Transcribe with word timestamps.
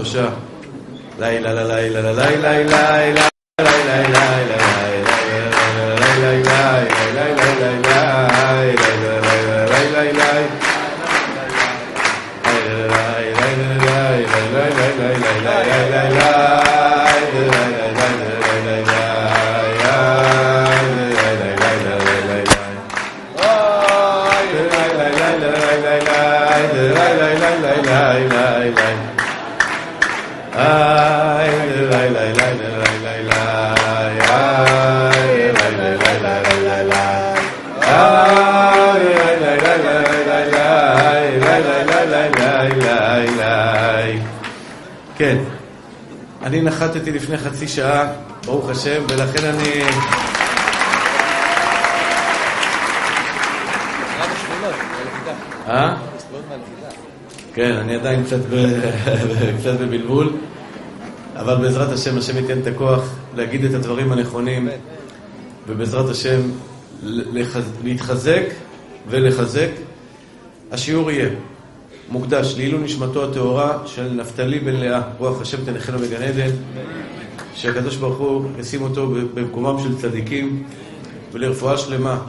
הקדושה. 0.00 0.28
לילה 1.18 1.54
לילה 1.54 1.76
לילה 1.76 2.12
לילה 2.12 2.32
לילה 2.36 2.90
לילה 2.90 3.28
כן, 3.58 4.59
נחתתי 47.10 47.24
לפני 47.24 47.38
חצי 47.38 47.68
שעה, 47.68 48.12
ברוך 48.46 48.68
השם, 48.68 49.02
ולכן 49.08 49.44
אני... 49.44 49.82
אה? 55.68 55.96
כן, 57.54 57.72
אני 57.72 57.94
עדיין 57.94 58.24
קצת, 59.60 59.80
בבלבול, 59.80 60.32
אבל 61.36 61.56
בעזרת 61.56 61.92
השם, 61.92 62.18
השם 62.18 62.36
ייתן 62.36 62.60
את 62.60 62.66
הכוח 62.66 63.02
להגיד 63.36 63.64
את 63.64 63.74
הדברים 63.74 64.12
הנכונים, 64.12 64.68
ובעזרת 65.68 66.10
השם. 66.10 66.40
להתחזק 67.82 68.42
ולחזק. 69.08 69.70
השיעור 70.72 71.10
יהיה 71.10 71.28
מוקדש 72.10 72.54
לעילוי 72.56 72.84
נשמתו 72.84 73.24
הטהורה 73.24 73.78
של 73.86 74.12
נפתלי 74.12 74.58
בן 74.58 74.76
לאה, 74.76 75.02
רוח 75.18 75.40
השם 75.40 75.64
תנחנו 75.64 75.98
בגן 75.98 76.22
עדן, 76.22 76.50
שהקדוש 77.54 77.96
ברוך 77.96 78.18
הוא 78.18 78.44
ישים 78.58 78.82
אותו 78.82 79.10
במקומם 79.34 79.82
של 79.82 79.98
צדיקים 79.98 80.62
ולרפואה 81.32 81.78
שלמה 81.78 82.20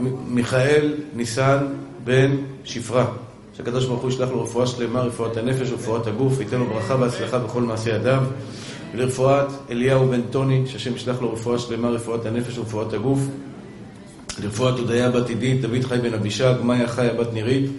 למיכאל 0.00 0.94
ניסן 1.14 1.66
בן 2.04 2.36
שפרה, 2.64 3.06
שהקדוש 3.56 3.84
ברוך 3.84 4.02
הוא 4.02 4.10
ישלח 4.10 4.28
לו 4.28 4.42
רפואה 4.42 4.66
שלמה, 4.66 5.00
רפואת 5.00 5.36
הנפש 5.36 5.70
ורפואת 5.70 6.06
הגוף, 6.06 6.40
ייתן 6.40 6.58
לו 6.58 6.66
ברכה 6.66 6.94
והצלחה 6.94 7.38
בכל 7.38 7.62
מעשי 7.62 7.90
ידיו, 7.90 8.22
ולרפואת 8.94 9.46
אליהו 9.70 10.08
בן 10.08 10.22
טוני, 10.22 10.62
שהשם 10.66 10.96
ישלח 10.96 11.22
לו 11.22 11.32
רפואה 11.32 11.58
שלמה, 11.58 11.88
רפואת 11.88 12.26
הנפש 12.26 12.58
ורפואת 12.58 12.92
הגוף, 12.92 13.20
לרפואת 14.42 14.78
הודיה 14.78 15.10
בת 15.10 15.28
עידית, 15.28 15.60
דוד 15.60 15.84
חי 15.84 15.98
בן 15.98 16.14
אבישג, 16.14 16.54
מאיה 16.62 16.88
חיה 16.88 17.14
בת 17.14 17.32
נירית, 17.32 17.70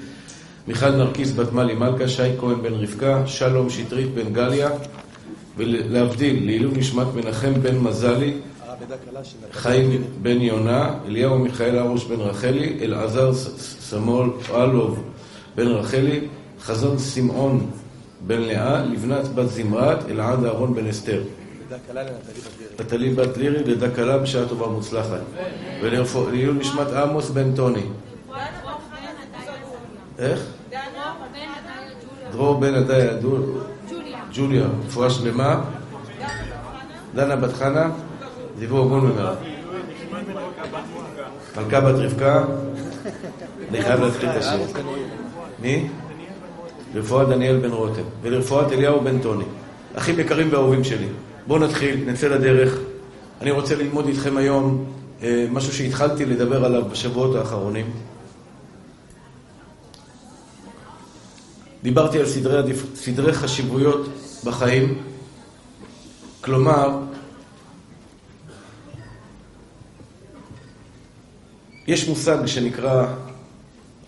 מיכל 0.67 0.89
נרקיס 0.89 1.31
בת 1.31 1.52
מלי 1.52 1.73
מלכה, 1.73 2.07
שי 2.07 2.38
כהן 2.39 2.61
בן 2.61 2.73
רבקה, 2.73 3.27
שלום 3.27 3.69
שטרית 3.69 4.13
בן 4.13 4.33
גליה, 4.33 4.69
ולהבדיל, 5.57 6.45
לעילוי 6.45 6.71
נשמת 6.77 7.07
מנחם 7.15 7.53
בן 7.61 7.77
מזלי, 7.77 8.33
חיים 9.52 10.03
בן 10.21 10.41
יונה, 10.41 10.93
אליהו 11.07 11.39
מיכאל 11.39 11.77
הרוש 11.77 12.05
בן 12.05 12.19
רחלי, 12.19 12.77
אלעזר 12.81 13.33
סמול 13.80 14.31
אלוב 14.55 15.03
בן 15.55 15.67
רחלי, 15.67 16.19
חזון 16.61 16.99
שמעון 16.99 17.71
בן 18.27 18.41
לאה, 18.41 18.83
לבנת 18.83 19.27
בת 19.35 19.49
זמרת, 19.49 20.09
אלעד 20.09 20.45
אהרון 20.45 20.75
בן 20.75 20.87
אסתר. 20.87 21.21
נטלי 22.80 23.09
בת 23.09 23.38
לירי, 23.38 23.64
לידה 23.64 23.92
קלה 23.92 24.17
בשעה 24.17 24.45
טובה 24.45 24.67
ומוצלחת. 24.67 25.20
ולעילוי 25.82 26.60
נשמת 26.60 26.88
עמוס 26.88 27.30
בן 27.30 27.55
טוני. 27.55 27.83
איך? 30.20 30.39
דרור 32.32 32.60
בן 32.60 32.76
עדיה, 32.76 33.14
ג'וליה, 34.33 34.67
רפואה 34.88 35.10
שלמה. 35.10 35.61
דנה 37.16 37.36
בת 37.36 37.54
חנה, 37.54 37.89
דיבור 38.60 38.86
הגון 38.86 38.99
ממנה. 39.05 39.33
מלכה 41.58 41.82
בת 41.82 41.95
רבקה, 41.95 42.43
אני 43.70 43.82
חייב 43.82 44.02
להתחיל 44.02 44.30
את 44.30 44.36
השיר. 44.36 44.60
מי? 45.60 45.88
לרפואת 46.93 47.27
דניאל 47.27 47.58
בן 47.58 47.72
רותם, 47.72 48.02
ולרפואת 48.22 48.72
אליהו 48.72 49.02
בן 49.02 49.20
טוני. 49.22 49.43
אחים 49.95 50.20
יקרים 50.20 50.48
ואהובים 50.52 50.83
שלי, 50.83 51.08
בואו 51.49 51.60
נתחיל, 51.60 52.10
נצא 52.10 52.27
לדרך. 52.27 52.77
אני 53.42 53.52
רוצה 53.52 53.76
ללמוד 53.76 54.08
איתכם 54.08 54.37
היום 54.37 54.86
אה, 55.23 55.48
משהו 55.52 55.73
שהתחלתי 55.73 56.26
לדבר 56.26 56.65
עליו 56.65 56.86
בשבועות 56.86 57.36
האחרונים. 57.36 57.92
דיברתי 61.83 62.20
על 62.20 62.26
סדרי, 62.26 62.73
סדרי 62.95 63.33
חשיבויות 63.33 64.08
בחיים, 64.43 65.02
כלומר, 66.42 66.99
יש 71.87 72.08
מושג 72.10 72.45
שנקרא 72.45 73.08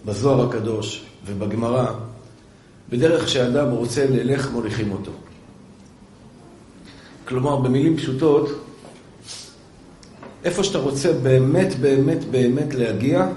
בזוהר 0.06 0.50
הקדוש 0.50 1.06
ובגמרא, 1.25 1.91
בדרך 2.90 3.29
שאדם 3.29 3.69
רוצה 3.69 4.06
ללך 4.09 4.52
מוליכים 4.52 4.91
אותו. 4.91 5.12
כלומר, 7.31 7.56
במילים 7.56 7.97
פשוטות, 7.97 8.50
איפה 10.44 10.64
שאתה 10.64 10.78
רוצה 10.78 11.14
באמת, 11.14 11.80
באמת, 11.80 12.25
באמת 12.31 12.74
להגיע, 12.74 13.28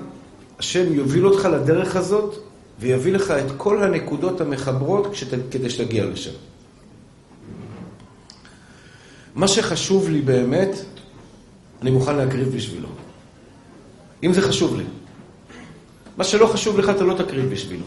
השם 0.59 0.95
יוביל 0.95 1.27
אותך 1.27 1.45
לדרך 1.45 1.97
הזאת 1.97 2.35
ויביא 2.81 3.13
לך 3.13 3.31
את 3.31 3.53
כל 3.57 3.83
הנקודות 3.83 4.41
המחברות 4.41 5.07
כדי 5.51 5.71
שתגיע 5.71 6.07
לשם. 6.07 6.31
מה 9.35 9.49
שחשוב 9.49 10.09
לי 10.09 10.21
באמת, 10.21 10.79
אני 11.83 11.91
מוכן 11.91 12.17
להקריב 12.17 12.49
בשבילו. 12.57 12.89
אם 14.23 14.33
זה 14.33 14.43
חשוב 14.43 14.77
לי. 14.77 14.85
מה 16.17 16.25
שלא 16.25 16.47
חשוב 16.47 16.79
לך, 16.79 16.89
אתה 16.91 17.05
לא 17.05 17.15
תקריב 17.15 17.51
בשבילו. 17.51 17.87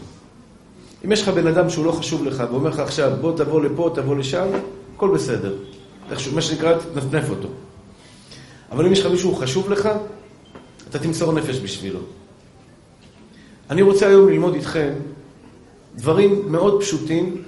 אם 1.04 1.12
יש 1.12 1.22
לך 1.22 1.28
בן 1.28 1.46
אדם 1.46 1.70
שהוא 1.70 1.84
לא 1.84 1.92
חשוב 1.92 2.24
לך 2.24 2.42
ואומר 2.50 2.70
לך 2.70 2.78
עכשיו, 2.78 3.12
בוא 3.20 3.36
תבוא 3.36 3.60
לפה, 3.60 3.90
תבוא 3.94 4.16
לשם, 4.16 4.46
הכל 4.96 5.14
בסדר. 5.14 5.54
מה 6.34 6.42
שנקרא, 6.42 6.78
תנפנף 6.94 7.30
אותו. 7.30 7.48
אבל 8.72 8.86
אם 8.86 8.92
יש 8.92 9.00
לך 9.00 9.06
מישהו 9.06 9.34
חשוב 9.34 9.70
לך, 9.70 9.88
אתה 10.90 10.98
תמסור 10.98 11.32
נפש 11.32 11.60
בשבילו. 11.60 12.00
אני 13.70 13.82
רוצה 13.82 14.06
היום 14.06 14.28
ללמוד 14.28 14.54
איתכם 14.54 14.92
דברים 15.96 16.52
מאוד 16.52 16.80
פשוטים, 16.82 17.42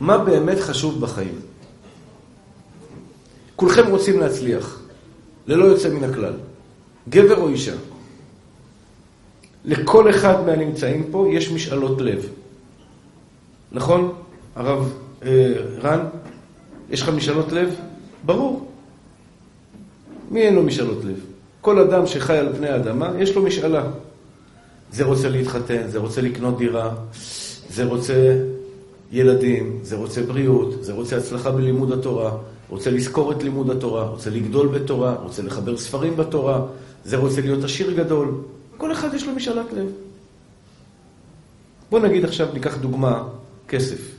מה 0.00 0.18
באמת 0.18 0.60
חשוב 0.60 1.00
בחיים. 1.00 1.40
כולכם 3.56 3.90
רוצים 3.90 4.20
להצליח, 4.20 4.80
ללא 5.46 5.64
יוצא 5.64 5.88
מן 5.90 6.04
הכלל. 6.04 6.34
גבר 7.08 7.36
או 7.36 7.48
אישה. 7.48 7.74
לכל 9.64 10.10
אחד 10.10 10.46
מהנמצאים 10.46 11.08
פה 11.10 11.28
יש 11.32 11.50
משאלות 11.50 12.00
לב. 12.00 12.28
נכון, 13.72 14.12
הרב 14.56 14.92
אה, 15.22 15.52
רן? 15.82 16.00
יש 16.90 17.02
לך 17.02 17.08
משאלות 17.08 17.52
לב? 17.52 17.74
ברור. 18.24 18.70
מי 20.30 20.42
אין 20.42 20.54
לו 20.54 20.62
משאלות 20.62 21.04
לב? 21.04 21.20
כל 21.60 21.78
אדם 21.78 22.06
שחי 22.06 22.36
על 22.38 22.52
פני 22.56 22.68
האדמה, 22.68 23.12
יש 23.18 23.36
לו 23.36 23.42
משאלה. 23.42 23.84
זה 24.92 25.04
רוצה 25.04 25.28
להתחתן, 25.28 25.88
זה 25.88 25.98
רוצה 25.98 26.20
לקנות 26.20 26.58
דירה, 26.58 26.94
זה 27.70 27.84
רוצה 27.84 28.38
ילדים, 29.12 29.78
זה 29.82 29.96
רוצה 29.96 30.22
בריאות, 30.22 30.84
זה 30.84 30.92
רוצה 30.92 31.16
הצלחה 31.16 31.50
בלימוד 31.50 31.92
התורה, 31.92 32.36
רוצה 32.68 32.90
לזכור 32.90 33.32
את 33.32 33.42
לימוד 33.42 33.70
התורה, 33.70 34.04
רוצה 34.04 34.30
לגדול 34.30 34.68
בתורה, 34.68 35.14
רוצה 35.14 35.42
לחבר 35.42 35.76
ספרים 35.76 36.16
בתורה, 36.16 36.66
זה 37.04 37.16
רוצה 37.16 37.40
להיות 37.40 37.64
עשיר 37.64 37.92
גדול. 37.92 38.28
כל 38.76 38.92
אחד 38.92 39.14
יש 39.14 39.26
לו 39.26 39.32
משאלת 39.32 39.72
לב. 39.72 39.86
בוא 41.90 42.00
נגיד 42.00 42.24
עכשיו, 42.24 42.48
ניקח 42.54 42.76
דוגמה, 42.76 43.28
כסף. 43.68 44.13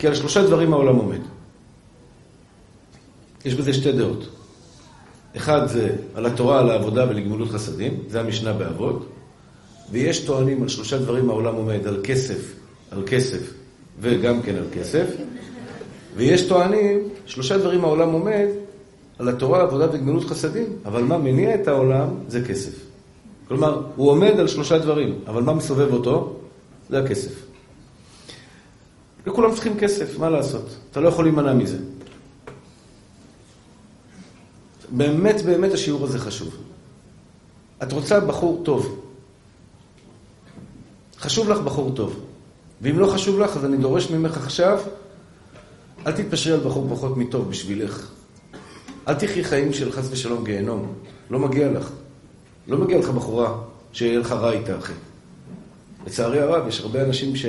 כי 0.00 0.06
על 0.06 0.14
שלושה 0.14 0.42
דברים 0.42 0.72
העולם 0.72 0.96
עומד. 0.96 1.20
יש 3.44 3.54
בזה 3.54 3.72
שתי 3.72 3.92
דעות. 3.92 4.28
אחד 5.36 5.66
זה 5.66 5.96
על 6.14 6.26
התורה, 6.26 6.60
על 6.60 6.70
העבודה 6.70 7.06
ולגמילות 7.08 7.48
חסדים, 7.48 7.92
זה 8.08 8.20
המשנה 8.20 8.52
באבות, 8.52 9.06
ויש 9.90 10.18
טוענים 10.24 10.62
על 10.62 10.68
שלושה 10.68 10.98
דברים 10.98 11.30
העולם 11.30 11.54
עומד, 11.54 11.86
על 11.86 12.00
כסף, 12.04 12.54
על 12.90 13.02
כסף 13.06 13.52
וגם 14.00 14.42
כן 14.42 14.54
על 14.54 14.66
כסף, 14.72 15.06
ויש 16.16 16.42
טוענים, 16.42 17.08
שלושה 17.26 17.58
דברים 17.58 17.84
העולם 17.84 18.12
עומד, 18.12 18.46
על 19.18 19.28
התורה, 19.28 19.62
עבודה 19.62 19.86
וגמילות 19.92 20.24
חסדים, 20.24 20.66
אבל 20.84 21.02
מה 21.02 21.18
מניע 21.18 21.54
את 21.54 21.68
העולם 21.68 22.08
זה 22.28 22.44
כסף. 22.44 22.72
כלומר, 23.48 23.82
הוא 23.96 24.10
עומד 24.10 24.40
על 24.40 24.48
שלושה 24.48 24.78
דברים, 24.78 25.18
אבל 25.26 25.42
מה 25.42 25.54
מסובב 25.54 25.92
אותו? 25.92 26.36
זה 26.90 26.98
הכסף. 26.98 27.49
וכולם 29.30 29.54
צריכים 29.54 29.78
כסף, 29.78 30.18
מה 30.18 30.30
לעשות? 30.30 30.76
אתה 30.90 31.00
לא 31.00 31.08
יכול 31.08 31.24
להימנע 31.24 31.52
מזה. 31.52 31.78
באמת 34.90 35.42
באמת 35.42 35.72
השיעור 35.72 36.04
הזה 36.04 36.18
חשוב. 36.18 36.56
את 37.82 37.92
רוצה 37.92 38.20
בחור 38.20 38.60
טוב. 38.64 39.00
חשוב 41.18 41.48
לך 41.50 41.58
בחור 41.58 41.94
טוב. 41.94 42.20
ואם 42.82 42.98
לא 42.98 43.06
חשוב 43.06 43.40
לך, 43.40 43.56
אז 43.56 43.64
אני 43.64 43.76
דורש 43.76 44.10
ממך 44.10 44.36
עכשיו, 44.36 44.80
אל 46.06 46.12
תתפשרי 46.12 46.52
על 46.52 46.60
בחור 46.60 46.86
פחות 46.90 47.16
מטוב 47.16 47.50
בשבילך. 47.50 48.10
אל 49.08 49.14
תחי 49.14 49.44
חיים 49.44 49.72
של 49.72 49.92
חס 49.92 50.08
ושלום 50.10 50.44
גיהנום. 50.44 50.94
לא 51.30 51.38
מגיע 51.38 51.72
לך. 51.72 51.90
לא 52.68 52.78
מגיע 52.78 52.98
לך 52.98 53.08
בחורה 53.08 53.54
שיהיה 53.92 54.18
לך 54.18 54.32
רע 54.32 54.52
איתה, 54.52 54.78
אחי. 54.78 54.92
לצערי 56.06 56.40
הרב, 56.40 56.68
יש 56.68 56.80
הרבה 56.80 57.04
אנשים 57.04 57.36
ש... 57.36 57.46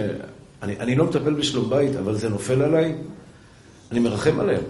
אני, 0.63 0.79
אני 0.79 0.95
לא 0.95 1.05
מטפל 1.05 1.33
בשלום 1.33 1.69
בית, 1.69 1.95
אבל 1.95 2.15
זה 2.15 2.29
נופל 2.29 2.61
עליי, 2.61 2.95
אני 3.91 3.99
מרחם 3.99 4.39
עליהם. 4.39 4.63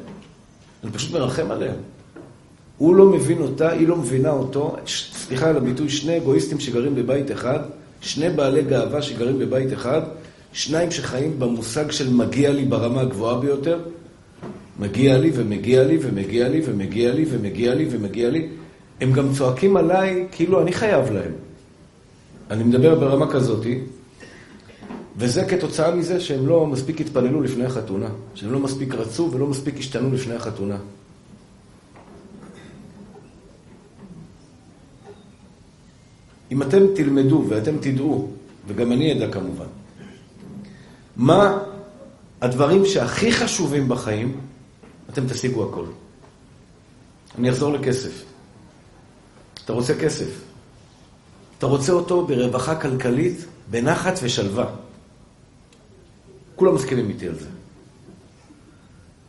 אני 0.83 0.91
פשוט 0.91 1.13
מרחם 1.13 1.51
עליהם. 1.51 1.75
הוא 2.77 2.95
לא 2.95 3.05
מבין 3.05 3.41
אותה, 3.41 3.71
היא 3.71 3.87
לא 3.87 3.95
מבינה 3.95 4.29
אותו. 4.29 4.75
סליחה 4.87 5.49
על 5.49 5.57
הביטוי, 5.57 5.89
שני 5.89 6.17
אגואיסטים 6.17 6.59
שגרים 6.59 6.95
בבית 6.95 7.31
אחד, 7.31 7.59
שני 8.01 8.29
בעלי 8.29 8.63
גאווה 8.63 9.01
שגרים 9.01 9.39
בבית 9.39 9.73
אחד, 9.73 10.01
שניים 10.53 10.91
שחיים 10.91 11.39
במושג 11.39 11.91
של 11.91 12.13
מגיע 12.13 12.51
לי 12.51 12.65
ברמה 12.65 13.01
הגבוהה 13.01 13.39
ביותר, 13.39 13.79
מגיע 14.79 15.17
לי 15.17 15.31
ומגיע 15.33 15.83
לי 15.83 15.97
ומגיע 16.01 16.49
לי 16.49 16.61
ומגיע 16.65 17.13
לי 17.13 17.25
ומגיע 17.29 17.75
לי 17.75 17.87
ומגיע 17.91 18.29
לי. 18.29 18.47
הם 19.01 19.11
גם 19.11 19.33
צועקים 19.33 19.77
עליי 19.77 20.27
כאילו 20.31 20.61
אני 20.61 20.71
חייב 20.73 21.11
להם. 21.11 21.31
אני 22.51 22.63
מדבר 22.63 22.95
ברמה 22.95 23.31
כזאתי, 23.31 23.79
וזה 25.17 25.45
כתוצאה 25.45 25.95
מזה 25.95 26.19
שהם 26.19 26.47
לא 26.47 26.67
מספיק 26.67 27.01
התפללו 27.01 27.41
לפני 27.41 27.65
החתונה, 27.65 28.09
שהם 28.35 28.51
לא 28.51 28.59
מספיק 28.59 28.93
רצו 28.93 29.29
ולא 29.31 29.47
מספיק 29.47 29.77
השתנו 29.79 30.13
לפני 30.13 30.35
החתונה. 30.35 30.77
אם 36.51 36.61
אתם 36.61 36.95
תלמדו 36.95 37.45
ואתם 37.49 37.77
תדעו, 37.77 38.27
וגם 38.67 38.91
אני 38.91 39.13
אדע 39.13 39.31
כמובן, 39.31 39.65
מה 41.15 41.59
הדברים 42.41 42.85
שהכי 42.85 43.31
חשובים 43.31 43.89
בחיים, 43.89 44.37
אתם 45.09 45.27
תשיגו 45.27 45.69
הכל. 45.69 45.85
אני 47.37 47.49
אחזור 47.49 47.73
לכסף. 47.73 48.23
אתה 49.65 49.73
רוצה 49.73 49.95
כסף. 49.95 50.41
אתה 51.57 51.65
רוצה 51.65 51.91
אותו 51.91 52.27
ברווחה 52.27 52.75
כלכלית, 52.75 53.45
בנחת 53.71 54.19
ושלווה. 54.23 54.65
כולם 56.61 56.75
מסכימים 56.75 57.09
איתי 57.09 57.27
על 57.27 57.35
זה. 57.35 57.47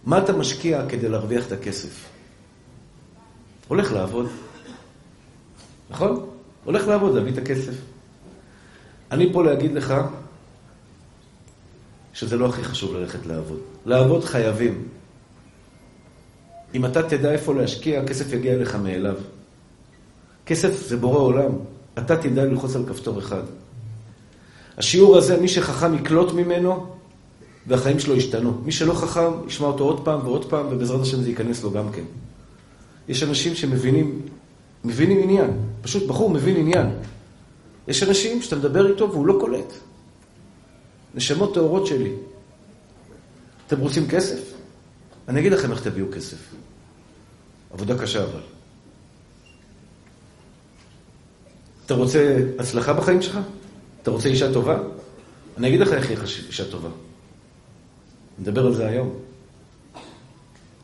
מה 0.04 0.18
אתה 0.18 0.32
משקיע 0.32 0.88
כדי 0.88 1.08
להרוויח 1.08 1.46
את 1.46 1.52
הכסף? 1.52 2.08
הולך 3.68 3.92
לעבוד. 3.92 4.26
נכון? 5.90 6.26
הולך 6.64 6.88
לעבוד, 6.88 7.14
להביא 7.14 7.32
את 7.32 7.38
הכסף. 7.38 7.72
אני 9.10 9.32
פה 9.32 9.44
להגיד 9.44 9.72
לך 9.72 9.94
שזה 12.12 12.36
לא 12.36 12.48
הכי 12.48 12.64
חשוב 12.64 12.94
ללכת 12.94 13.26
לעבוד. 13.26 13.60
לעבוד 13.86 14.24
חייבים. 14.24 14.88
אם 16.74 16.86
אתה 16.86 17.08
תדע 17.08 17.32
איפה 17.32 17.54
להשקיע, 17.54 18.00
הכסף 18.00 18.32
יגיע 18.32 18.54
אליך 18.54 18.76
מאליו. 18.76 19.16
כסף 20.46 20.86
זה 20.86 20.96
בורא 20.96 21.18
עולם. 21.18 21.52
אתה 21.98 22.16
תדע 22.16 22.44
ללחוץ 22.44 22.76
על 22.76 22.84
כפתור 22.88 23.18
אחד. 23.18 23.42
השיעור 24.78 25.16
הזה, 25.16 25.40
מי 25.40 25.48
שחכם 25.48 25.94
יקלוט 25.94 26.32
ממנו, 26.32 26.92
והחיים 27.66 28.00
שלו 28.00 28.16
ישתנו. 28.16 28.60
מי 28.64 28.72
שלא 28.72 28.94
חכם, 28.94 29.46
ישמע 29.46 29.66
אותו 29.66 29.84
עוד 29.84 30.04
פעם 30.04 30.20
ועוד 30.24 30.50
פעם, 30.50 30.66
ובעזרת 30.70 31.00
השם 31.00 31.22
זה 31.22 31.28
ייכנס 31.28 31.62
לו 31.62 31.70
גם 31.70 31.92
כן. 31.92 32.04
יש 33.08 33.22
אנשים 33.22 33.54
שמבינים, 33.54 34.22
מבינים 34.84 35.22
עניין. 35.22 35.50
פשוט 35.82 36.06
בחור 36.06 36.30
מבין 36.30 36.56
עניין. 36.56 36.86
יש 37.88 38.02
אנשים 38.02 38.42
שאתה 38.42 38.56
מדבר 38.56 38.92
איתו 38.92 39.12
והוא 39.12 39.26
לא 39.26 39.36
קולט. 39.40 39.72
נשמות 41.14 41.54
טהורות 41.54 41.86
שלי. 41.86 42.12
אתם 43.66 43.80
רוצים 43.80 44.08
כסף? 44.08 44.52
אני 45.28 45.40
אגיד 45.40 45.52
לכם 45.52 45.72
איך 45.72 45.82
תביאו 45.82 46.06
כסף. 46.12 46.38
עבודה 47.72 47.98
קשה 47.98 48.24
אבל. 48.24 48.40
אתה 51.86 51.94
רוצה 51.94 52.38
הצלחה 52.58 52.92
בחיים 52.92 53.22
שלך? 53.22 53.38
אתה 54.02 54.10
רוצה 54.10 54.28
אישה 54.28 54.52
טובה? 54.52 54.78
אני 55.56 55.68
אגיד 55.68 55.80
לך 55.80 55.92
איך 55.92 56.10
היא 56.10 56.18
אישה 56.48 56.70
טובה. 56.70 56.88
נדבר 58.38 58.66
על 58.66 58.74
זה 58.74 58.86
היום. 58.86 59.10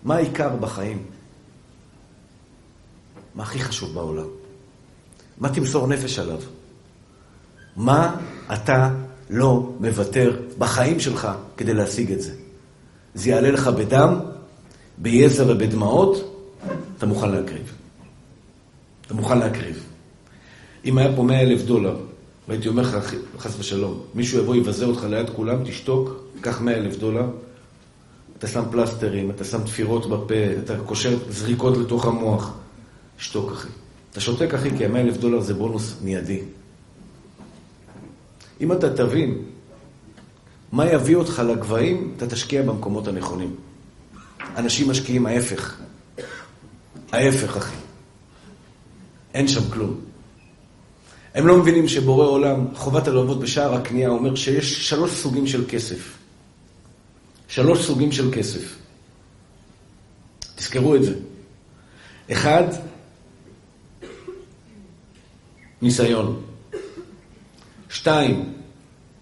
מה 0.05 0.17
העיקר 0.17 0.56
בחיים? 0.56 1.03
מה 3.35 3.43
הכי 3.43 3.59
חשוב 3.59 3.95
בעולם? 3.95 4.27
מה 5.39 5.55
תמסור 5.55 5.87
נפש 5.87 6.19
עליו? 6.19 6.41
מה 7.77 8.17
אתה 8.53 8.95
לא 9.31 9.73
מוותר 9.81 10.41
בחיים 10.59 11.00
שלך 11.00 11.29
כדי 11.56 11.75
להשיג 11.75 12.12
את 12.12 12.21
זה? 12.21 12.35
זה 13.15 13.31
יעלה 13.31 13.50
לך 13.50 13.69
בדם, 13.69 14.21
ביזע 14.99 15.45
ובדמעות, 15.49 16.35
אתה 16.97 17.06
מוכן 17.06 17.31
להקריב. 17.31 17.73
אתה 19.06 19.15
מוכן 19.15 19.39
להקריב. 19.39 19.85
אם 20.85 20.99
היה 20.99 21.17
פה 21.17 21.23
מאה 21.23 21.41
אלף 21.41 21.62
דולר, 21.62 21.97
והייתי 22.49 22.69
אומר 22.69 22.83
לך, 22.83 22.97
חס 23.39 23.59
ושלום, 23.59 24.00
מישהו 24.15 24.39
יבוא 24.39 24.56
יבזה 24.56 24.85
אותך 24.85 25.05
ליד 25.05 25.31
כולם, 25.31 25.65
תשתוק, 25.65 26.25
קח 26.40 26.61
מאה 26.61 26.75
אלף 26.75 26.96
דולר, 26.96 27.26
אתה 28.38 28.46
שם 28.46 28.62
פלסטרים, 28.70 29.31
אתה 29.31 29.44
שם 29.44 29.64
תפירות 29.64 30.11
בפה, 30.11 30.35
אתה 30.64 30.79
קושר 30.79 31.19
זריקות 31.31 31.76
לתוך 31.76 32.06
המוח, 32.06 32.55
שתוק 33.19 33.52
אחי. 33.52 33.69
אתה 34.11 34.20
שותק 34.20 34.55
אחי, 34.55 34.70
כי 34.76 34.85
המאה 34.85 35.00
אלף 35.00 35.17
דולר 35.17 35.40
זה 35.40 35.55
בונוס 35.55 35.96
מיידי. 36.02 36.40
אם 38.61 38.73
אתה 38.73 38.96
תבין 38.96 39.43
מה 40.73 40.87
יביא 40.87 41.17
אותך 41.17 41.43
לגבהים, 41.49 42.14
אתה 42.17 42.26
תשקיע 42.26 42.62
במקומות 42.62 43.08
הנכונים. 43.08 43.55
אנשים 44.56 44.90
משקיעים 44.90 45.26
ההפך. 45.26 45.76
ההפך, 47.12 47.56
אחי. 47.56 47.76
אין 49.35 49.49
שם 49.49 49.70
כלום. 49.70 50.00
הם 51.35 51.46
לא 51.46 51.56
מבינים 51.56 51.88
שבורא 51.88 52.26
עולם, 52.26 52.67
חובת 52.75 53.08
הלוות 53.08 53.40
בשער 53.40 53.75
הקנייה, 53.75 54.08
אומר 54.08 54.35
שיש 54.35 54.88
שלוש 54.88 55.11
סוגים 55.11 55.46
של 55.46 55.64
כסף. 55.69 56.18
שלוש 57.49 57.87
סוגים 57.87 58.12
של 58.12 58.33
כסף. 58.33 58.76
תזכרו 60.57 60.97
את 60.97 61.05
זה. 61.05 61.14
אחד, 62.33 62.64
ניסיון. 65.83 66.43
שתיים, 67.90 68.52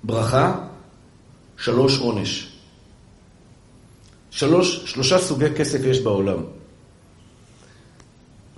ברכה. 0.04 0.66
שלוש, 1.56 1.99
עונש. 1.99 2.52
שלוש, 4.30 4.92
שלושה 4.92 5.18
סוגי 5.18 5.54
כסף 5.56 5.78
יש 5.85 6.00
בעולם. 6.00 6.42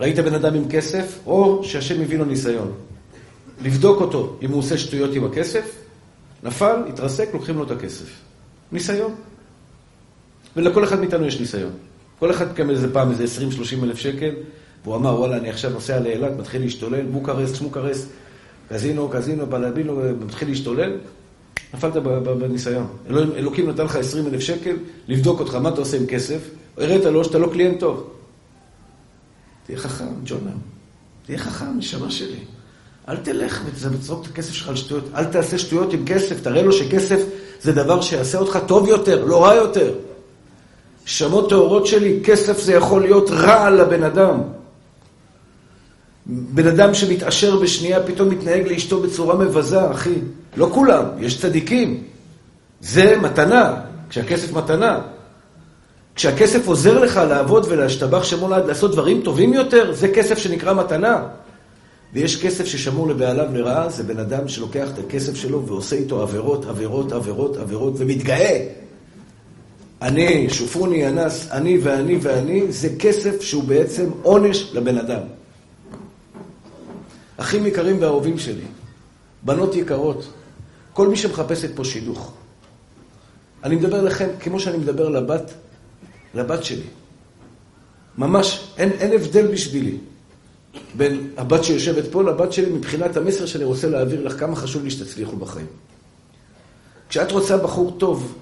ראית 0.00 0.18
בן 0.18 0.34
אדם 0.34 0.54
עם 0.54 0.68
כסף, 0.70 1.18
או 1.26 1.64
שהשם 1.64 2.00
הביא 2.00 2.18
לו 2.18 2.24
ניסיון. 2.24 2.72
לבדוק 3.62 4.00
אותו 4.00 4.36
אם 4.42 4.50
הוא 4.50 4.58
עושה 4.58 4.78
שטויות 4.78 5.14
עם 5.14 5.24
הכסף, 5.24 5.76
נפל, 6.42 6.76
התרסק, 6.88 7.28
לוקחים 7.34 7.56
לו 7.56 7.64
את 7.64 7.70
הכסף. 7.70 8.06
ניסיון. 8.72 9.14
ולכל 10.58 10.84
אחד 10.84 11.00
מאיתנו 11.00 11.26
יש 11.26 11.40
ניסיון. 11.40 11.70
כל 12.18 12.30
אחד 12.30 12.52
קם 12.52 12.70
איזה 12.70 12.92
פעם 12.92 13.10
איזה 13.10 13.24
20-30 13.80 13.84
אלף 13.84 13.98
שקל, 13.98 14.30
והוא 14.84 14.96
אמר, 14.96 15.18
וואלה, 15.18 15.36
אני 15.36 15.50
עכשיו 15.50 15.70
נוסע 15.70 16.00
לאילת, 16.00 16.32
מתחיל 16.38 16.62
להשתולל, 16.62 17.04
בוקרסט, 17.06 17.54
שמוקרסט, 17.54 18.08
קזינו, 18.68 19.08
קזינו, 19.08 19.46
בלבינו, 19.46 20.00
מתחיל 20.20 20.48
להשתולל, 20.48 20.92
נפלת 21.74 21.96
בניסיון. 22.38 22.86
אלוקים 23.10 23.70
נתן 23.70 23.84
לך 23.84 23.96
20 23.96 24.26
אלף 24.26 24.40
שקל, 24.40 24.76
לבדוק 25.08 25.40
אותך, 25.40 25.54
מה 25.54 25.68
אתה 25.68 25.80
עושה 25.80 25.96
עם 25.96 26.06
כסף, 26.06 26.38
הראית 26.76 27.04
לו 27.04 27.24
שאתה 27.24 27.38
לא 27.38 27.48
קליינט 27.52 27.80
טוב. 27.80 28.10
תהיה 29.66 29.78
חכם, 29.78 30.04
ג'ונר. 30.24 30.52
תהיה 31.26 31.38
חכם, 31.38 31.78
נשמה 31.78 32.10
שלי. 32.10 32.38
אל 33.08 33.16
תלך 33.16 33.62
ותזרוק 33.66 34.26
את 34.26 34.30
הכסף 34.30 34.52
שלך 34.52 34.68
על 34.68 34.76
שטויות. 34.76 35.04
אל 35.14 35.24
תעשה 35.24 35.58
שטויות 35.58 35.92
עם 35.92 36.04
כסף, 36.06 36.42
תראה 36.42 36.62
לו 36.62 36.72
שכסף 36.72 37.20
זה 37.62 37.72
דבר 37.72 38.00
שיעשה 38.00 38.38
אותך 38.38 38.58
טוב 38.66 38.88
יותר, 38.88 39.24
לא 39.24 39.44
רע 39.44 39.54
יותר. 39.54 39.94
שמות 41.08 41.48
טהורות 41.48 41.86
שלי, 41.86 42.20
כסף 42.24 42.60
זה 42.60 42.72
יכול 42.72 43.02
להיות 43.02 43.30
רע 43.30 43.70
לבן 43.70 44.02
אדם. 44.02 44.40
בן 46.26 46.66
אדם 46.66 46.94
שמתעשר 46.94 47.56
בשנייה 47.56 48.02
פתאום 48.02 48.28
מתנהג 48.28 48.66
לאשתו 48.66 49.00
בצורה 49.00 49.34
מבזה, 49.34 49.90
אחי. 49.90 50.14
לא 50.56 50.70
כולם, 50.72 51.04
יש 51.18 51.40
צדיקים. 51.40 52.02
זה 52.80 53.16
מתנה, 53.16 53.74
כשהכסף 54.10 54.52
מתנה. 54.52 55.00
כשהכסף 56.14 56.66
עוזר 56.68 56.98
לך 56.98 57.16
לעבוד 57.16 57.66
ולהשתבח 57.68 58.24
שמו 58.24 58.48
לעד 58.48 58.66
לעשות 58.66 58.92
דברים 58.92 59.20
טובים 59.24 59.52
יותר, 59.52 59.92
זה 59.92 60.08
כסף 60.08 60.38
שנקרא 60.38 60.74
מתנה. 60.74 61.22
ויש 62.12 62.42
כסף 62.42 62.64
ששמור 62.64 63.08
לבעליו 63.08 63.46
לרעה, 63.52 63.88
זה 63.88 64.02
בן 64.02 64.18
אדם 64.18 64.48
שלוקח 64.48 64.88
את 64.94 64.98
הכסף 64.98 65.34
שלו 65.34 65.66
ועושה 65.66 65.96
איתו 65.96 66.22
עבירות, 66.22 66.64
עבירות, 66.64 67.12
עבירות, 67.12 67.56
עבירות, 67.56 67.94
ומתגאה. 67.96 68.87
אני, 70.02 70.50
שופוני, 70.50 71.08
אנס, 71.08 71.48
אני 71.50 71.78
ואני 71.78 72.18
ואני, 72.22 72.72
זה 72.72 72.88
כסף 72.98 73.40
שהוא 73.42 73.64
בעצם 73.64 74.10
עונש 74.22 74.70
לבן 74.72 74.98
אדם. 74.98 75.20
אחים 77.36 77.66
יקרים 77.66 77.96
ואהובים 78.00 78.38
שלי, 78.38 78.64
בנות 79.42 79.74
יקרות, 79.74 80.32
כל 80.92 81.08
מי 81.08 81.16
שמחפשת 81.16 81.76
פה 81.76 81.84
שידוך. 81.84 82.32
אני 83.64 83.76
מדבר 83.76 84.02
לכם 84.02 84.28
כמו 84.40 84.60
שאני 84.60 84.78
מדבר 84.78 85.08
לבת, 85.08 85.52
לבת 86.34 86.64
שלי. 86.64 86.86
ממש, 88.18 88.72
אין, 88.76 88.90
אין 88.90 89.12
הבדל 89.12 89.46
בשבילי 89.46 89.96
בין 90.96 91.30
הבת 91.36 91.64
שיושבת 91.64 92.04
פה 92.12 92.22
לבת 92.22 92.52
שלי 92.52 92.70
מבחינת 92.70 93.16
המסר 93.16 93.46
שאני 93.46 93.64
רוצה 93.64 93.88
להעביר 93.88 94.26
לך, 94.26 94.40
כמה 94.40 94.56
חשוב 94.56 94.84
לי 94.84 94.90
שתצליחו 94.90 95.36
בחיים. 95.36 95.66
כשאת 97.08 97.32
רוצה 97.32 97.56
בחור 97.56 97.96
טוב, 97.98 98.38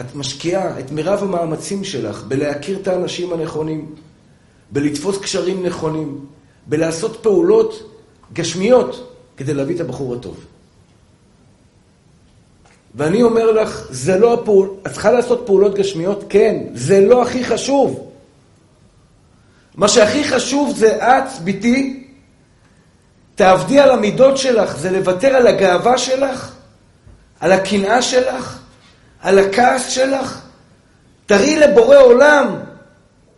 את 0.00 0.14
משקיעה 0.14 0.80
את 0.80 0.90
מירב 0.90 1.22
המאמצים 1.22 1.84
שלך 1.84 2.22
בלהכיר 2.28 2.78
את 2.82 2.88
האנשים 2.88 3.32
הנכונים, 3.32 3.94
בלתפוס 4.70 5.18
קשרים 5.18 5.66
נכונים, 5.66 6.26
בלעשות 6.66 7.18
פעולות 7.22 7.92
גשמיות 8.32 9.12
כדי 9.36 9.54
להביא 9.54 9.74
את 9.74 9.80
הבחור 9.80 10.14
הטוב. 10.14 10.44
ואני 12.94 13.22
אומר 13.22 13.50
לך, 13.50 13.86
זה 13.90 14.18
לא 14.18 14.34
הפעול... 14.34 14.68
את 14.86 14.92
צריכה 14.92 15.12
לעשות 15.12 15.42
פעולות 15.46 15.74
גשמיות? 15.74 16.24
כן. 16.28 16.56
זה 16.74 17.00
לא 17.00 17.22
הכי 17.22 17.44
חשוב. 17.44 18.10
מה 19.74 19.88
שהכי 19.88 20.24
חשוב 20.24 20.76
זה 20.76 20.96
את, 20.96 21.42
ביתי, 21.44 22.06
תעבדי 23.34 23.78
על 23.78 23.90
המידות 23.90 24.36
שלך, 24.36 24.76
זה 24.76 24.90
לוותר 24.90 25.28
על 25.28 25.46
הגאווה 25.46 25.98
שלך, 25.98 26.52
על 27.40 27.52
הקנאה 27.52 28.02
שלך, 28.02 28.58
על 29.26 29.38
הכעס 29.38 29.88
שלך. 29.88 30.40
תראי 31.26 31.56
לבורא 31.60 31.96
עולם, 31.96 32.56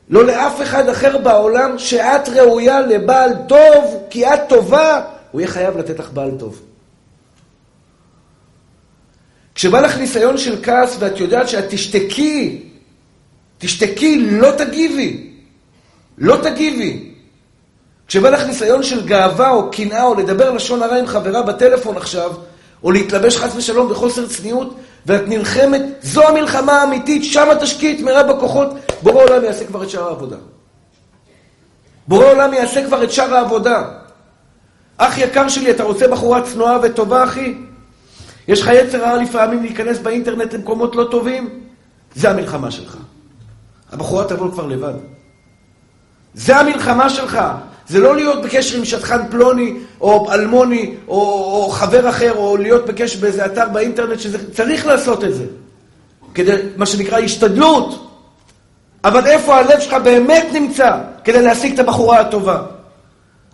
לא 0.09 0.25
לאף 0.25 0.63
אחד 0.63 0.89
אחר 0.89 1.19
בעולם, 1.19 1.79
שאת 1.79 2.29
ראויה 2.29 2.81
לבעל 2.81 3.31
טוב, 3.49 4.03
כי 4.11 4.27
את 4.27 4.41
טובה, 4.49 5.01
הוא 5.31 5.41
יהיה 5.41 5.51
חייב 5.51 5.79
לתת 5.79 5.99
לך 5.99 6.13
בעל 6.13 6.31
טוב. 6.39 6.61
כשבא 9.55 9.81
לך 9.81 9.99
ניסיון 9.99 10.39
של 10.39 10.63
כעס 10.63 10.97
ואת 10.99 11.21
יודעת 11.21 11.49
שאת 11.49 11.65
תשתקי, 11.69 12.63
תשתקי, 13.59 14.21
לא 14.21 14.51
תגיבי. 14.59 15.31
לא 16.19 16.39
תגיבי. 16.43 17.13
כשבא 18.07 18.31
לך 18.31 18.47
ניסיון 18.47 18.83
של 18.83 19.07
גאווה 19.07 19.51
או 19.51 19.71
קנאה 19.71 20.05
או 20.05 20.15
לדבר 20.15 20.51
לשון 20.51 20.83
הרע 20.83 20.99
עם 20.99 21.07
חברה 21.07 21.43
בטלפון 21.43 21.97
עכשיו, 21.97 22.33
או 22.83 22.91
להתלבש 22.91 23.37
חס 23.37 23.57
ושלום 23.57 23.89
בחוסר 23.89 24.27
צניעות, 24.27 24.77
ואת 25.07 25.23
נלחמת, 25.27 25.83
זו 26.03 26.29
המלחמה 26.29 26.73
האמיתית, 26.73 27.25
שמה 27.25 27.55
תשקיעי 27.55 27.97
את 27.97 28.01
מרב 28.01 28.31
הכוחות, 28.31 28.69
בורא 29.03 29.23
עולם 29.23 29.45
יעשה 29.45 29.67
כבר 29.67 29.83
את 29.83 29.91
שאר 29.91 30.09
העבודה. 30.09 30.37
בורא 32.09 32.25
עולם 32.25 32.55
יעשה 32.55 32.87
כבר 32.87 33.05
את 33.05 33.13
שאר 33.13 33.35
העבודה. 33.35 33.85
אח 34.97 35.19
יקר 35.19 35.49
שלי, 35.49 35.71
אתה 35.71 35.83
רוצה 35.83 36.09
בחורה 36.09 36.43
צנועה 36.43 36.79
וטובה, 36.83 37.25
אחי? 37.25 37.55
יש 38.49 38.63
לך 38.63 38.71
יצר 38.75 39.03
רע 39.03 39.23
לפעמים 39.23 39.63
להיכנס 39.63 39.99
באינטרנט 39.99 40.55
למקומות 40.55 40.97
לא 40.97 41.09
טובים? 41.11 41.61
זה 42.15 42.31
המלחמה 42.31 42.71
שלך. 42.71 42.97
הבחורה 43.93 44.25
תבוא 44.25 44.53
כבר 44.53 44.67
לבד. 44.67 44.95
זה 46.35 46.57
המלחמה 46.57 47.11
שלך. 47.11 47.39
זה 47.89 48.01
לא 48.01 48.17
להיות 48.17 48.43
בקשר 48.43 48.79
עם 48.79 48.85
שטחן 48.85 49.29
פלוני, 49.31 49.75
או 50.01 50.33
אלמוני, 50.33 50.95
או, 51.09 51.21
או 51.55 51.71
חבר 51.71 52.09
אחר, 52.09 52.33
או 52.37 52.57
להיות 52.57 52.87
בקשר 52.87 53.19
באיזה 53.21 53.47
אתר 53.47 53.69
באינטרנט, 53.69 54.21
שצריך 54.21 54.87
לעשות 54.87 55.25
את 55.25 55.35
זה. 55.35 55.45
כדי, 56.35 56.53
מה 56.77 56.87
שנקרא, 56.87 57.19
השתדלות. 57.19 58.05
אבל 59.05 59.27
איפה 59.27 59.57
הלב 59.57 59.81
שלך 59.81 59.95
באמת 59.95 60.47
נמצא 60.53 60.97
כדי 61.25 61.43
להשיג 61.43 61.73
את 61.73 61.79
הבחורה 61.79 62.21
הטובה? 62.21 62.63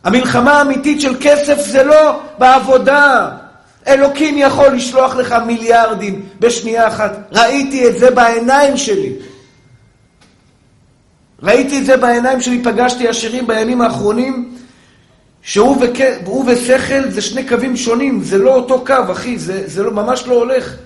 המלחמה 0.04 0.52
האמיתית 0.52 1.00
של 1.00 1.16
כסף 1.20 1.66
זה 1.66 1.82
לא 1.82 2.20
בעבודה. 2.38 3.30
אלוקים 3.86 4.38
יכול 4.38 4.66
לשלוח 4.66 5.16
לך 5.16 5.34
מיליארדים 5.46 6.22
בשנייה 6.40 6.88
אחת. 6.88 7.18
ראיתי 7.32 7.88
את 7.88 7.98
זה 7.98 8.10
בעיניים 8.10 8.76
שלי. 8.76 9.12
ראיתי 11.44 11.78
את 11.78 11.86
זה 11.86 11.96
בעיניים 11.96 12.40
שלי, 12.40 12.62
פגשתי 12.64 13.08
עשירים 13.08 13.46
בימים 13.46 13.80
האחרונים, 13.80 14.54
שהוא 15.42 15.76
וכ... 15.80 16.00
ושכל 16.46 17.10
זה 17.10 17.20
שני 17.20 17.48
קווים 17.48 17.76
שונים, 17.76 18.22
זה 18.22 18.38
לא 18.38 18.54
אותו 18.54 18.84
קו, 18.86 19.12
אחי, 19.12 19.38
זה, 19.38 19.62
זה 19.66 19.82
לא, 19.82 19.90
ממש 19.90 20.26
לא 20.26 20.34
הולך. 20.34 20.76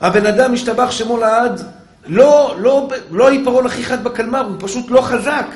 הבן 0.00 0.26
אדם 0.26 0.52
משתבח 0.52 0.90
שמו 0.90 1.16
לעד, 1.16 1.62
לא, 2.06 2.54
לא, 2.58 2.88
לא 3.10 3.28
העיפרון 3.28 3.66
הכי 3.66 3.84
חד 3.84 4.04
בקלמר, 4.04 4.46
הוא 4.46 4.56
פשוט 4.58 4.90
לא 4.90 5.00
חזק. 5.00 5.46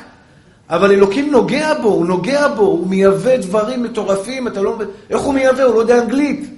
אבל 0.70 0.90
אלוקים 0.90 1.30
נוגע 1.30 1.74
בו, 1.74 1.88
הוא 1.88 2.06
נוגע 2.06 2.48
בו, 2.48 2.62
הוא 2.62 2.86
מייבא 2.86 3.36
דברים 3.36 3.82
מטורפים, 3.82 4.48
אתה 4.48 4.62
לא... 4.62 4.78
איך 5.10 5.20
הוא 5.20 5.34
מייבא? 5.34 5.62
הוא 5.62 5.74
לא 5.74 5.80
יודע 5.80 5.98
אנגלית. 6.02 6.50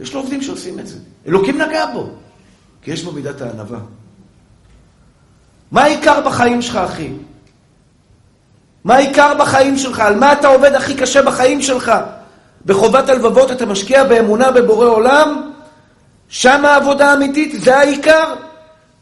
יש 0.00 0.14
לו 0.14 0.20
עובדים 0.20 0.42
שעושים 0.42 0.78
את 0.78 0.86
זה. 0.86 0.98
אלוקים 1.26 1.60
נגע 1.60 1.86
בו, 1.92 2.08
כי 2.82 2.90
יש 2.90 3.04
בו 3.04 3.12
מידת 3.12 3.42
הענווה. 3.42 3.78
מה 5.72 5.82
העיקר 5.82 6.20
בחיים 6.20 6.62
שלך, 6.62 6.76
אחי? 6.76 7.08
מה 8.84 8.94
העיקר 8.94 9.34
בחיים 9.38 9.78
שלך? 9.78 10.00
על 10.00 10.16
מה 10.16 10.32
אתה 10.32 10.48
עובד 10.48 10.74
הכי 10.74 10.94
קשה 10.94 11.22
בחיים 11.22 11.62
שלך? 11.62 11.92
בחובת 12.66 13.08
הלבבות 13.08 13.52
אתה 13.52 13.66
משקיע 13.66 14.04
באמונה 14.04 14.50
בבורא 14.50 14.86
עולם? 14.86 15.50
שם 16.28 16.64
העבודה 16.64 17.10
האמיתית? 17.10 17.60
זה 17.60 17.76
העיקר? 17.76 18.34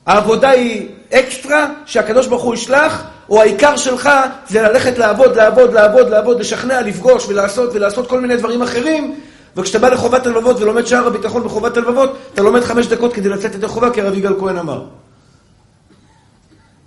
העבודה 0.06 0.48
היא 0.50 0.88
אקסטרה 1.12 1.66
שהקדוש 1.86 2.26
ברוך 2.26 2.42
הוא 2.42 2.54
ישלח? 2.54 3.04
או 3.30 3.40
העיקר 3.40 3.76
שלך 3.76 4.10
זה 4.48 4.62
ללכת 4.62 4.98
לעבוד, 4.98 5.36
לעבוד, 5.36 5.72
לעבוד, 5.72 6.08
לעבוד, 6.08 6.40
לשכנע, 6.40 6.80
לפגוש 6.80 7.26
ולעשות 7.28 7.70
ולעשות 7.74 8.08
כל 8.08 8.20
מיני 8.20 8.36
דברים 8.36 8.62
אחרים 8.62 9.14
וכשאתה 9.56 9.78
בא 9.78 9.88
לחובת 9.88 10.26
הלבבות 10.26 10.60
ולומד 10.60 10.86
שער 10.86 11.06
הביטחון 11.06 11.44
בחובת 11.44 11.76
הלבבות, 11.76 12.16
אתה 12.34 12.42
לומד 12.42 12.60
חמש 12.60 12.86
דקות 12.86 13.12
כדי 13.12 13.28
לצאת 13.28 13.54
ידי 13.54 13.68
חובה, 13.68 13.90
כי 13.90 14.00
הרב 14.00 14.18
יגאל 14.18 14.34
כהן 14.40 14.58
אמר. 14.58 14.84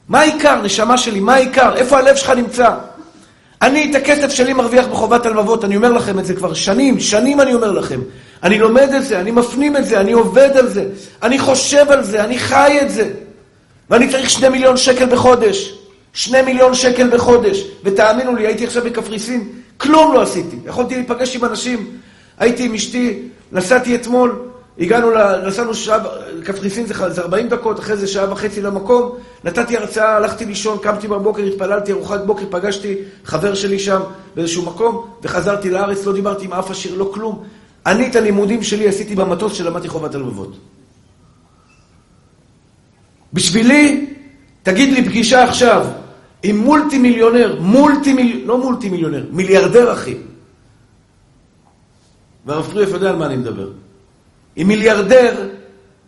מה 0.09 0.19
העיקר, 0.19 0.62
נשמה 0.62 0.97
שלי? 0.97 1.19
מה 1.19 1.33
העיקר? 1.33 1.75
איפה 1.75 1.97
הלב 1.97 2.15
שלך 2.15 2.29
נמצא? 2.29 2.69
אני 3.62 3.91
את 3.91 3.95
הכסף 3.95 4.29
שלי 4.29 4.53
מרוויח 4.53 4.88
בחובת 4.88 5.25
הלבבות, 5.25 5.65
אני 5.65 5.75
אומר 5.75 5.91
לכם 5.91 6.19
את 6.19 6.25
זה 6.25 6.35
כבר 6.35 6.53
שנים, 6.53 7.00
שנים 7.00 7.41
אני 7.41 7.53
אומר 7.53 7.71
לכם. 7.71 8.00
אני 8.43 8.59
לומד 8.59 8.89
את 8.97 9.05
זה, 9.05 9.19
אני 9.19 9.31
מפנים 9.31 9.77
את 9.77 9.85
זה, 9.85 10.00
אני 10.00 10.12
עובד 10.12 10.50
על 10.57 10.67
זה, 10.67 10.85
אני 11.24 11.39
חושב 11.39 11.85
על 11.89 12.03
זה, 12.03 12.24
אני 12.24 12.39
חי 12.39 12.77
את 12.81 12.91
זה. 12.91 13.09
ואני 13.89 14.07
צריך 14.07 14.29
שני 14.29 14.50
מיליון 14.50 14.77
שקל 14.77 15.05
בחודש. 15.05 15.74
שני 16.13 16.41
מיליון 16.41 16.74
שקל 16.74 17.09
בחודש. 17.09 17.63
ותאמינו 17.83 18.35
לי, 18.35 18.47
הייתי 18.47 18.65
עכשיו 18.65 18.83
בקפריסין, 18.83 19.50
כלום 19.77 20.13
לא 20.13 20.21
עשיתי. 20.21 20.55
יכולתי 20.65 20.95
להיפגש 20.95 21.35
עם 21.35 21.45
אנשים. 21.45 21.88
הייתי 22.39 22.65
עם 22.65 22.74
אשתי, 22.74 23.19
נסעתי 23.51 23.95
אתמול, 23.95 24.39
הגענו, 24.79 25.08
נסענו 25.48 25.74
שעה, 25.74 26.00
קפריסין 26.44 26.86
זה 26.86 27.22
40 27.22 27.50
דקות, 27.50 27.79
אחרי 27.79 27.98
זה 27.98 28.08
שעה 28.08 28.32
וחצי 28.32 28.62
למקום, 28.62 29.17
נתתי 29.44 29.77
הרצאה, 29.77 30.15
הלכתי 30.15 30.46
לישון, 30.46 30.77
קמתי 30.82 31.08
בבוקר, 31.08 31.44
התפללתי 31.44 31.91
ארוחת 31.91 32.22
בוקר, 32.25 32.44
פגשתי 32.50 32.96
חבר 33.25 33.55
שלי 33.55 33.79
שם 33.79 34.01
באיזשהו 34.36 34.65
מקום, 34.65 35.08
וחזרתי 35.24 35.70
לארץ, 35.70 36.05
לא 36.05 36.13
דיברתי 36.13 36.46
עם 36.46 36.53
אף 36.53 36.72
עשיר, 36.72 36.96
לא 36.96 37.12
כלום. 37.13 37.44
אני 37.86 38.08
את 38.08 38.15
הלימודים 38.15 38.63
שלי 38.63 38.88
עשיתי 38.88 39.15
במטוס 39.15 39.53
שלמדתי 39.53 39.88
חובת 39.88 40.15
הלבבות. 40.15 40.58
בשבילי, 43.34 44.15
תגיד 44.63 44.94
לי 44.94 45.05
פגישה 45.05 45.44
עכשיו 45.44 45.88
עם 46.44 46.58
מולטי 46.58 46.98
מיליונר, 46.98 47.58
מולטי 47.62 48.13
מיליונר, 48.13 48.46
לא 48.46 48.58
מולטי 48.58 48.89
מיליונר, 48.89 49.25
מיליארדר 49.32 49.94
אחי. 49.94 50.17
והרב 52.46 52.65
פריאף 52.65 52.89
יודע 52.89 53.10
על 53.10 53.15
מה 53.15 53.25
אני 53.25 53.38
מדבר. 53.38 53.85
עם 54.55 54.67
מיליארדר, 54.67 55.50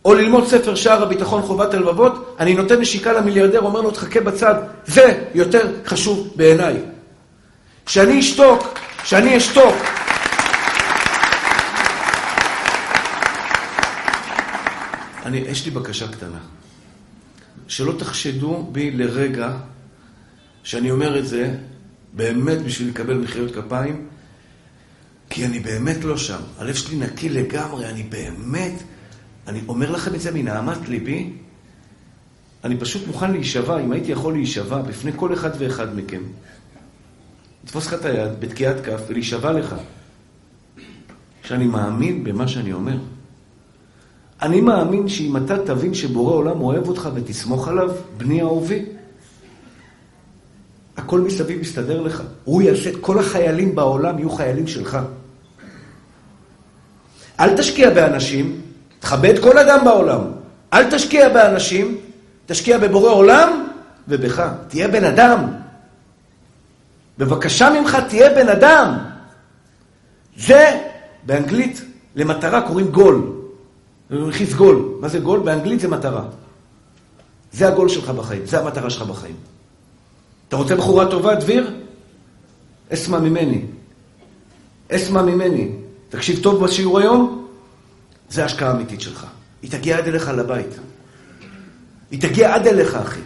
או 0.06 0.14
ללמוד 0.14 0.48
ספר 0.48 0.76
שער 0.76 1.04
הביטחון 1.04 1.42
חובת 1.42 1.74
הלבבות, 1.74 2.36
אני 2.40 2.54
נותן 2.54 2.82
נשיקה 2.82 3.14
למיליארדר, 3.14 3.62
אומר 3.62 3.82
לו, 3.82 3.92
תחכה 3.92 4.22
בצד, 4.22 4.56
זה 4.86 5.24
יותר 5.34 5.72
חשוב 5.86 6.34
בעיניי. 6.36 6.76
כשאני 7.86 8.20
אשתוק, 8.20 8.80
כשאני 9.04 9.38
אשתוק, 9.38 9.76
אני, 15.26 15.38
יש 15.38 15.66
לי 15.66 15.72
בקשה 15.72 16.08
קטנה. 16.08 16.40
שלא 17.68 17.94
תחשדו 17.98 18.70
בי 18.72 18.92
לרגע 18.92 19.52
שאני 20.64 20.92
אומר 20.92 21.20
את 21.20 21.28
זה 21.28 21.56
באמת 22.14 22.62
בשביל 22.62 22.90
לקבל 22.90 23.18
מחיאות 23.18 23.56
כפיים, 23.56 24.08
כי 25.30 25.46
אני 25.46 25.60
באמת 25.60 26.04
לא 26.04 26.18
שם. 26.18 26.40
הלב 26.58 26.76
שלי 26.76 26.98
נקי 26.98 27.30
לגמרי, 27.30 27.90
אני 27.90 28.04
באמת, 28.04 28.74
אני 29.48 29.62
אומר 29.68 29.92
לכם 29.92 30.16
את 30.16 30.22
זה 30.22 30.32
מנהמת 30.32 30.90
ליבי, 30.90 31.34
אני 32.64 32.78
פשוט 32.78 33.08
מוכן 33.08 33.32
להישבע, 33.32 33.80
אם 33.80 33.92
הייתי 33.92 34.12
יכול 34.12 34.34
להישבע 34.34 34.82
בפני 34.82 35.12
כל 35.16 35.34
אחד 35.34 35.50
ואחד 35.60 35.96
מכם, 35.96 36.22
לתפוס 37.64 37.88
לך 37.88 37.94
את 37.94 38.06
היד 38.06 38.40
בתקיעת 38.40 38.86
כף 38.86 39.02
ולהישבע 39.08 39.52
לך. 39.52 39.76
שאני 41.44 41.68
מאמין 41.68 42.24
במה 42.24 42.48
שאני 42.48 42.74
אומר. 42.74 42.98
אני 44.42 44.62
מאמין 44.62 45.08
שאם 45.08 45.38
אתה 45.38 45.66
תבין 45.66 45.94
שבורא 45.94 46.34
עולם 46.34 46.62
אוהב 46.62 46.88
אותך 46.88 47.10
ותסמוך 47.16 47.68
עליו, 47.68 47.92
בני 48.18 48.42
אהובי, 48.42 48.86
הכל 50.98 51.22
מסביב 51.22 51.62
יסתדר 51.62 52.02
לך. 52.02 52.24
הוא 52.44 52.62
יעשה 52.62 52.90
כל 53.02 53.20
החיילים 53.20 53.76
בעולם 53.76 54.20
יהיו 54.20 54.30
חיילים 54.30 54.68
שלך. 54.68 54.98
אל 57.40 57.58
תשקיע 57.58 57.90
באנשים, 57.90 58.62
תכבד 59.00 59.40
כל 59.40 59.58
אדם 59.58 59.86
בעולם. 59.86 60.22
אל 60.74 60.92
תשקיע 60.92 61.30
באנשים, 61.30 61.98
תשקיע 62.46 62.78
בבורא 62.78 63.12
עולם 63.12 63.68
ובך. 64.08 64.50
תהיה 64.68 64.88
בן 64.88 65.04
אדם. 65.04 65.46
בבקשה 67.18 67.70
ממך, 67.70 67.98
תהיה 68.10 68.30
בן 68.30 68.50
אדם. 68.50 68.98
זה, 70.38 70.82
באנגלית, 71.24 71.82
למטרה 72.16 72.62
קוראים 72.62 72.88
גול. 72.88 73.34
רכיס 74.12 74.54
גול. 74.54 74.98
מה 75.00 75.08
זה 75.08 75.20
גול? 75.20 75.40
באנגלית 75.40 75.80
זה 75.80 75.88
מטרה. 75.88 76.24
זה 77.52 77.68
הגול 77.68 77.90
שלך 77.90 78.10
בחיים, 78.10 78.46
זה 78.46 78.60
המטרה 78.60 78.90
שלך 78.90 79.02
בחיים. 79.02 79.36
אתה 80.48 80.56
רוצה 80.56 80.76
בחורה 80.76 81.12
טובה, 81.12 81.36
דביר? 81.36 81.74
אסמע 82.94 83.20
ממני. 83.20 83.62
אסמע 84.92 85.22
ממני. 85.22 85.72
תקשיב 86.10 86.44
טוב 86.44 86.64
בשיעור 86.64 87.00
היום, 87.00 87.48
זה 88.30 88.46
השקעה 88.46 88.72
אמיתית 88.72 89.02
שלך. 89.02 89.26
היא 89.62 89.72
תגיע 89.72 89.98
עד 89.98 90.08
אליך 90.08 90.32
לבית. 90.38 90.80
היא 92.12 92.22
תגיע 92.22 92.56
עד 92.56 92.68
אליך, 92.68 92.96
אחי. 92.96 93.20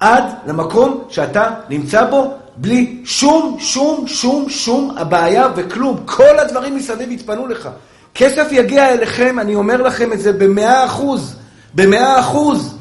עד 0.00 0.24
למקום 0.46 1.04
שאתה 1.08 1.50
נמצא 1.68 2.04
בו, 2.10 2.34
בלי 2.56 3.02
שום, 3.04 3.56
שום, 3.60 4.08
שום, 4.08 4.50
שום 4.50 4.94
הבעיה 4.96 5.48
וכלום. 5.56 6.02
כל 6.06 6.38
הדברים 6.38 6.76
מסביב 6.76 7.10
יתפנו 7.10 7.46
לך. 7.46 7.68
כסף 8.14 8.46
יגיע 8.50 8.92
אליכם, 8.92 9.38
אני 9.38 9.54
אומר 9.54 9.82
לכם 9.82 10.12
את 10.12 10.20
זה 10.20 10.32
במאה 10.32 10.84
אחוז. 10.84 11.36
במאה 11.74 12.20
אחוז. 12.20 12.74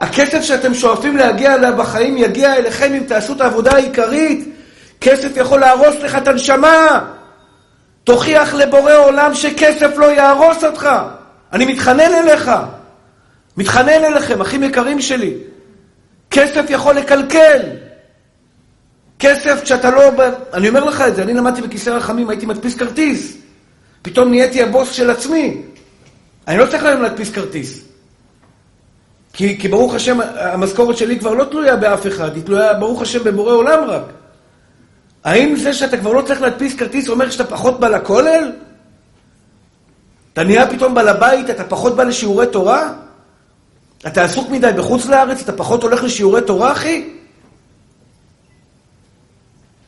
הכסף 0.00 0.42
שאתם 0.42 0.74
שואפים 0.74 1.16
להגיע 1.16 1.54
אליו 1.54 1.74
בחיים 1.76 2.16
יגיע 2.16 2.56
אליכם 2.56 2.94
אם 2.94 3.02
תעשו 3.08 3.32
את 3.32 3.40
העבודה 3.40 3.72
העיקרית. 3.72 4.48
כסף 5.00 5.36
יכול 5.36 5.60
להרוס 5.60 5.94
לך 6.02 6.14
את 6.14 6.28
הנשמה. 6.28 7.00
תוכיח 8.04 8.54
לבורא 8.54 8.94
עולם 8.94 9.34
שכסף 9.34 9.96
לא 9.96 10.06
יהרוס 10.06 10.64
אותך. 10.64 10.88
אני 11.52 11.64
מתחנן 11.64 12.14
אליך. 12.14 12.50
מתחנן 13.56 14.04
אליכם, 14.04 14.40
אחים 14.40 14.62
יקרים 14.62 15.00
שלי. 15.00 15.34
כסף 16.30 16.64
יכול 16.68 16.94
לקלקל. 16.94 17.60
כסף 19.18 19.60
כשאתה 19.62 19.90
לא... 19.90 20.02
אני 20.54 20.68
אומר 20.68 20.84
לך 20.84 21.00
את 21.00 21.16
זה, 21.16 21.22
אני 21.22 21.34
למדתי 21.34 21.62
בכיסא 21.62 21.90
רחמים, 21.90 22.30
הייתי 22.30 22.46
מדפיס 22.46 22.76
כרטיס. 22.76 23.36
פתאום 24.02 24.30
נהייתי 24.30 24.62
הבוס 24.62 24.92
של 24.92 25.10
עצמי. 25.10 25.62
אני 26.48 26.58
לא 26.58 26.66
צריך 26.66 26.84
היום 26.84 27.02
להדפיס 27.02 27.30
כרטיס. 27.30 27.84
כי, 29.32 29.58
כי 29.58 29.68
ברוך 29.68 29.94
השם, 29.94 30.18
המשכורת 30.36 30.96
שלי 30.96 31.18
כבר 31.18 31.34
לא 31.34 31.44
תלויה 31.44 31.76
באף 31.76 32.06
אחד, 32.06 32.34
היא 32.34 32.44
תלויה, 32.44 32.74
ברוך 32.74 33.02
השם, 33.02 33.24
בבורא 33.24 33.52
עולם 33.52 33.84
רק. 33.84 34.02
האם 35.24 35.56
זה 35.56 35.74
שאתה 35.74 35.96
כבר 35.96 36.12
לא 36.12 36.22
צריך 36.22 36.40
להדפיס 36.40 36.74
כרטיס 36.74 37.08
אומר 37.08 37.30
שאתה 37.30 37.44
פחות 37.44 37.80
בא 37.80 37.88
לכולל? 37.88 38.52
אתה 40.32 40.44
נהיה 40.44 40.70
פתאום 40.70 40.94
בעל 40.94 41.08
הבית, 41.08 41.50
אתה 41.50 41.64
פחות 41.64 41.96
בא 41.96 42.04
לשיעורי 42.04 42.46
תורה? 42.46 42.92
אתה 44.06 44.22
עסוק 44.22 44.50
מדי 44.50 44.70
בחוץ 44.76 45.06
לארץ, 45.06 45.42
אתה 45.42 45.52
פחות 45.52 45.82
הולך 45.82 46.02
לשיעורי 46.02 46.42
תורה, 46.42 46.72
אחי? 46.72 47.08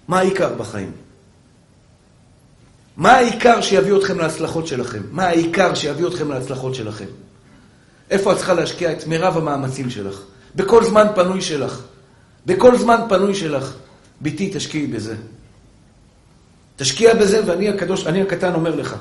מה 0.08 0.18
העיקר 0.18 0.54
בחיים? 0.54 0.92
מה 2.96 3.12
העיקר 3.12 3.60
שיביא 3.60 3.96
אתכם 3.96 4.18
להצלחות 4.18 4.66
שלכם? 4.66 5.02
מה 5.10 5.26
העיקר 5.26 5.74
שיביא 5.74 6.06
אתכם 6.06 6.32
להצלחות 6.32 6.74
שלכם? 6.74 7.06
איפה 8.10 8.32
את 8.32 8.36
צריכה 8.36 8.54
להשקיע 8.54 8.92
את 8.92 9.06
מירב 9.06 9.36
המאמצים 9.36 9.90
שלך? 9.90 10.20
בכל 10.54 10.84
זמן 10.84 11.06
פנוי 11.14 11.42
שלך. 11.42 11.80
בכל 12.46 12.78
זמן 12.78 12.96
פנוי 13.08 13.34
שלך. 13.34 13.72
ביתי, 14.20 14.50
תשקיעי 14.54 14.86
בזה. 14.86 15.14
תשקיע 16.76 17.14
בזה, 17.14 17.40
ואני 17.46 17.68
הקדוש, 17.68 18.06
אני 18.06 18.22
הקטן 18.22 18.54
אומר 18.54 18.76
לך, 18.76 18.96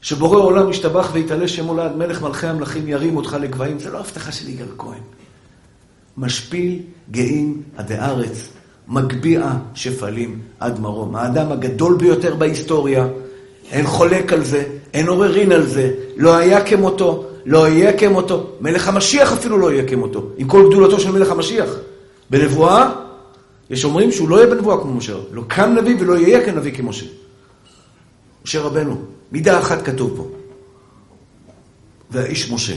שבורא 0.00 0.38
עולם 0.38 0.70
ישתבח 0.70 1.10
ויתעלה 1.12 1.48
שמו 1.48 1.74
לעד 1.74 1.96
מלך 1.96 2.22
מלכי 2.22 2.46
המלכים 2.46 2.88
ירים 2.88 3.16
אותך 3.16 3.36
לגבהים, 3.40 3.78
זה 3.78 3.90
לא 3.90 3.98
הבטחה 3.98 4.32
של 4.32 4.48
יגאל 4.48 4.66
כהן. 4.78 5.02
משפיל 6.16 6.78
גאים 7.10 7.62
עדי 7.76 7.94
ארץ, 7.98 8.48
מגביה 8.88 9.52
שפלים 9.74 10.40
עד 10.60 10.80
מרום. 10.80 11.16
האדם 11.16 11.52
הגדול 11.52 11.96
ביותר 11.96 12.34
בהיסטוריה, 12.34 13.06
אין 13.70 13.86
חולק 13.86 14.32
על 14.32 14.44
זה, 14.44 14.64
אין 14.94 15.08
עוררין 15.08 15.52
על 15.52 15.66
זה, 15.66 15.94
לא 16.16 16.36
היה 16.36 16.64
כמותו, 16.64 17.26
לא 17.46 17.68
יהיה 17.68 17.92
כמותו. 17.98 18.50
מלך 18.60 18.88
המשיח 18.88 19.32
אפילו 19.32 19.58
לא 19.58 19.72
יהיה 19.72 19.88
כמותו, 19.88 20.28
עם 20.36 20.48
כל 20.48 20.68
גדולתו 20.68 21.00
של 21.00 21.12
מלך 21.12 21.30
המשיח. 21.30 21.70
בנבואה, 22.30 22.90
יש 23.72 23.84
אומרים 23.84 24.12
שהוא 24.12 24.28
לא 24.28 24.36
יהיה 24.36 24.54
בנבואה 24.54 24.80
כמו 24.82 24.94
משה, 24.94 25.16
לא 25.32 25.44
קם 25.48 25.74
נביא 25.78 25.96
ולא 26.00 26.18
יהיה 26.18 26.46
כנביא 26.46 26.76
כמשה. 26.76 27.06
משה 28.44 28.60
רבנו, 28.60 29.04
מידה 29.32 29.60
אחת 29.60 29.82
כתוב 29.82 30.16
פה. 30.16 30.30
והאיש 32.10 32.50
משה, 32.50 32.76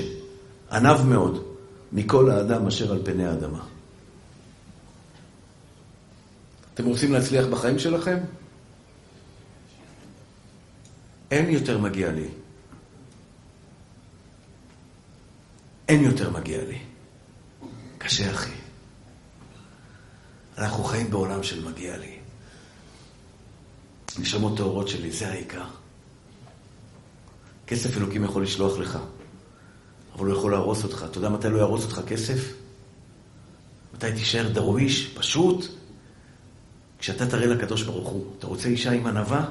עניו 0.72 1.00
מאוד, 1.08 1.44
מכל 1.92 2.30
האדם 2.32 2.68
אשר 2.68 2.92
על 2.92 3.02
פני 3.06 3.26
האדמה. 3.26 3.64
אתם 6.74 6.86
רוצים 6.86 7.14
להצליח 7.14 7.46
בחיים 7.46 7.80
שלכם? 7.80 8.18
אין 11.32 11.50
יותר 11.50 11.78
מגיע 11.78 12.12
לי. 12.12 12.28
אין 15.88 16.04
יותר 16.04 16.30
מגיע 16.30 16.64
לי. 16.68 16.80
קשה, 17.98 18.32
אחי. 18.32 18.65
אנחנו 20.58 20.84
חיים 20.84 21.12
בעולם 21.12 21.44
של 21.44 21.68
מגיע 21.68 21.98
לי. 21.98 22.16
נשמות 24.20 24.58
טהורות 24.58 24.88
שלי, 24.88 25.12
זה 25.12 25.28
העיקר. 25.28 25.64
כסף 27.68 27.98
אלוקים 27.98 28.24
יכול 28.24 28.44
לשלוח 28.44 28.78
לך, 28.78 29.00
אבל 30.16 30.26
הוא 30.26 30.38
יכול 30.38 30.52
להרוס 30.52 30.84
אותך. 30.84 31.06
אתה 31.10 31.18
יודע 31.18 31.30
מתי 31.30 31.50
לא 31.50 31.58
יהרוס 31.58 31.84
אותך 31.84 32.02
כסף? 32.08 32.54
מתי 33.94 34.12
תישאר 34.12 34.50
דרוויש, 34.54 35.14
פשוט? 35.14 35.66
כשאתה 37.00 37.28
תראה 37.28 37.46
לקדוש 37.46 37.84
ברוך 37.84 38.10
הוא, 38.10 38.26
אתה 38.40 38.48
רוצה 38.48 38.68
אישה 38.68 38.92
עם 38.92 39.08
ענווה? 39.08 39.46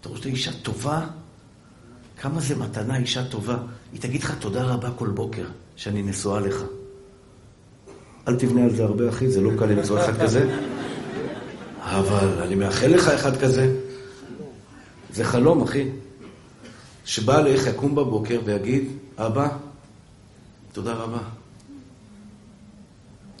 אתה 0.00 0.08
רוצה 0.08 0.28
אישה 0.28 0.52
טובה? 0.62 1.06
כמה 2.18 2.40
זה 2.40 2.56
מתנה 2.56 2.96
אישה 2.96 3.28
טובה? 3.28 3.56
היא 3.92 4.00
תגיד 4.00 4.22
לך 4.22 4.34
תודה 4.38 4.64
רבה 4.64 4.90
כל 4.90 5.08
בוקר 5.08 5.46
שאני 5.76 6.02
נשואה 6.02 6.40
לך. 6.40 6.62
אל 8.28 8.36
תבנה 8.36 8.64
על 8.64 8.76
זה 8.76 8.84
הרבה, 8.84 9.08
אחי, 9.08 9.30
זה 9.30 9.40
לא 9.40 9.50
קל 9.58 9.66
למצוא 9.66 10.00
אחד 10.00 10.22
כזה. 10.22 10.58
אבל 11.82 12.42
אני 12.42 12.54
מאחל 12.54 12.86
לך 12.86 13.08
אחד 13.08 13.36
כזה. 13.36 13.76
זה 15.12 15.24
חלום, 15.24 15.62
אחי. 15.62 15.88
שבא 17.04 17.40
לך 17.40 17.66
יקום 17.66 17.94
בבוקר 17.94 18.40
ויגיד, 18.44 18.88
אבא, 19.16 19.48
תודה 20.72 20.92
רבה. 20.92 21.18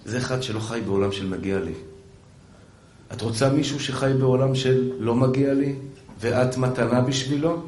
זה 0.04 0.18
אחד 0.18 0.42
שלא 0.42 0.60
חי 0.60 0.80
בעולם 0.86 1.12
של 1.12 1.26
מגיע 1.26 1.58
לי. 1.58 1.74
את 3.12 3.22
רוצה 3.22 3.48
מישהו 3.48 3.80
שחי 3.80 4.12
בעולם 4.18 4.54
של 4.54 4.92
לא 4.98 5.14
מגיע 5.14 5.54
לי, 5.54 5.74
ואת 6.20 6.56
מתנה 6.56 7.00
בשבילו? 7.00 7.62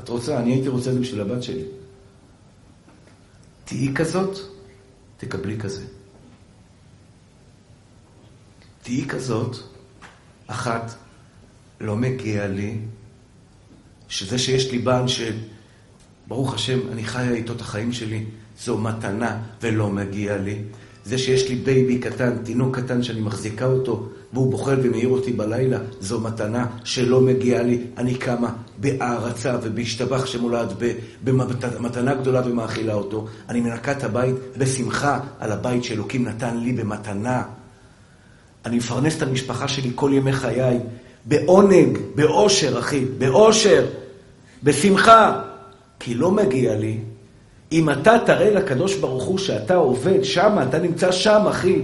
את 0.00 0.08
רוצה? 0.08 0.38
אני 0.38 0.52
הייתי 0.52 0.68
רוצה 0.68 0.90
את 0.90 0.94
זה 0.94 1.00
בשביל 1.00 1.20
הבת 1.20 1.42
שלי. 1.42 1.64
תהיי 3.64 3.94
כזאת, 3.94 4.38
תקבלי 5.16 5.58
כזה. 5.58 5.95
תהיי 8.86 9.06
כזאת, 9.06 9.56
אחת, 10.46 10.94
לא 11.80 11.96
מגיע 11.96 12.46
לי, 12.46 12.78
שזה 14.08 14.38
שיש 14.38 14.70
לי 14.70 14.78
בעל 14.78 15.04
שברוך 15.08 16.54
השם, 16.54 16.78
אני 16.92 17.04
חיה 17.04 17.30
איתו 17.30 17.52
את 17.52 17.60
החיים 17.60 17.92
שלי, 17.92 18.24
זו 18.60 18.78
מתנה 18.78 19.42
ולא 19.62 19.90
מגיע 19.90 20.36
לי. 20.36 20.58
זה 21.04 21.18
שיש 21.18 21.48
לי 21.48 21.54
בייבי 21.54 21.98
קטן, 21.98 22.38
תינוק 22.44 22.78
קטן 22.78 23.02
שאני 23.02 23.20
מחזיקה 23.20 23.66
אותו, 23.66 24.08
והוא 24.32 24.50
בוחר 24.50 24.78
ומעיר 24.82 25.08
אותי 25.08 25.32
בלילה, 25.32 25.78
זו 26.00 26.20
מתנה 26.20 26.66
שלא 26.84 27.20
מגיעה 27.20 27.62
לי. 27.62 27.80
אני 27.96 28.14
קמה 28.14 28.54
בהערצה 28.78 29.58
ובהשתבח 29.62 30.26
שמולד 30.26 30.72
במתנה 31.24 32.14
גדולה 32.14 32.42
ומאכילה 32.46 32.94
אותו. 32.94 33.26
אני 33.48 33.60
מנקה 33.60 33.92
את 33.92 34.04
הבית 34.04 34.34
בשמחה 34.58 35.20
על 35.38 35.52
הבית 35.52 35.84
שאלוקים 35.84 36.24
נתן 36.28 36.56
לי 36.56 36.72
במתנה. 36.72 37.42
אני 38.66 38.76
מפרנס 38.76 39.16
את 39.16 39.22
המשפחה 39.22 39.68
שלי 39.68 39.90
כל 39.94 40.10
ימי 40.14 40.32
חיי, 40.32 40.78
בעונג, 41.24 41.98
באושר, 42.14 42.78
אחי, 42.78 43.04
באושר, 43.18 43.86
בשמחה. 44.62 45.40
כי 46.00 46.14
לא 46.14 46.30
מגיע 46.30 46.74
לי. 46.74 46.98
אם 47.72 47.90
אתה 47.90 48.16
תראה 48.26 48.50
לקדוש 48.50 48.94
ברוך 48.94 49.24
הוא 49.24 49.38
שאתה 49.38 49.74
עובד 49.74 50.24
שם, 50.24 50.58
אתה 50.68 50.78
נמצא 50.78 51.12
שם, 51.12 51.46
אחי. 51.48 51.80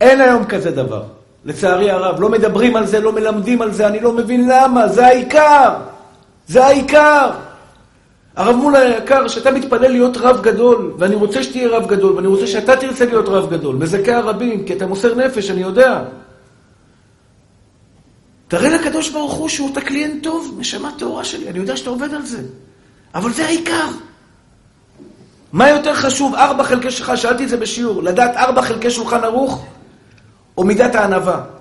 אין 0.00 0.20
היום 0.20 0.44
כזה 0.44 0.70
דבר. 0.70 1.02
לצערי 1.44 1.90
הרב. 1.90 2.20
לא 2.20 2.28
מדברים 2.28 2.76
על 2.76 2.86
זה, 2.86 3.00
לא 3.00 3.12
מלמדים 3.12 3.62
על 3.62 3.72
זה, 3.72 3.86
אני 3.86 4.00
לא 4.00 4.12
מבין 4.12 4.48
למה, 4.48 4.88
זה 4.88 5.06
העיקר. 5.06 5.74
זה 6.48 6.64
העיקר. 6.64 7.30
הרב 8.36 8.56
מולה 8.56 8.78
היקר, 8.78 9.28
שאתה 9.28 9.50
מתפלל 9.50 9.90
להיות 9.90 10.16
רב 10.16 10.40
גדול, 10.42 10.94
ואני 10.98 11.14
רוצה 11.14 11.42
שתהיה 11.42 11.68
רב 11.68 11.86
גדול, 11.86 12.12
ואני 12.12 12.26
רוצה 12.26 12.46
שאתה 12.46 12.76
תרצה 12.76 13.04
להיות 13.04 13.28
רב 13.28 13.50
גדול, 13.50 13.76
מזכה 13.76 14.16
הרבים, 14.16 14.64
כי 14.64 14.72
אתה 14.72 14.86
מוסר 14.86 15.14
נפש, 15.14 15.50
אני 15.50 15.60
יודע. 15.60 16.04
תראה 18.48 18.68
לקדוש 18.68 19.10
ברוך 19.10 19.32
הוא 19.32 19.48
שהוא 19.48 19.70
אתה 19.72 19.80
קליינט 19.80 20.22
טוב, 20.22 20.56
נשמה 20.58 20.90
טהורה 20.98 21.24
שלי, 21.24 21.48
אני 21.48 21.58
יודע 21.58 21.76
שאתה 21.76 21.90
עובד 21.90 22.14
על 22.14 22.26
זה. 22.26 22.42
אבל 23.14 23.32
זה 23.32 23.46
העיקר. 23.46 23.86
מה 25.52 25.70
יותר 25.70 25.94
חשוב, 25.94 26.34
ארבע 26.34 26.64
חלקי 26.64 26.90
שלך, 26.90 27.12
שאלתי 27.16 27.44
את 27.44 27.48
זה 27.48 27.56
בשיעור, 27.56 28.02
לדעת 28.02 28.36
ארבע 28.36 28.62
חלקי 28.62 28.90
שולחן 28.90 29.24
ערוך, 29.24 29.66
או 30.58 30.64
מידת 30.64 30.94
הענווה? 30.94 31.55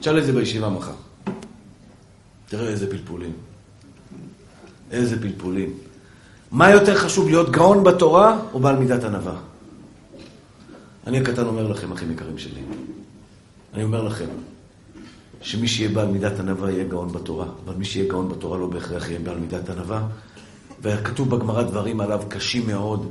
תשאל 0.00 0.18
את 0.18 0.26
זה 0.26 0.32
בישיבה 0.32 0.68
מחר. 0.68 0.92
תראה 2.48 2.68
איזה 2.68 2.90
פלפולים. 2.90 3.32
איזה 4.90 5.22
פלפולים. 5.22 5.74
מה 6.50 6.70
יותר 6.70 6.96
חשוב, 6.98 7.28
להיות 7.28 7.50
גאון 7.50 7.84
בתורה 7.84 8.38
או 8.52 8.60
בעל 8.60 8.76
מידת 8.76 9.04
ענווה? 9.04 9.36
אני 11.06 11.20
הקטן 11.20 11.46
אומר 11.46 11.68
לכם, 11.68 11.92
אחים 11.92 12.12
יקרים 12.12 12.38
שלי, 12.38 12.60
אני 13.74 13.84
אומר 13.84 14.02
לכם, 14.02 14.28
שמי 15.40 15.68
שיהיה 15.68 15.90
בעל 15.90 16.06
מידת 16.08 16.40
ענווה 16.40 16.70
יהיה 16.70 16.84
גאון 16.84 17.12
בתורה, 17.12 17.46
אבל 17.64 17.74
מי 17.74 17.84
שיהיה 17.84 18.10
גאון 18.10 18.28
בתורה 18.28 18.58
לא 18.58 18.66
בהכרח 18.66 19.08
יהיה 19.08 19.20
בעל 19.20 19.38
מידת 19.38 19.70
ענווה. 19.70 20.06
וכתוב 20.82 21.36
בגמרא 21.36 21.62
דברים 21.62 22.00
עליו 22.00 22.22
קשים 22.28 22.66
מאוד. 22.66 23.08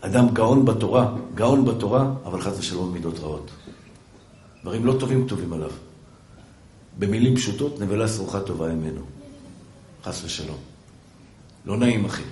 אדם 0.00 0.28
גאון 0.32 0.64
בתורה, 0.64 1.14
גאון 1.34 1.64
בתורה, 1.64 2.10
אבל 2.24 2.40
חס 2.40 2.58
ושלום 2.58 2.92
מידות 2.92 3.18
רעות. 3.18 3.50
דברים 4.62 4.86
לא 4.86 4.94
טובים 5.00 5.26
כתובים 5.26 5.52
עליו. 5.52 5.70
במילים 6.98 7.36
פשוטות, 7.36 7.80
נבלה 7.80 8.08
סרוחה 8.08 8.40
טובה 8.40 8.68
ממנו. 8.74 9.00
חס 10.04 10.24
ושלום. 10.24 10.58
לא 11.66 11.76
נעים, 11.76 12.04
אחי. 12.04 12.22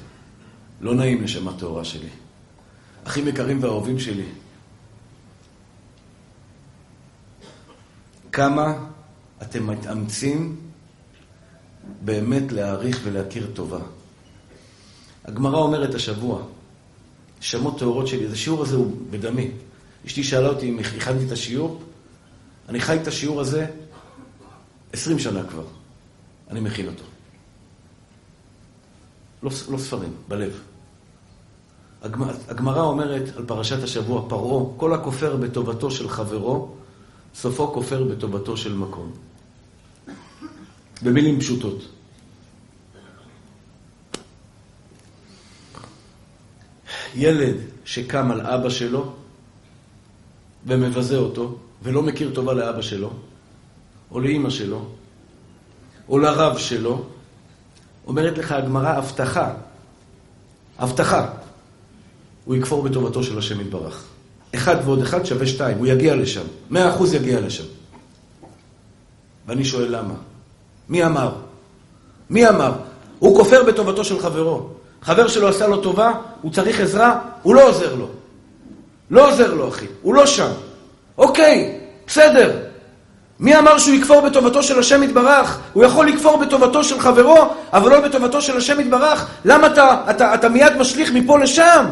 לא 0.81 0.95
נעים 0.95 1.25
נשמה 1.25 1.53
טהורה 1.59 1.85
שלי. 1.85 2.09
אחים 3.05 3.29
יקרים 3.29 3.63
ואהובים 3.63 4.01
שלי, 4.01 4.27
כמה 8.33 8.75
אתם 9.43 9.67
מתאמצים 9.67 10.57
באמת 12.05 12.53
להעריך 12.53 13.01
ולהכיר 13.05 13.51
טובה. 13.55 13.81
הגמרא 15.25 15.59
אומרת 15.59 15.95
השבוע, 15.95 16.43
שמות 17.41 17.79
טהורות 17.79 18.07
שלי, 18.07 18.27
אז 18.27 18.33
השיעור 18.33 18.63
הזה 18.63 18.77
הוא 18.77 18.97
בדמי. 19.11 19.51
אשתי 20.07 20.25
שאלה 20.25 20.49
אותי 20.49 20.69
אם 20.69 20.79
הכנתי 20.79 21.27
את 21.27 21.33
השיעור, 21.33 21.83
אני 22.69 22.81
חי 22.81 22.97
את 23.03 23.07
השיעור 23.07 23.41
הזה 23.41 23.67
עשרים 24.93 25.19
שנה 25.19 25.45
כבר. 25.45 25.65
אני 26.51 26.61
מכין 26.61 26.87
אותו. 26.87 27.05
לא, 29.43 29.51
לא 29.71 29.79
ספרים, 29.79 30.13
בלב. 30.29 30.61
הגמרא 32.49 32.83
אומרת 32.83 33.37
על 33.37 33.47
פרשת 33.47 33.83
השבוע, 33.83 34.29
פרעה, 34.29 34.65
כל 34.77 34.95
הכופר 34.95 35.37
בטובתו 35.37 35.91
של 35.91 36.09
חברו, 36.09 36.75
סופו 37.35 37.73
כופר 37.73 38.05
בטובתו 38.05 38.57
של 38.57 38.75
מקום. 38.75 39.13
במילים 41.03 41.41
פשוטות. 41.41 41.89
ילד 47.15 47.57
שקם 47.85 48.31
על 48.31 48.41
אבא 48.41 48.71
שלו 48.71 49.13
ומבזה 50.67 51.17
אותו, 51.17 51.59
ולא 51.83 52.03
מכיר 52.03 52.35
טובה 52.35 52.53
לאבא 52.53 52.83
שלו, 52.83 53.13
או 54.13 54.21
לאימא 54.21 54.51
שלו, 54.51 54.85
או 56.09 56.19
לרב 56.19 56.59
שלו, 56.59 57.05
אומרת 58.07 58.39
לך 58.39 58.53
הגמרא 58.53 58.89
הבטחה, 58.89 59.51
הבטחה, 60.79 61.29
הוא 62.45 62.57
יכפור 62.57 62.83
בטובתו 62.83 63.23
של 63.23 63.39
השם 63.39 63.61
יתברך. 63.61 64.05
אחד 64.55 64.77
ועוד 64.85 65.03
אחד 65.03 65.25
שווה 65.27 65.47
שתיים, 65.47 65.79
הוא 65.79 65.87
יגיע 65.87 66.17
לשם, 66.17 66.45
מאה 66.71 66.91
אחוז 66.91 67.15
יגיע 67.15 67.41
לשם. 67.41 67.65
ואני 69.47 69.65
שואל 69.65 69.97
למה? 69.97 70.15
מי 70.89 71.05
אמר? 71.05 71.33
מי 72.31 72.49
אמר? 72.49 72.73
הוא 73.19 73.37
כופר 73.37 73.63
בטובתו 73.65 74.05
של 74.05 74.19
חברו. 74.19 74.69
חבר 75.03 75.29
שלו 75.29 75.49
עשה 75.49 75.67
לו 75.67 75.81
טובה, 75.81 76.13
הוא 76.43 76.53
צריך 76.53 76.81
עזרה, 76.81 77.21
הוא 77.43 77.55
לא 77.55 77.69
עוזר 77.69 77.95
לו. 77.95 78.09
לא 79.11 79.31
עוזר 79.31 79.55
לו, 79.55 79.69
אחי, 79.69 79.87
הוא 80.03 80.15
לא 80.15 80.27
שם. 80.27 80.51
אוקיי, 81.19 81.81
בסדר. 82.07 82.70
מי 83.41 83.59
אמר 83.59 83.79
שהוא 83.79 83.95
יכפור 83.95 84.21
בטובתו 84.21 84.63
של 84.63 84.79
השם 84.79 85.03
יתברך? 85.03 85.59
הוא 85.73 85.85
יכול 85.85 86.09
לכפור 86.09 86.37
בטובתו 86.37 86.85
של 86.85 87.01
חברו, 87.01 87.55
אבל 87.73 87.91
לא 87.91 88.01
בטובתו 88.01 88.41
של 88.41 88.57
השם 88.57 88.81
יתברך. 88.81 89.27
למה 89.45 89.67
אתה, 89.67 89.97
אתה, 90.11 90.35
אתה 90.35 90.49
מיד 90.49 90.77
משליך 90.77 91.13
מפה 91.13 91.39
לשם? 91.39 91.87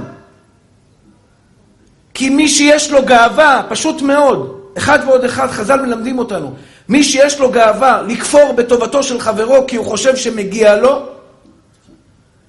כי 2.15 2.31
מי 2.31 2.49
שיש 2.49 2.91
לו 2.91 3.05
גאווה, 3.05 3.63
פשוט 3.69 4.03
מאוד, 4.03 4.61
אחד 4.79 4.99
ועוד 5.07 5.25
אחד, 5.25 5.47
חז"ל 5.51 5.81
מלמדים 5.81 6.19
אותנו, 6.19 6.55
מי 6.89 7.05
שיש 7.05 7.41
לו 7.41 7.51
גאווה 7.51 8.03
לכפור 8.09 8.53
בטובתו 8.53 9.03
של 9.03 9.21
חברו 9.21 9.67
כי 9.67 9.77
הוא 9.77 9.87
חושב 9.87 10.17
שמגיע 10.17 10.77
לו, 10.77 11.07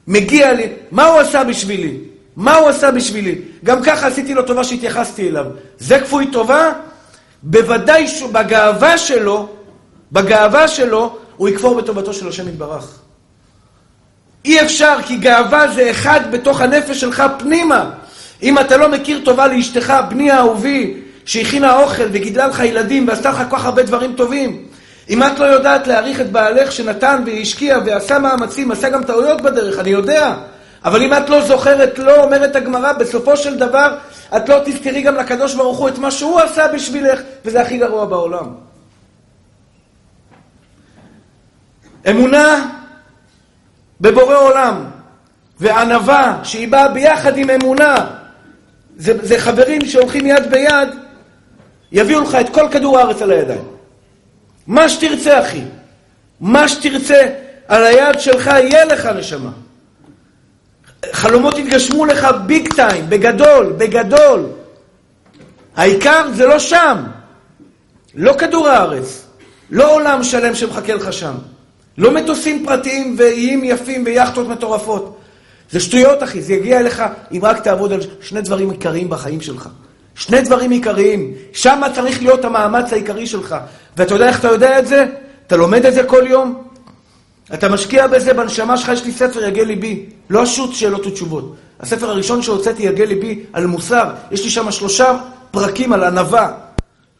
מגיע 0.08 0.54
לי, 0.54 0.68
מה 0.92 1.06
הוא 1.06 1.20
עשה 1.20 1.44
בשבילי? 1.44 1.98
מה 2.36 2.56
הוא 2.56 2.70
עשה 2.70 2.92
בשבילי? 2.92 3.36
גם 3.64 3.84
ככה 3.84 4.08
עשיתי 4.08 4.34
לו 4.34 4.44
טובה 4.44 4.64
שהתייחסתי 4.64 5.30
אליו. 5.30 5.46
זה 5.78 6.00
כפוי 6.00 6.28
טובה? 6.32 6.72
בוודאי 7.44 8.08
שבגאווה 8.08 8.98
שלו, 8.98 9.50
בגאווה 10.12 10.68
שלו, 10.68 11.18
הוא 11.38 11.50
יכפור 11.50 11.82
בטובתו 11.82 12.14
של 12.14 12.28
השם 12.28 12.48
יתברך. 12.48 13.00
אי 14.46 14.62
אפשר, 14.62 14.96
כי 15.06 15.16
גאווה 15.18 15.68
זה 15.68 15.92
אחד 15.92 16.20
בתוך 16.32 16.62
הנפש 16.62 17.02
שלך 17.02 17.24
פנימה. 17.40 17.90
אם 18.44 18.60
אתה 18.60 18.78
לא 18.78 18.90
מכיר 18.90 19.22
טובה 19.26 19.48
לאשתך, 19.48 19.94
בני 20.10 20.32
האהובי, 20.32 20.94
שהכינה 21.26 21.80
אוכל 21.80 22.04
וגידלה 22.12 22.48
לך 22.48 22.60
ילדים 22.60 23.08
ועשתה 23.08 23.30
לך 23.30 23.42
כל 23.50 23.58
כך 23.58 23.66
הרבה 23.66 23.84
דברים 23.84 24.14
טובים, 24.14 24.66
אם 25.10 25.24
את 25.24 25.40
לא 25.40 25.46
יודעת 25.46 25.88
להעריך 25.88 26.22
את 26.22 26.32
בעלך 26.32 26.72
שנתן 26.72 27.24
והשקיע 27.26 27.80
ועשה 27.86 28.20
מאמצים, 28.20 28.72
עשה 28.72 28.90
גם 28.90 29.04
טעויות 29.04 29.42
בדרך, 29.42 29.80
אני 29.80 29.90
יודע. 29.90 30.34
אבל 30.86 31.04
אם 31.04 31.14
את 31.14 31.30
לא 31.30 31.46
זוכרת, 31.46 32.00
לא 32.00 32.24
אומרת 32.24 32.56
הגמרא, 32.56 32.94
בסופו 32.94 33.38
של 33.38 33.58
דבר 33.58 33.98
את 34.38 34.50
לא 34.50 34.60
תזכרי 34.66 35.02
גם 35.02 35.16
לקדוש 35.16 35.56
ברוך 35.56 35.78
הוא 35.78 35.90
את 35.90 35.98
מה 35.98 36.12
שהוא 36.12 36.40
עשה 36.40 36.68
בשבילך, 36.68 37.20
וזה 37.46 37.62
הכי 37.62 37.78
גרוע 37.78 38.06
בעולם. 38.06 38.46
אמונה 42.10 42.70
בבורא 44.02 44.36
עולם, 44.36 44.86
וענווה 45.60 46.40
שהיא 46.44 46.68
באה 46.68 46.88
ביחד 46.88 47.38
עם 47.38 47.50
אמונה, 47.50 47.96
זה, 48.98 49.14
זה 49.26 49.40
חברים 49.40 49.86
שהולכים 49.86 50.26
יד 50.26 50.52
ביד, 50.52 50.90
יביאו 51.92 52.22
לך 52.22 52.36
את 52.36 52.50
כל 52.50 52.68
כדור 52.72 53.00
הארץ 53.00 53.22
על 53.22 53.32
הידיים. 53.32 53.64
מה 54.68 54.90
שתרצה, 54.90 55.40
אחי. 55.40 55.64
מה 56.42 56.68
שתרצה 56.68 57.26
על 57.68 57.84
היד 57.84 58.20
שלך 58.20 58.48
יהיה 58.48 58.86
לך, 58.86 59.06
נשמה. 59.06 59.50
חלומות 61.12 61.58
יתגשמו 61.58 62.06
לך 62.06 62.28
ביג 62.46 62.74
טיים, 62.74 63.10
בגדול, 63.10 63.74
בגדול. 63.78 64.46
העיקר 65.76 66.28
זה 66.34 66.46
לא 66.46 66.60
שם. 66.60 67.04
לא 68.16 68.34
כדור 68.34 68.68
הארץ. 68.68 69.26
לא 69.72 69.96
עולם 69.96 70.24
שלם 70.24 70.56
שמחכה 70.56 70.94
לך 70.94 71.14
שם. 71.14 71.34
לא 71.98 72.12
מטוסים 72.12 72.66
פרטיים 72.66 73.16
ואיים 73.18 73.64
יפים 73.64 74.04
ויאכטות 74.06 74.48
מטורפות. 74.48 75.20
זה 75.72 75.80
שטויות, 75.80 76.24
אחי, 76.24 76.42
זה 76.42 76.54
יגיע 76.54 76.80
אליך 76.80 77.04
אם 77.32 77.40
רק 77.44 77.64
תעבוד 77.64 77.94
על 77.94 78.00
שני 78.22 78.42
דברים 78.42 78.70
עיקריים 78.70 79.10
בחיים 79.10 79.42
שלך. 79.42 79.70
שני 80.16 80.42
דברים 80.42 80.72
עיקריים. 80.72 81.34
שם 81.54 81.82
צריך 81.96 82.22
להיות 82.22 82.46
המאמץ 82.46 82.94
העיקרי 82.94 83.28
שלך. 83.28 83.56
ואתה 83.98 84.16
יודע 84.16 84.28
איך 84.28 84.40
אתה 84.40 84.48
יודע 84.48 84.80
את 84.80 84.88
זה? 84.88 85.06
אתה 85.48 85.56
לומד 85.56 85.86
את 85.86 85.94
זה 85.94 86.04
כל 86.04 86.24
יום? 86.28 86.69
אתה 87.54 87.70
משקיע 87.70 88.08
בזה 88.08 88.34
בנשמה 88.34 88.78
שלך, 88.78 88.90
יש 88.90 89.06
לי 89.06 89.12
ספר 89.12 89.44
יגה 89.44 89.64
ליבי. 89.64 90.06
לא 90.30 90.44
השו"ת 90.44 90.74
שאלות 90.74 91.06
ותשובות. 91.06 91.56
הספר 91.80 92.10
הראשון 92.10 92.42
שהוצאתי 92.42 92.84
יגה 92.84 93.06
ליבי 93.06 93.44
על 93.54 93.66
מוסר. 93.66 94.10
יש 94.32 94.44
לי 94.44 94.50
שם 94.50 94.72
שלושה 94.72 95.18
פרקים 95.52 95.94
על 95.94 96.04
ענווה. 96.04 96.52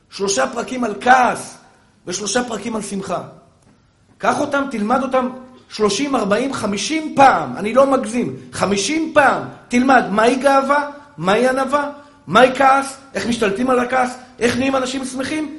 שלושה 0.10 0.48
פרקים 0.48 0.84
על 0.84 0.94
כעס. 1.02 1.58
ושלושה 2.08 2.44
פרקים 2.44 2.76
על 2.76 2.82
שמחה. 2.82 3.22
קח 4.18 4.40
אותם, 4.40 4.64
תלמד 4.72 5.04
אותם 5.04 5.30
30, 5.70 6.16
40, 6.16 6.54
50 6.54 7.14
פעם, 7.16 7.58
אני 7.58 7.74
לא 7.74 7.92
מגזים, 7.92 8.36
50 8.54 9.12
פעם, 9.14 9.44
תלמד 9.68 10.04
מהי 10.12 10.36
גאווה, 10.36 10.90
מהי 11.18 11.48
ענווה, 11.48 11.90
מהי 12.28 12.56
כעס, 12.56 12.98
איך 13.14 13.28
משתלטים 13.28 13.70
על 13.70 13.80
הכעס, 13.80 14.18
איך 14.40 14.58
נהיים 14.58 14.76
אנשים 14.76 15.06
שמחים. 15.06 15.58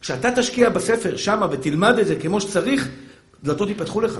כשאתה 0.00 0.30
תשקיע 0.30 0.68
בספר 0.68 1.16
שמה 1.16 1.46
ותלמד 1.50 1.98
את 1.98 2.06
זה 2.06 2.16
כמו 2.16 2.40
שצריך, 2.40 2.88
דלתות 3.44 3.68
ייפתחו 3.68 4.00
לך. 4.00 4.18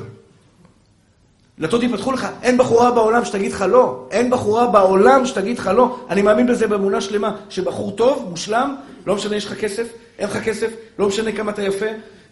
דלתות 1.59 1.83
יפתחו 1.83 2.13
לך. 2.13 2.29
אין 2.43 2.59
בחורה 2.59 2.91
בעולם 2.91 3.25
שתגיד 3.25 3.53
לך 3.53 3.65
לא. 3.69 4.07
אין 4.11 4.31
בחורה 4.31 4.67
בעולם 4.67 5.27
שתגיד 5.27 5.59
לך 5.59 5.67
לא. 5.67 5.99
אני 6.09 6.23
מאמין 6.23 6.47
בזה 6.47 6.67
באמונה 6.67 7.01
שלמה, 7.01 7.37
שבחור 7.49 7.97
טוב, 7.97 8.27
מושלם, 8.31 8.77
לא 9.07 9.15
משנה 9.15 9.37
יש 9.37 9.47
לך 9.47 9.55
כסף, 9.55 9.87
אין 10.19 10.29
לך 10.29 10.37
כסף, 10.37 10.71
לא 10.99 11.09
משנה 11.09 11.33
כמה 11.33 11.51
אתה 11.51 11.63
יפה, 11.63 11.87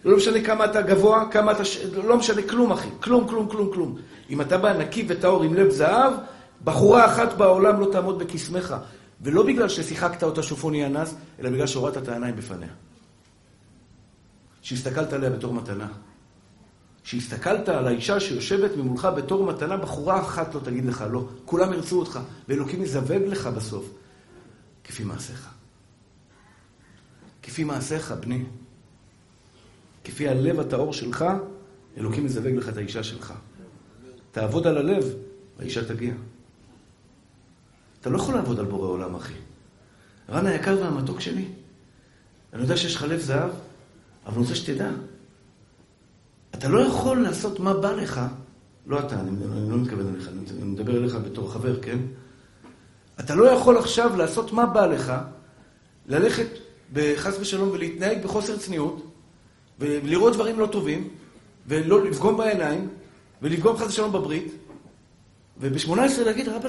לא 0.04 0.16
משנה 0.16 0.40
כמה 0.40 0.64
אתה 0.64 0.82
גבוה, 0.82 1.24
כמה 1.30 1.52
אתה... 1.52 1.62
לא 2.04 2.16
משנה 2.16 2.42
כלום, 2.42 2.72
אחי. 2.72 2.88
כלום, 3.00 3.28
כלום, 3.28 3.48
כלום, 3.48 3.70
כלום. 3.72 3.96
אם 4.30 4.40
אתה 4.40 4.58
בא 4.58 4.72
נקי 4.72 5.04
וטהור 5.08 5.42
עם 5.42 5.54
לב 5.54 5.70
זהב, 5.70 6.12
בחורה 6.64 7.06
אחת 7.06 7.32
בעולם 7.32 7.80
לא 7.80 7.86
תעמוד 7.92 8.18
בקסמך. 8.18 8.76
ולא 9.22 9.42
בגלל 9.42 9.68
ששיחקת 9.68 10.22
אותה 10.22 10.42
שופוני 10.42 10.86
אנס, 10.86 11.14
אלא 11.40 11.50
בגלל 11.50 11.66
שהורדת 11.66 11.96
את 11.96 12.08
העיניים 12.08 12.36
בפניה. 12.36 12.68
שהסתכלת 14.62 15.12
עליה 15.12 15.30
בתור 15.30 15.54
מתנה. 15.54 15.86
שהסתכלת 17.02 17.68
על 17.68 17.86
האישה 17.86 18.20
שיושבת 18.20 18.76
ממולך 18.76 19.08
בתור 19.16 19.46
מתנה, 19.46 19.76
בחורה 19.76 20.20
אחת 20.20 20.54
לא 20.54 20.60
תגיד 20.60 20.84
לך 20.84 21.04
לא. 21.10 21.28
כולם 21.44 21.72
ירצו 21.72 21.98
אותך, 21.98 22.20
ואלוקים 22.48 22.82
יזווג 22.82 23.22
לך 23.26 23.46
בסוף. 23.46 23.90
כפי 24.84 25.04
מעשיך. 25.04 25.48
כפי 27.42 27.64
מעשיך, 27.64 28.12
בני. 28.12 28.44
כפי 30.04 30.28
הלב 30.28 30.60
הטהור 30.60 30.92
שלך, 30.92 31.24
אלוקים 31.96 32.26
יזווג 32.26 32.54
לך 32.54 32.68
את 32.68 32.76
האישה 32.76 33.02
שלך. 33.02 33.34
תעבוד 34.30 34.66
על 34.66 34.78
הלב, 34.78 35.04
האישה 35.58 35.84
תגיע. 35.84 36.14
אתה 38.00 38.10
לא 38.10 38.16
יכול 38.16 38.34
לעבוד 38.34 38.58
על 38.58 38.64
בורא 38.64 38.88
עולם, 38.88 39.14
אחי. 39.14 39.34
רן 40.28 40.46
היקר 40.46 40.78
והמתוק 40.80 41.20
שלי, 41.20 41.48
אני 42.52 42.62
יודע 42.62 42.76
שיש 42.76 42.96
לך 42.96 43.02
לב 43.02 43.20
זהב, 43.20 43.50
אבל 44.26 44.34
אני 44.34 44.42
רוצה 44.42 44.54
שתדע. 44.54 44.90
אתה 46.54 46.68
לא 46.68 46.80
יכול 46.80 47.22
לעשות 47.22 47.60
מה 47.60 47.74
בא 47.74 47.92
לך, 47.92 48.20
לא 48.86 48.98
אתה, 48.98 49.20
אני, 49.20 49.30
אני 49.30 49.70
לא 49.70 49.76
מתכוון 49.76 50.14
אליך, 50.14 50.28
אני 50.28 50.64
מדבר 50.64 50.96
אליך 50.96 51.14
בתור 51.14 51.52
חבר, 51.52 51.80
כן? 51.82 51.98
אתה 53.20 53.34
לא 53.34 53.50
יכול 53.50 53.78
עכשיו 53.78 54.16
לעשות 54.16 54.52
מה 54.52 54.66
בא 54.66 54.86
לך, 54.86 55.12
ללכת 56.06 56.48
בחס 56.92 57.36
ושלום 57.40 57.70
ולהתנהג 57.70 58.22
בחוסר 58.22 58.56
צניעות, 58.56 59.12
ולראות 59.78 60.32
דברים 60.32 60.60
לא 60.60 60.66
טובים, 60.66 61.08
ולא 61.66 62.04
לפגום 62.04 62.36
בעיניים, 62.36 62.88
ולפגום 63.42 63.76
חס 63.76 63.86
ושלום 63.86 64.12
בברית, 64.12 64.52
וב-18 65.60 66.24
להגיד, 66.24 66.48
רבא, 66.48 66.68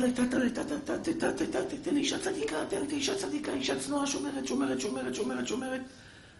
תן 1.84 1.94
לי 1.94 2.00
אישה 2.00 2.20
צדיקה, 2.20 2.56
תן 2.70 2.82
לי 2.90 2.96
אישה 2.96 3.16
צדיקה, 3.16 3.54
אישה 3.54 3.80
צנועה, 3.80 4.08
שומרת, 4.08 4.48
שומרת, 4.48 4.82
שומרת, 4.82 5.16
שומרת, 5.16 5.48
שומרת. 5.48 5.82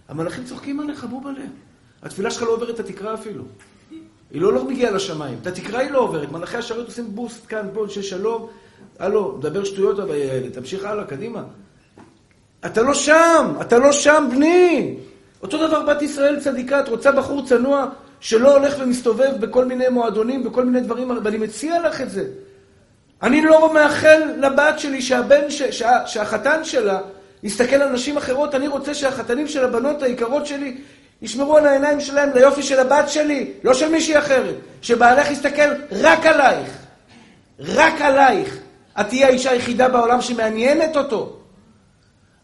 המלאכים 0.08 0.44
צוחקים 0.46 0.80
עליך, 0.80 1.04
בובלה. 1.04 1.46
התפילה 2.04 2.32
שלך 2.32 2.44
לא 2.44 2.50
עוברת 2.54 2.70
את 2.70 2.80
התקרה 2.80 3.14
אפילו. 3.14 3.44
היא 4.32 4.42
לא, 4.42 4.54
לא 4.54 4.64
מגיעה 4.64 4.92
לשמיים. 4.92 5.38
את 5.42 5.48
התקרה 5.48 5.80
היא 5.80 5.92
לא 5.92 6.00
עוברת. 6.00 6.32
מלאכי 6.32 6.58
השרת 6.58 6.86
עושים 6.86 7.16
בוסט 7.16 7.48
כאן, 7.48 7.68
פה, 7.74 7.86
של 7.90 8.02
שלום. 8.02 8.48
הלו, 9.00 9.36
מדבר 9.38 9.64
שטויות, 9.64 10.00
אבל 10.00 10.16
תמשיך 10.54 10.86
הלאה, 10.86 11.04
קדימה. 11.04 11.44
אתה 12.66 12.82
לא 12.82 12.94
שם, 12.94 13.54
אתה 13.62 13.78
לא 13.78 13.92
שם, 13.92 14.28
בני. 14.32 14.96
אותו 15.44 15.68
דבר 15.68 15.86
בת 15.86 16.02
ישראל 16.02 16.40
צדיקה, 16.40 16.80
את 16.80 16.90
רוצה 16.90 17.12
בחור 17.12 17.46
צנוע 17.46 17.86
שלא 18.20 18.58
הולך 18.58 18.76
ומסתובב 18.80 19.32
בכל 19.40 19.66
מיני 19.66 19.90
מועדונים, 19.90 20.44
בכל 20.44 20.66
מיני 20.66 20.82
דברים, 20.82 21.12
ואני 21.24 21.38
מציע 21.38 21.88
לך 21.88 22.02
את 22.02 22.10
זה. 22.10 22.28
אני 23.24 23.42
לא 23.42 23.74
מאחל 23.74 24.22
לבת 24.38 24.80
שלי 24.80 25.02
שהבן, 25.02 25.50
ש, 25.50 25.62
שה, 25.62 26.08
שהחתן 26.08 26.64
שלה 26.64 27.00
יסתכל 27.44 27.76
על 27.76 27.90
נשים 27.90 28.18
אחרות, 28.18 28.56
אני 28.56 28.68
רוצה 28.68 28.94
שהחתנים 28.94 29.48
של 29.48 29.64
הבנות 29.64 30.04
היקרות 30.04 30.46
שלי 30.46 30.78
ישמרו 31.22 31.58
על 31.58 31.68
העיניים 31.68 32.02
שלהם 32.02 32.30
ליופי 32.34 32.64
של 32.64 32.80
הבת 32.80 33.10
שלי, 33.10 33.54
לא 33.64 33.74
של 33.74 33.92
מישהי 33.92 34.20
אחרת. 34.20 34.56
שבעלך 34.82 35.32
יסתכל 35.32 35.74
רק 35.92 36.26
עלייך. 36.26 36.78
רק 37.60 38.02
עלייך. 38.02 38.58
את 39.00 39.08
תהיי 39.08 39.24
האישה 39.24 39.52
היחידה 39.52 39.90
בעולם 39.90 40.22
שמעניינת 40.22 40.98
אותו. 40.98 41.38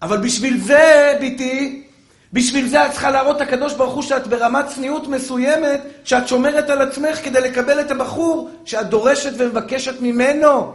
אבל 0.02 0.18
בשביל 0.18 0.62
זה, 0.62 1.18
ביתי, 1.20 1.88
בשביל 2.34 2.68
זה 2.68 2.86
את 2.86 2.92
צריכה 2.92 3.12
להראות 3.12 3.42
לקדוש 3.42 3.74
ברוך 3.74 3.94
הוא 3.94 4.04
שאת 4.04 4.28
ברמת 4.28 4.66
צניעות 4.68 5.08
מסוימת, 5.08 5.82
שאת 6.04 6.28
שומרת 6.28 6.70
על 6.70 6.82
עצמך 6.82 7.24
כדי 7.24 7.42
לקבל 7.42 7.82
את 7.82 7.92
הבחור 7.92 8.50
שאת 8.66 8.90
דורשת 8.90 9.32
ומבקשת 9.38 10.02
ממנו. 10.02 10.74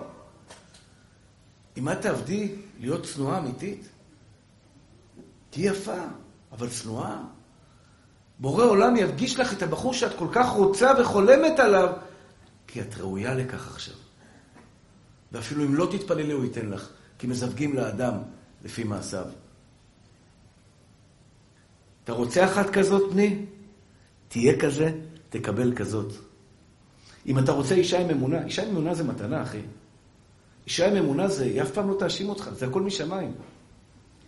אם 1.77 1.89
את 1.89 2.01
תעבדי 2.01 2.49
להיות 2.81 3.07
צנועה 3.07 3.39
אמיתית, 3.39 3.89
תהיי 5.51 5.67
יפה, 5.67 6.01
אבל 6.53 6.69
צנועה. 6.69 7.17
בורא 8.43 8.65
עולם 8.65 8.97
יפגיש 8.97 9.41
לך 9.41 9.53
את 9.53 9.63
הבחור 9.63 9.95
שאת 9.95 10.19
כל 10.19 10.29
כך 10.33 10.49
רוצה 10.49 10.93
וחולמת 11.01 11.59
עליו, 11.59 11.93
כי 12.67 12.81
את 12.81 12.95
ראויה 12.99 13.35
לכך 13.35 13.67
עכשיו. 13.67 13.95
ואפילו 15.33 15.65
אם 15.65 15.75
לא 15.75 15.89
תתפללי, 15.91 16.33
הוא 16.33 16.45
ייתן 16.45 16.69
לך, 16.69 16.89
כי 17.19 17.27
מזווגים 17.27 17.75
לאדם 17.77 18.15
לפי 18.65 18.85
מעשיו. 18.85 19.25
אתה 22.05 22.13
רוצה 22.13 22.45
אחת 22.45 22.71
כזאת, 22.71 23.13
בני? 23.13 23.45
תהיה 24.29 24.61
כזה, 24.61 24.93
תקבל 25.31 25.75
כזאת. 25.75 26.13
אם 27.27 27.39
אתה 27.39 27.53
רוצה 27.53 27.75
אישה 27.75 28.01
עם 28.01 28.11
אמונה, 28.11 28.45
אישה 28.45 28.63
עם 28.63 28.69
אמונה 28.69 28.95
זה 28.95 29.05
מתנה, 29.05 29.43
אחי. 29.43 29.61
אישה 30.67 30.89
עם 30.89 30.97
אמונה 30.97 31.29
זה, 31.29 31.45
היא 31.45 31.63
אף 31.63 31.71
פעם 31.71 31.89
לא 31.89 31.95
תאשים 31.99 32.29
אותך, 32.29 32.51
זה 32.53 32.67
הכל 32.67 32.83
משמיים. 32.83 33.33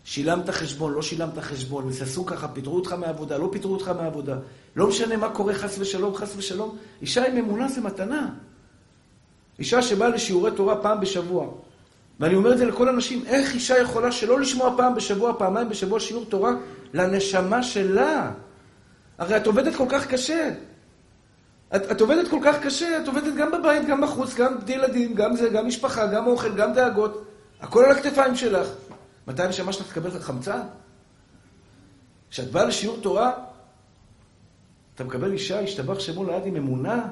שילמת 0.04 0.50
חשבון, 0.50 0.92
לא 0.92 1.02
שילמת 1.02 1.38
חשבון, 1.38 1.88
נססו 1.88 2.26
ככה, 2.26 2.48
פיטרו 2.48 2.76
אותך 2.76 2.92
מהעבודה, 2.92 3.38
לא 3.38 3.48
פיטרו 3.52 3.72
אותך 3.72 3.88
מהעבודה. 3.88 4.36
לא 4.76 4.86
משנה 4.86 5.16
מה 5.16 5.28
קורה, 5.30 5.54
חס 5.54 5.78
ושלום, 5.78 6.14
חס 6.14 6.34
ושלום. 6.36 6.76
אישה 7.02 7.26
עם 7.26 7.36
אמונה 7.36 7.68
זה 7.68 7.80
מתנה. 7.80 8.28
אישה 9.58 9.82
שבאה 9.82 10.08
לשיעורי 10.08 10.50
תורה 10.50 10.76
פעם 10.76 11.00
בשבוע, 11.00 11.48
ואני 12.20 12.34
אומר 12.34 12.52
את 12.52 12.58
זה 12.58 12.66
לכל 12.66 12.88
אנשים, 12.88 13.22
איך 13.26 13.54
אישה 13.54 13.78
יכולה 13.78 14.12
שלא 14.12 14.40
לשמוע 14.40 14.74
פעם 14.76 14.94
בשבוע, 14.94 15.32
פעמיים 15.38 15.68
בשבוע 15.68 16.00
שיעור 16.00 16.24
תורה 16.24 16.52
לנשמה 16.94 17.62
שלה? 17.62 18.30
הרי 19.18 19.36
את 19.36 19.46
עובדת 19.46 19.74
כל 19.76 19.86
כך 19.88 20.06
קשה. 20.06 20.50
את, 21.76 21.90
את 21.90 22.00
עובדת 22.00 22.28
כל 22.28 22.38
כך 22.44 22.56
קשה, 22.62 22.98
את 23.02 23.08
עובדת 23.08 23.34
גם 23.34 23.50
בבית, 23.52 23.86
גם 23.86 24.00
בחוץ, 24.00 24.34
גם 24.34 24.56
ילדים, 24.66 25.14
גם 25.14 25.36
זה, 25.36 25.48
גם 25.48 25.66
משפחה, 25.66 26.06
גם 26.06 26.26
אוכל, 26.26 26.54
גם 26.54 26.72
דאגות. 26.72 27.24
הכל 27.60 27.84
על 27.84 27.90
הכתפיים 27.90 28.36
שלך. 28.36 28.68
מתי 29.26 29.42
הנשמה 29.42 29.72
שלך 29.72 29.88
תקבל 29.88 30.20
חמצן? 30.20 30.60
כשאת 32.30 32.50
באה 32.50 32.64
לשיעור 32.64 32.96
תורה, 33.00 33.32
אתה 34.94 35.04
מקבל 35.04 35.32
אישה, 35.32 35.60
השתבח 35.60 35.98
שמו 35.98 36.24
ליד 36.24 36.46
עם 36.46 36.56
אמונה 36.56 37.06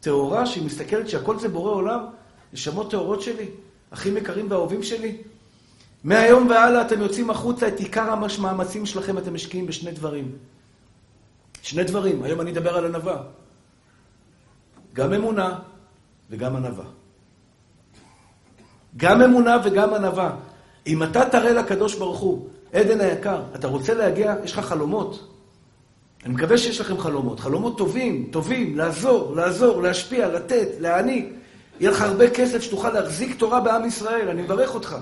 טהורה, 0.00 0.46
שהיא 0.46 0.66
מסתכלת 0.66 1.08
שהכל 1.08 1.38
זה 1.38 1.48
בורא 1.48 1.70
עולם, 1.70 2.06
נשמות 2.52 2.90
טהורות 2.90 3.20
שלי. 3.22 3.46
אחים 3.90 4.16
יקרים 4.16 4.50
ואהובים 4.50 4.82
שלי, 4.82 5.16
מהיום 6.04 6.48
והלאה 6.48 6.86
אתם 6.86 7.00
יוצאים 7.00 7.30
החוצה, 7.30 7.68
את 7.68 7.78
עיקר 7.78 8.10
המאמצים 8.10 8.86
שלכם 8.86 9.18
אתם 9.18 9.34
משקיעים 9.34 9.66
בשני 9.66 9.92
דברים. 9.92 10.32
שני 11.62 11.84
דברים, 11.84 12.22
היום 12.22 12.40
אני 12.40 12.50
אדבר 12.50 12.76
על 12.76 12.84
ענווה. 12.86 13.22
גם 14.92 15.12
אמונה 15.12 15.58
וגם 16.30 16.56
ענווה. 16.56 16.84
גם 18.96 19.22
אמונה 19.22 19.56
וגם 19.64 19.94
ענווה. 19.94 20.36
אם 20.86 21.02
אתה 21.02 21.28
תראה 21.28 21.52
לקדוש 21.52 21.94
ברוך 21.94 22.18
הוא, 22.20 22.48
עדן 22.72 23.00
היקר, 23.00 23.42
אתה 23.54 23.68
רוצה 23.68 23.94
להגיע, 23.94 24.34
יש 24.44 24.52
לך 24.52 24.60
חלומות. 24.60 25.28
אני 26.24 26.34
מקווה 26.34 26.58
שיש 26.58 26.80
לכם 26.80 26.98
חלומות. 26.98 27.40
חלומות 27.40 27.78
טובים, 27.78 28.28
טובים, 28.30 28.76
לעזור, 28.76 29.36
לעזור, 29.36 29.82
להשפיע, 29.82 30.28
לתת, 30.28 30.68
להעניק. 30.80 31.32
יהיה 31.80 31.90
לך 31.90 32.00
הרבה 32.00 32.30
כסף 32.30 32.62
שתוכל 32.62 32.90
להחזיק 32.90 33.38
תורה 33.38 33.60
בעם 33.60 33.84
ישראל, 33.84 34.28
אני 34.28 34.42
מברך 34.42 34.74
אותך. 34.74 34.96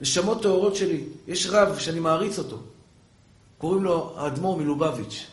נשמות 0.00 0.42
טהורות 0.42 0.76
שלי, 0.76 1.04
יש 1.26 1.46
רב 1.46 1.78
שאני 1.78 2.00
מעריץ 2.00 2.38
אותו, 2.38 2.58
קוראים 3.58 3.84
לו 3.84 4.12
האדמו"ר 4.16 4.56
מלובביץ'. 4.56 5.26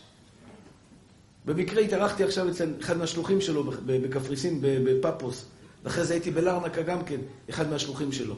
במקרה 1.45 1.81
התארחתי 1.81 2.23
עכשיו 2.23 2.49
אצל 2.49 2.73
אחד 2.81 2.97
מהשלוחים 2.97 3.41
שלו 3.41 3.63
בקפריסין, 3.85 4.59
בפפוס, 4.61 5.45
ואחרי 5.83 6.03
זה 6.03 6.13
הייתי 6.13 6.31
בלרנקה 6.31 6.81
גם 6.81 7.03
כן, 7.03 7.19
אחד 7.49 7.69
מהשלוחים 7.69 8.11
שלו. 8.11 8.35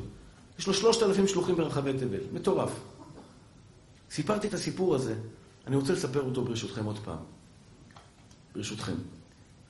יש 0.59 0.67
לו 0.67 0.73
שלושת 0.73 1.03
אלפים 1.03 1.27
שלוחים 1.27 1.55
ברחבי 1.55 1.93
תבל, 1.93 2.19
מטורף. 2.33 2.71
סיפרתי 4.11 4.47
את 4.47 4.53
הסיפור 4.53 4.95
הזה, 4.95 5.15
אני 5.67 5.75
רוצה 5.75 5.93
לספר 5.93 6.21
אותו 6.21 6.43
ברשותכם 6.43 6.85
עוד 6.85 6.99
פעם. 7.03 7.17
ברשותכם. 8.55 8.95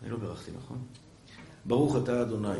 אני 0.04 0.12
לא 0.12 0.18
בירכתי, 0.18 0.52
נכון? 0.64 0.78
ברוך 1.66 1.96
אתה 1.96 2.22
אדוני, 2.22 2.60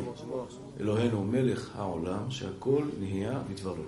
אלוהינו 0.80 1.24
מלך 1.24 1.70
העולם, 1.76 2.30
שהכל 2.30 2.84
נהיה 3.00 3.40
בדברו. 3.50 3.82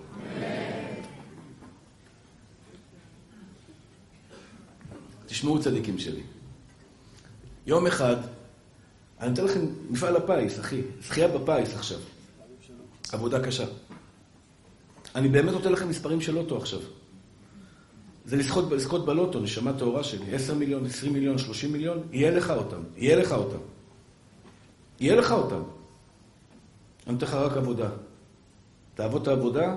תשמעו 5.27 5.63
צדיקים 5.63 5.99
שלי. 5.99 6.23
יום 7.67 7.87
אחד, 7.87 8.17
אני 9.21 9.31
נותן 9.31 9.45
לכם 9.45 9.67
מפעל 9.91 10.17
הפיס, 10.17 10.61
אחי, 10.61 10.83
זכייה 11.03 11.29
בפיס 11.29 11.75
עכשיו. 11.75 11.99
עבודה 13.13 13.45
קשה. 13.45 13.65
אני 15.15 15.29
באמת 15.29 15.53
נותן 15.53 15.73
לכם 15.73 15.89
מספרים 15.89 16.21
של 16.21 16.35
לוטו 16.35 16.57
עכשיו. 16.57 16.81
זה 18.25 18.37
לזכות, 18.37 18.73
לזכות 18.73 19.07
בלוטו, 19.07 19.41
נשמה 19.41 19.73
טהורה 19.79 20.05
שלי, 20.05 20.35
10 20.35 20.55
מיליון, 20.55 20.87
20 20.87 21.13
מיליון, 21.13 21.39
30 21.39 21.73
מיליון, 21.73 22.03
יהיה 22.13 22.31
לך 22.31 22.51
אותם, 22.51 22.83
יהיה 22.97 23.17
לך 23.17 23.33
אותם. 23.33 23.59
יהיה 25.01 25.17
לך 25.17 25.33
אותם. 25.33 25.63
אני 27.07 27.15
נותן 27.15 27.27
לך 27.27 27.35
רק 27.35 27.57
עבודה. 27.57 27.91
תעבוד 28.95 29.23
את 29.23 29.29
העבודה, 29.29 29.77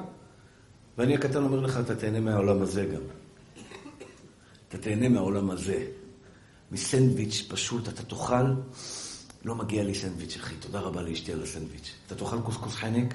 ואני 0.98 1.16
הקטן 1.16 1.44
אומר 1.44 1.60
לך, 1.60 1.80
אתה 1.80 1.96
תהנה 1.96 2.20
מהעולם 2.20 2.62
הזה 2.62 2.86
גם. 2.86 3.02
אתה 4.70 4.78
תהנה 4.78 5.10
מהעולם 5.10 5.52
הזה. 5.52 5.88
מסנדוויץ' 6.72 7.46
פשוט, 7.50 7.88
אתה 7.88 8.04
תאכל, 8.04 8.54
לא 9.46 9.56
מגיע 9.56 9.84
לי 9.84 9.96
סנדוויץ', 9.96 10.36
אחי, 10.36 10.56
תודה 10.56 10.80
רבה 10.80 11.02
לאשתי 11.02 11.34
על 11.34 11.44
הסנדוויץ'. 11.44 11.92
אתה 12.08 12.16
תאכל 12.16 12.42
קוסקוס 12.42 12.74
חנק, 12.74 13.14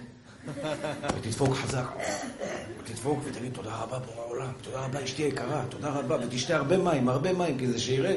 ותדפוק 1.17 1.55
חזק, 1.55 1.85
ותדפוק 2.83 3.19
ותגיד 3.25 3.53
תודה 3.55 3.77
רבה 3.77 3.99
בורא 3.99 4.21
העולם, 4.21 4.53
תודה 4.63 4.87
רבה 4.87 5.05
אשתי 5.05 5.23
היקרה, 5.23 5.65
תודה 5.69 5.91
רבה, 5.91 6.17
ותשתה 6.27 6.57
הרבה 6.57 6.79
מים, 6.79 7.09
הרבה 7.09 7.33
מים, 7.33 7.59
כדי 7.59 7.79
שירד. 7.79 8.17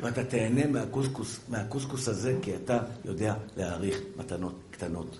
ואתה 0.00 0.24
תהנה 0.24 0.66
מהקוסקוס, 0.66 1.40
מהקוסקוס 1.48 2.08
הזה, 2.08 2.38
כי 2.42 2.56
אתה 2.56 2.78
יודע 3.04 3.34
להעריך 3.56 3.98
מתנות 4.16 4.54
קטנות. 4.70 5.18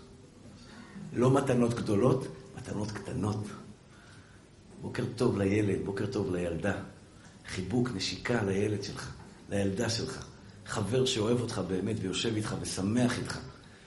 לא 1.12 1.30
מתנות 1.30 1.74
גדולות, 1.74 2.26
מתנות 2.58 2.90
קטנות. 2.90 3.44
בוקר 4.82 5.04
טוב 5.16 5.38
לילד, 5.38 5.84
בוקר 5.84 6.06
טוב 6.06 6.34
לילדה. 6.34 6.72
חיבוק, 7.48 7.90
נשיקה 7.94 8.42
לילד 8.42 8.84
שלך, 8.84 9.12
לילדה 9.50 9.90
שלך. 9.90 10.24
חבר 10.66 11.04
שאוהב 11.04 11.40
אותך 11.40 11.60
באמת 11.68 11.96
ויושב 12.00 12.36
איתך 12.36 12.54
ושמח 12.60 13.18
איתך. 13.18 13.38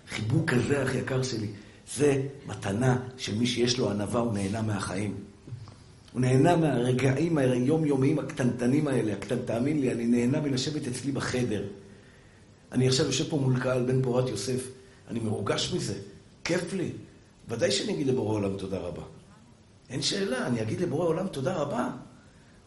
חיבוק 0.09 0.49
כזה, 0.49 0.83
אח 0.83 0.95
יקר 0.95 1.23
שלי, 1.23 1.47
זה 1.95 2.21
מתנה 2.47 2.97
של 3.17 3.37
מי 3.37 3.47
שיש 3.47 3.79
לו 3.79 3.89
ענווה, 3.89 4.19
הוא 4.19 4.33
נהנה 4.33 4.61
מהחיים. 4.61 5.15
הוא 6.13 6.21
נהנה 6.21 6.55
מהרגעים 6.55 7.37
היומיומיים 7.37 8.19
הקטנטנים 8.19 8.87
האלה. 8.87 9.13
תאמין 9.45 9.81
לי, 9.81 9.91
אני 9.91 10.05
נהנה 10.05 10.39
מלשבת 10.39 10.87
אצלי 10.87 11.11
בחדר. 11.11 11.63
אני 12.71 12.87
עכשיו 12.87 13.05
יושב 13.05 13.29
פה 13.29 13.37
מול 13.37 13.59
קהל 13.59 13.85
בן 13.85 14.01
פורת 14.01 14.29
יוסף, 14.29 14.67
אני 15.07 15.19
מרוגש 15.19 15.73
מזה, 15.73 15.99
כיף 16.43 16.73
לי. 16.73 16.91
ודאי 17.49 17.71
שאני 17.71 17.93
אגיד 17.93 18.07
לבורא 18.07 18.35
עולם 18.35 18.57
תודה 18.57 18.77
רבה. 18.77 19.03
אין 19.89 20.01
שאלה, 20.01 20.47
אני 20.47 20.61
אגיד 20.61 20.81
לבורא 20.81 21.05
עולם 21.05 21.27
תודה 21.27 21.55
רבה. 21.55 21.89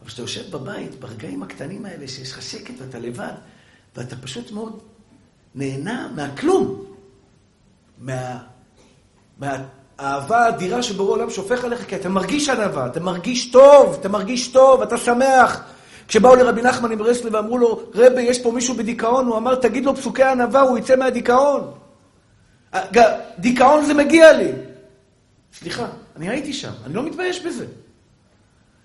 אבל 0.01 0.07
כשאתה 0.07 0.21
יושב 0.21 0.51
בבית, 0.51 0.99
ברגעים 0.99 1.43
הקטנים 1.43 1.85
האלה, 1.85 2.07
שיש 2.07 2.31
לך 2.31 2.41
שקט 2.41 2.73
ואתה 2.77 2.99
לבד, 2.99 3.33
ואתה 3.95 4.15
פשוט 4.15 4.51
מאוד 4.51 4.79
נהנה 5.55 6.11
מהכלום. 6.15 6.85
מה... 7.97 8.54
מהאהבה 9.39 10.45
האדירה 10.45 10.83
שבורא 10.83 11.11
עולם 11.11 11.29
שופך 11.29 11.65
עליך, 11.65 11.85
כי 11.87 11.95
אתה 11.95 12.09
מרגיש 12.09 12.49
ענווה, 12.49 12.85
אתה 12.85 12.99
מרגיש 12.99 13.51
טוב, 13.51 13.97
אתה 13.99 14.09
מרגיש 14.09 14.47
טוב, 14.47 14.81
אתה 14.81 14.97
שמח. 14.97 15.61
כשבאו 16.07 16.35
לרבי 16.35 16.61
נחמן 16.61 16.91
עם 16.91 16.97
ברסלב 16.97 17.33
ואמרו 17.33 17.57
לו, 17.57 17.81
רבי, 17.93 18.21
יש 18.21 18.41
פה 18.41 18.51
מישהו 18.51 18.75
בדיכאון, 18.75 19.25
הוא 19.25 19.37
אמר, 19.37 19.55
תגיד 19.55 19.85
לו 19.85 19.95
פסוקי 19.95 20.23
ענווה, 20.23 20.61
הוא 20.61 20.77
יצא 20.77 20.95
מהדיכאון. 20.95 21.71
דיכאון 23.39 23.85
זה 23.85 23.93
מגיע 23.93 24.33
לי. 24.33 24.51
סליחה, 25.53 25.85
אני 26.15 26.29
הייתי 26.29 26.53
שם, 26.53 26.71
אני 26.85 26.93
לא 26.93 27.03
מתבייש 27.03 27.45
בזה. 27.45 27.65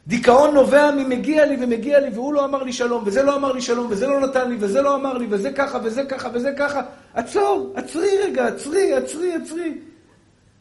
דיכאון 0.07 0.55
נובע 0.55 0.91
ממגיע 0.91 1.47
לי 1.47 1.57
ומגיע 1.61 2.01
לי, 2.01 2.11
והוא 2.15 2.35
לא 2.35 2.45
אמר 2.45 2.63
לי 2.63 2.73
שלום, 2.73 3.03
וזה 3.07 3.23
לא 3.23 3.37
אמר 3.37 3.53
לי 3.53 3.61
שלום, 3.61 3.87
וזה 3.91 4.07
לא 4.07 4.21
נתן 4.21 4.51
לי, 4.51 4.57
וזה 4.61 4.83
לא 4.83 4.95
אמר 4.95 5.19
לי, 5.19 5.27
וזה 5.31 5.53
ככה, 5.53 5.79
וזה 5.83 6.05
ככה, 6.05 6.29
וזה 6.35 6.53
ככה. 6.59 6.81
עצור, 7.15 7.73
עצרי 7.77 8.19
רגע, 8.25 8.47
עצרי, 8.47 8.95
עצרי, 8.95 9.35
עצרי. 9.35 9.75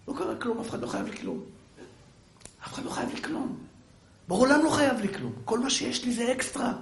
לא 0.10 0.14
קרה 0.18 0.36
כלום, 0.36 0.60
אף 0.60 0.70
אחד 0.70 0.82
לא 0.82 0.88
חייב 0.88 1.06
לי 1.06 1.18
כלום. 1.18 1.40
אף 2.66 2.74
אחד 2.74 2.86
לא 2.86 2.90
חייב 2.90 3.10
לי 3.16 3.22
כלום. 3.22 3.56
בעולם 4.28 4.64
לא 4.64 4.70
חייב 4.70 5.00
לי 5.02 5.08
כלום. 5.08 5.32
כל 5.46 5.60
מה 5.60 5.70
שיש 5.70 6.06
לי 6.06 6.12
זה 6.12 6.32
אקסטרה. 6.32 6.74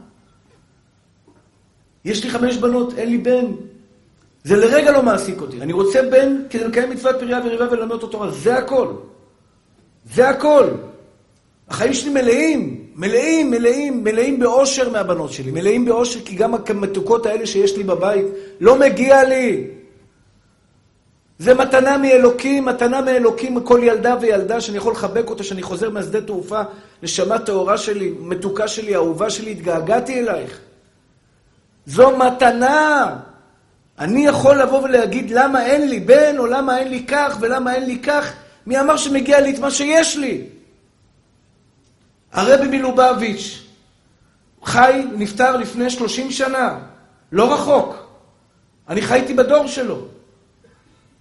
יש 2.06 2.24
לי 2.24 2.30
חמש 2.30 2.58
בנות, 2.58 2.94
אין 2.98 3.10
לי 3.10 3.18
בן. 3.18 3.46
זה 4.44 4.56
לרגע 4.56 4.92
לא 4.92 5.04
מעסיק 5.04 5.42
אותי. 5.42 5.62
אני 5.62 5.74
רוצה 5.74 6.02
בן 6.12 6.36
כדי 6.50 6.64
לקיים 6.64 6.90
מצוות 6.90 7.16
פריה 7.20 7.40
וריבה 7.46 7.68
וללמד 7.72 7.92
אותו 7.92 8.08
תורה. 8.08 8.32
זה 8.32 8.58
הכל. 8.58 8.94
זה 10.16 10.30
הכל. 10.30 10.68
החיים 11.68 11.94
שלי 11.94 12.10
מלאים, 12.10 12.86
מלאים, 12.96 13.52
מלאים, 13.52 14.04
מלאים 14.04 14.40
באושר 14.40 14.90
מהבנות 14.90 15.32
שלי. 15.32 15.52
מלאים 15.52 15.86
באושר 15.86 16.20
כי 16.26 16.36
גם 16.36 16.54
המתוקות 16.54 17.26
האלה 17.26 17.46
שיש 17.46 17.78
לי 17.78 17.84
בבית, 17.84 18.26
לא 18.60 18.80
מגיע 18.80 19.24
לי. 19.24 19.77
זה 21.40 21.54
מתנה 21.54 21.98
מאלוקים, 21.98 22.66
מתנה 22.66 23.02
מאלוקים 23.02 23.56
מכל 23.56 23.80
ילדה 23.84 24.16
וילדה 24.22 24.62
שאני 24.62 24.78
יכול 24.78 24.94
לחבק 24.94 25.30
אותה, 25.30 25.44
שאני 25.44 25.62
חוזר 25.62 25.90
מהשדה 25.90 26.22
תעופה, 26.22 26.62
נשמה 27.04 27.40
טהורה 27.40 27.78
שלי, 27.78 28.14
מתוקה 28.20 28.68
שלי, 28.68 28.96
אהובה 28.96 29.30
שלי, 29.30 29.52
התגעגעתי 29.52 30.20
אלייך. 30.20 30.60
זו 31.86 32.18
מתנה. 32.18 33.16
אני 34.00 34.26
יכול 34.26 34.62
לבוא 34.62 34.84
ולהגיד 34.84 35.32
למה 35.32 35.66
אין 35.66 35.90
לי 35.90 36.00
בן, 36.00 36.38
או 36.38 36.46
למה 36.46 36.80
אין 36.80 36.88
לי 36.88 37.06
כך, 37.08 37.38
ולמה 37.40 37.76
אין 37.76 37.86
לי 37.86 38.00
כך. 38.00 38.34
מי 38.68 38.80
אמר 38.80 38.98
שמגיע 38.98 39.42
לי 39.42 39.54
את 39.54 39.60
מה 39.60 39.72
שיש 39.72 40.18
לי? 40.18 40.44
הרבי 42.34 42.78
מלובביץ' 42.78 43.64
חי, 44.64 45.06
נפטר 45.16 45.58
לפני 45.58 45.90
30 45.90 46.32
שנה, 46.32 46.80
לא 47.32 47.54
רחוק. 47.54 47.96
אני 48.90 49.02
חייתי 49.02 49.34
בדור 49.34 49.68
שלו. 49.68 50.17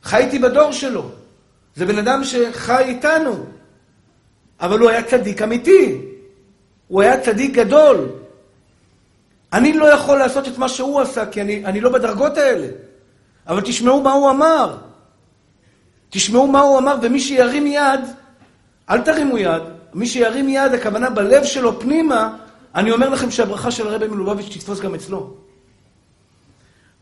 חייתי 0.07 0.38
בדור 0.38 0.73
שלו. 0.73 1.11
זה 1.75 1.87
בן 1.87 1.99
אדם 1.99 2.25
שחי 2.25 2.83
איתנו. 2.85 3.37
אבל 4.61 4.79
הוא 4.79 4.90
היה 4.90 5.03
צדיק 5.03 5.42
אמיתי. 5.42 6.01
הוא 6.88 7.03
היה 7.03 7.21
צדיק 7.21 7.53
גדול. 7.53 8.09
אני 9.53 9.73
לא 9.73 9.85
יכול 9.85 10.19
לעשות 10.19 10.49
את 10.49 10.59
מה 10.59 10.69
שהוא 10.69 11.01
עשה, 11.01 11.27
כי 11.27 11.40
אני, 11.40 11.64
אני 11.64 11.81
לא 11.81 11.90
בדרגות 11.90 12.37
האלה. 12.38 12.66
אבל 13.47 13.61
תשמעו 13.61 14.03
מה 14.03 14.12
הוא 14.12 14.31
אמר. 14.31 14.77
תשמעו 16.11 16.47
מה 16.47 16.61
הוא 16.61 16.79
אמר, 16.79 16.97
ומי 17.03 17.21
שירים 17.21 17.66
יד, 17.66 18.01
אל 18.90 19.01
תרימו 19.01 19.38
יד, 19.38 19.62
מי 19.95 20.07
שירים 20.07 20.49
יד, 20.49 20.75
הכוונה 20.75 21.11
בלב 21.11 21.45
שלו 21.45 21.81
פנימה, 21.81 22.37
אני 22.75 22.90
אומר 22.90 23.09
לכם 23.09 23.31
שהברכה 23.31 23.71
של 23.71 23.88
הרבי 23.88 24.07
מלובביץ' 24.07 24.57
תתפוס 24.57 24.81
גם 24.81 24.95
אצלו. 24.95 25.35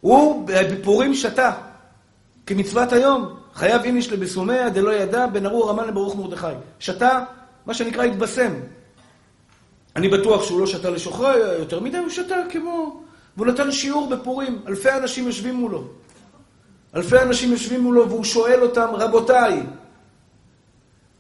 הוא 0.01 0.49
בפורים 0.49 1.14
שתה. 1.14 1.53
כמצוות 2.46 2.92
היום, 2.92 3.37
חייב 3.54 3.83
איניש 3.83 4.12
לבסומיה 4.12 4.70
דלא 4.70 4.90
ידע 4.90 5.26
בין 5.26 5.46
ארור 5.46 5.70
המן 5.70 5.88
לברוך 5.88 6.16
מרדכי. 6.16 6.46
שתה, 6.78 7.20
מה 7.66 7.74
שנקרא, 7.74 8.04
התבשם. 8.04 8.52
אני 9.96 10.09
בטוח 10.09 10.44
שהוא 10.44 10.61
לא 10.61 10.66
שתה 10.66 10.90
לשוכרי 10.90 11.38
יותר 11.59 11.80
מדי, 11.80 11.98
הוא 11.98 12.09
שתה 12.09 12.37
כמו... 12.50 13.00
והוא 13.37 13.46
נתן 13.46 13.72
שיעור 13.72 14.09
בפורים, 14.09 14.62
אלפי 14.68 14.90
אנשים 14.90 15.26
יושבים 15.26 15.54
מולו. 15.54 15.85
אלפי 16.96 17.18
אנשים 17.18 17.52
יושבים 17.52 17.80
מולו, 17.80 18.09
והוא 18.09 18.24
שואל 18.24 18.62
אותם, 18.62 18.88
רבותיי, 18.92 19.62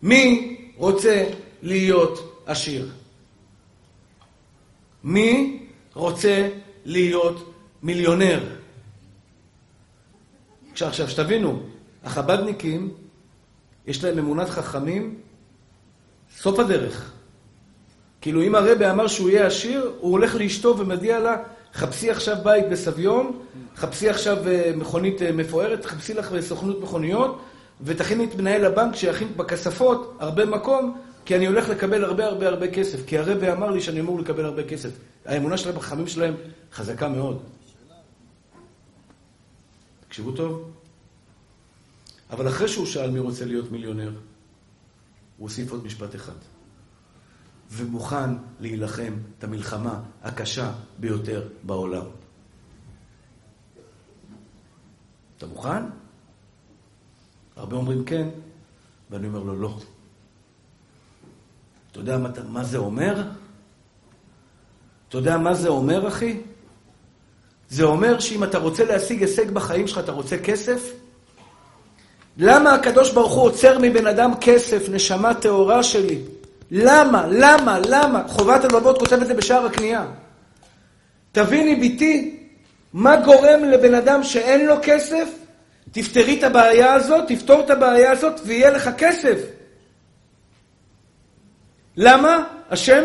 מי 0.02 0.56
רוצה 0.76 1.24
להיות 1.62 2.42
עשיר? 2.46 2.90
מי 5.04 5.62
רוצה 5.94 6.48
להיות 6.84 7.54
מיליונר? 7.82 8.40
עכשיו, 10.82 11.08
שתבינו, 11.08 11.60
החב"דניקים, 12.04 12.90
יש 13.86 14.04
להם 14.04 14.18
אמונת 14.18 14.48
חכמים, 14.48 15.14
סוף 16.36 16.58
הדרך. 16.58 17.12
כאילו, 18.20 18.42
אם 18.42 18.54
הרבה 18.54 18.90
אמר 18.90 19.06
שהוא 19.06 19.30
יהיה 19.30 19.46
עשיר, 19.46 19.92
הוא 20.00 20.12
הולך 20.12 20.34
לאשתו 20.34 20.78
ומודיע 20.78 21.18
לה, 21.18 21.36
חפשי 21.74 22.10
עכשיו 22.10 22.36
בית 22.42 22.68
בסביון, 22.68 23.38
חפשי 23.76 24.08
עכשיו 24.08 24.48
אה, 24.48 24.72
מכונית 24.76 25.22
אה, 25.22 25.32
מפוארת, 25.32 25.84
חפשי 25.84 26.14
לך 26.14 26.30
סוכנות 26.40 26.80
מכוניות, 26.80 27.40
ותכיני 27.80 28.24
את 28.24 28.34
מנהל 28.34 28.64
הבנק 28.64 28.96
שיכין 28.96 29.28
בכספות 29.36 30.16
הרבה 30.18 30.44
מקום, 30.44 30.96
כי 31.24 31.36
אני 31.36 31.46
הולך 31.46 31.68
לקבל 31.68 32.04
הרבה 32.04 32.26
הרבה 32.26 32.48
הרבה 32.48 32.68
כסף. 32.68 33.06
כי 33.06 33.18
הרבה 33.18 33.52
אמר 33.52 33.70
לי 33.70 33.80
שאני 33.80 34.00
אמור 34.00 34.20
לקבל 34.20 34.44
הרבה 34.44 34.62
כסף. 34.62 34.90
האמונה 35.26 35.56
שלהם, 35.56 35.76
החכמים 35.76 36.06
שלהם, 36.06 36.34
חזקה 36.72 37.08
מאוד. 37.08 37.53
תקשיבו 40.14 40.32
טוב. 40.32 40.70
אבל 42.30 42.48
אחרי 42.48 42.68
שהוא 42.68 42.86
שאל 42.86 43.10
מי 43.10 43.18
רוצה 43.18 43.44
להיות 43.44 43.70
מיליונר, 43.70 44.10
הוא 44.10 44.18
הוסיף 45.38 45.70
עוד 45.72 45.84
משפט 45.84 46.14
אחד. 46.14 46.38
ומוכן 47.70 48.30
להילחם 48.60 49.14
את 49.38 49.44
המלחמה 49.44 50.02
הקשה 50.22 50.72
ביותר 50.98 51.48
בעולם. 51.62 52.06
אתה 55.36 55.46
מוכן? 55.46 55.82
הרבה 57.56 57.76
אומרים 57.76 58.04
כן, 58.04 58.28
ואני 59.10 59.26
אומר 59.26 59.42
לו 59.42 59.60
לא. 59.60 59.78
אתה 61.90 62.00
יודע 62.00 62.18
מה, 62.18 62.28
מה 62.48 62.64
זה 62.64 62.78
אומר? 62.78 63.30
אתה 65.08 65.18
יודע 65.18 65.38
מה 65.38 65.54
זה 65.54 65.68
אומר, 65.68 66.08
אחי? 66.08 66.42
זה 67.74 67.84
אומר 67.84 68.20
שאם 68.20 68.44
אתה 68.44 68.58
רוצה 68.58 68.84
להשיג 68.84 69.22
הישג 69.22 69.50
בחיים 69.50 69.86
שלך, 69.86 69.98
אתה 69.98 70.12
רוצה 70.12 70.38
כסף? 70.38 70.92
למה 72.38 72.74
הקדוש 72.74 73.12
ברוך 73.12 73.32
הוא 73.32 73.42
עוצר 73.42 73.78
מבן 73.78 74.06
אדם 74.06 74.32
כסף, 74.40 74.88
נשמה 74.88 75.34
טהורה 75.34 75.82
שלי? 75.82 76.18
למה? 76.70 77.26
למה? 77.30 77.78
למה? 77.88 78.22
חובת 78.28 78.64
הלבבות 78.64 78.98
כותב 78.98 79.20
את 79.22 79.26
זה 79.26 79.34
בשער 79.34 79.66
הקנייה. 79.66 80.06
תביני, 81.32 81.76
ביתי, 81.76 82.36
מה 82.92 83.16
גורם 83.16 83.64
לבן 83.64 83.94
אדם 83.94 84.22
שאין 84.22 84.66
לו 84.66 84.74
כסף 84.82 85.28
תפתרי 85.92 86.38
את 86.38 86.44
הבעיה 86.44 86.94
הזאת, 86.94 87.24
תפתור 87.28 87.60
את 87.60 87.70
הבעיה 87.70 88.10
הזאת, 88.10 88.40
ויהיה 88.44 88.70
לך 88.70 88.90
כסף. 88.98 89.38
למה? 91.96 92.44
השם, 92.70 93.04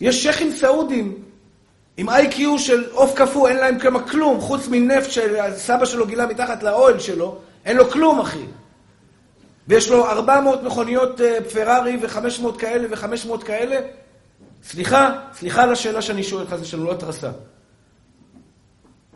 יש 0.00 0.22
שייחים 0.22 0.50
סעודים 0.50 1.27
עם 1.98 2.08
איי-קיו 2.08 2.58
של 2.58 2.90
עוף 2.90 3.14
קפוא, 3.14 3.48
אין 3.48 3.56
להם 3.56 3.78
כמה 3.78 4.08
כלום, 4.08 4.40
חוץ 4.40 4.68
מנפט 4.68 5.10
שסבא 5.10 5.84
שלו 5.84 6.06
גילה 6.06 6.26
מתחת 6.26 6.62
לאוהל 6.62 6.98
שלו, 6.98 7.38
אין 7.64 7.76
לו 7.76 7.90
כלום, 7.90 8.20
אחי. 8.20 8.46
ויש 9.68 9.90
לו 9.90 10.06
400 10.06 10.62
מכוניות 10.62 11.20
אה, 11.20 11.38
פרארי 11.52 11.98
ו-500 12.02 12.58
כאלה 12.58 12.88
ו-500 12.90 13.44
כאלה. 13.44 13.80
סליחה, 14.64 15.18
סליחה 15.32 15.62
על 15.62 15.72
השאלה 15.72 16.02
שאני 16.02 16.22
שואל 16.22 16.44
לך, 16.44 16.56
זה 16.56 16.64
שלנו 16.64 16.84
לא 16.84 16.92
התרסה. 16.92 17.30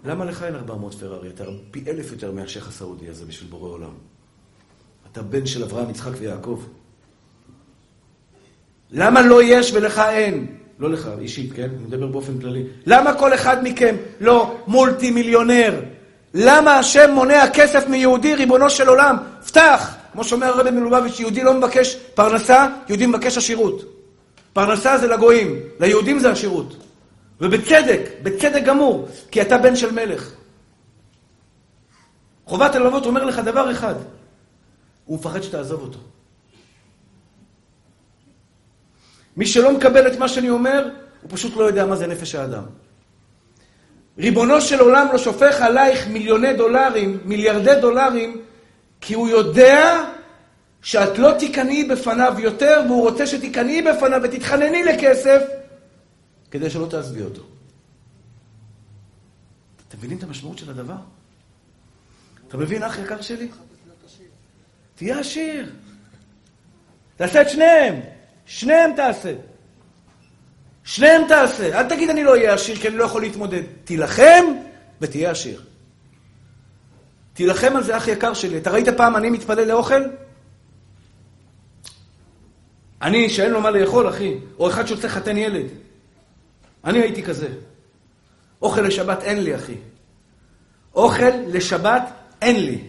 למה 0.04 0.24
לך 0.24 0.42
אין 0.42 0.54
400 0.54 0.94
פרארי? 0.94 1.28
אתה 1.28 1.44
פי 1.70 1.84
אלף 1.88 2.12
יותר 2.12 2.32
מהשייח 2.32 2.68
הסעודי 2.68 3.08
הזה 3.08 3.24
בשביל 3.24 3.50
בורא 3.50 3.68
עולם. 3.68 3.94
אתה 5.12 5.22
בן 5.22 5.46
של 5.46 5.62
אברהם, 5.62 5.90
יצחק 5.90 6.12
ויעקב. 6.18 6.64
למה 8.90 9.22
לא 9.22 9.42
יש 9.42 9.72
ולך 9.72 9.98
אין? 9.98 10.61
לא 10.82 10.90
לך, 10.90 11.08
אישית, 11.20 11.52
כן? 11.52 11.62
אני 11.62 11.84
מדבר 11.86 12.06
באופן 12.06 12.38
כללי. 12.38 12.64
למה 12.86 13.14
כל 13.14 13.34
אחד 13.34 13.56
מכם 13.62 13.96
לא 14.20 14.56
מולטי 14.66 15.10
מיליונר? 15.10 15.80
למה 16.34 16.78
השם 16.78 17.10
מונע 17.14 17.44
כסף 17.52 17.88
מיהודי, 17.88 18.34
ריבונו 18.34 18.70
של 18.70 18.88
עולם? 18.88 19.16
פתח! 19.46 19.96
כמו 20.12 20.24
שאומר 20.24 20.46
הרבי 20.46 20.70
מלובביץ', 20.70 21.20
יהודי 21.20 21.42
לא 21.42 21.54
מבקש 21.54 21.96
פרנסה, 22.14 22.66
יהודי 22.88 23.06
מבקש 23.06 23.36
עשירות. 23.38 23.84
פרנסה 24.52 24.98
זה 24.98 25.06
לגויים, 25.06 25.60
ליהודים 25.80 26.18
זה 26.18 26.30
עשירות. 26.30 26.76
ובצדק, 27.40 28.00
בצדק 28.22 28.62
גמור, 28.62 29.08
כי 29.30 29.42
אתה 29.42 29.58
בן 29.58 29.76
של 29.76 29.92
מלך. 29.92 30.30
חובת 32.46 32.74
הלבבות 32.74 33.06
אומר 33.06 33.24
לך 33.24 33.38
דבר 33.38 33.70
אחד, 33.70 33.94
הוא 35.04 35.18
מפחד 35.18 35.42
שתעזוב 35.42 35.80
אותו. 35.80 35.98
מי 39.36 39.46
שלא 39.46 39.72
מקבל 39.72 40.06
את 40.06 40.18
מה 40.18 40.28
שאני 40.28 40.50
אומר, 40.50 40.88
הוא 41.22 41.30
פשוט 41.32 41.56
לא 41.56 41.64
יודע 41.64 41.86
מה 41.86 41.96
זה 41.96 42.06
נפש 42.06 42.34
האדם. 42.34 42.64
ריבונו 44.18 44.60
של 44.60 44.80
עולם 44.80 45.08
לא 45.12 45.18
שופך 45.18 45.60
עלייך 45.60 46.08
מיליוני 46.08 46.54
דולרים, 46.54 47.20
מיליארדי 47.24 47.80
דולרים, 47.80 48.42
כי 49.00 49.14
הוא 49.14 49.28
יודע 49.28 50.04
שאת 50.82 51.18
לא 51.18 51.32
תיכנעי 51.38 51.84
בפניו 51.84 52.34
יותר, 52.38 52.80
והוא 52.86 53.02
רוצה 53.02 53.26
שתיכנעי 53.26 53.82
בפניו 53.82 54.20
ותתחנני 54.24 54.84
לכסף, 54.84 55.42
כדי 56.50 56.70
שלא 56.70 56.86
תעזבי 56.86 57.22
אותו. 57.22 57.42
אתם 59.88 59.98
מבינים 59.98 60.18
את 60.18 60.22
המשמעות 60.22 60.58
של 60.58 60.70
הדבר? 60.70 60.96
אתה 62.48 62.56
מבין, 62.56 62.82
אח 62.82 62.98
יקר 62.98 63.20
שלי? 63.20 63.48
תהיה 64.94 65.18
עשיר. 65.18 65.72
תעשה 67.16 67.42
את 67.42 67.50
שניהם. 67.50 68.00
שניהם 68.52 68.90
תעשה. 68.96 69.34
שניהם 70.84 71.22
תעשה. 71.28 71.78
אל 71.78 71.88
תגיד 71.88 72.10
אני 72.10 72.24
לא 72.24 72.30
אהיה 72.30 72.54
עשיר 72.54 72.76
כי 72.76 72.88
אני 72.88 72.96
לא 72.96 73.04
יכול 73.04 73.22
להתמודד. 73.22 73.62
תילחם 73.84 74.44
ותהיה 75.00 75.30
עשיר. 75.30 75.62
תילחם 77.34 77.76
על 77.76 77.82
זה, 77.82 77.96
אח 77.96 78.08
יקר 78.08 78.34
שלי. 78.34 78.58
אתה 78.58 78.70
ראית 78.70 78.88
פעם 78.88 79.16
אני 79.16 79.30
מתפלל 79.30 79.68
לאוכל? 79.68 80.02
אני, 83.02 83.30
שאין 83.30 83.50
לו 83.50 83.60
מה 83.60 83.70
לאכול, 83.70 84.08
אחי. 84.08 84.34
או 84.58 84.68
אחד 84.68 84.86
שרוצה 84.86 85.06
לחתן 85.06 85.36
ילד. 85.36 85.66
אני 86.84 86.98
הייתי 86.98 87.22
כזה. 87.22 87.48
אוכל 88.62 88.80
לשבת 88.80 89.22
אין 89.22 89.44
לי, 89.44 89.56
אחי. 89.56 89.76
אוכל 90.94 91.36
לשבת 91.46 92.02
אין 92.42 92.64
לי. 92.64 92.84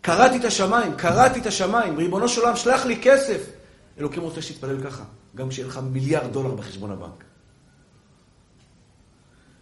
קראתי 0.00 0.36
את 0.36 0.44
השמיים, 0.44 0.94
קראתי 0.96 1.40
את 1.40 1.46
השמיים. 1.46 1.96
ריבונו 1.96 2.28
של 2.28 2.40
עולם, 2.40 2.56
שלח 2.56 2.86
לי 2.86 2.98
כסף. 3.02 3.57
אלוקים 3.98 4.22
רוצה 4.22 4.42
שתתפלל 4.42 4.82
ככה, 4.82 5.04
גם 5.34 5.48
כשיהיה 5.48 5.68
לך 5.68 5.80
מיליארד 5.92 6.32
דולר 6.32 6.54
בחשבון 6.54 6.90
הבנק. 6.90 7.24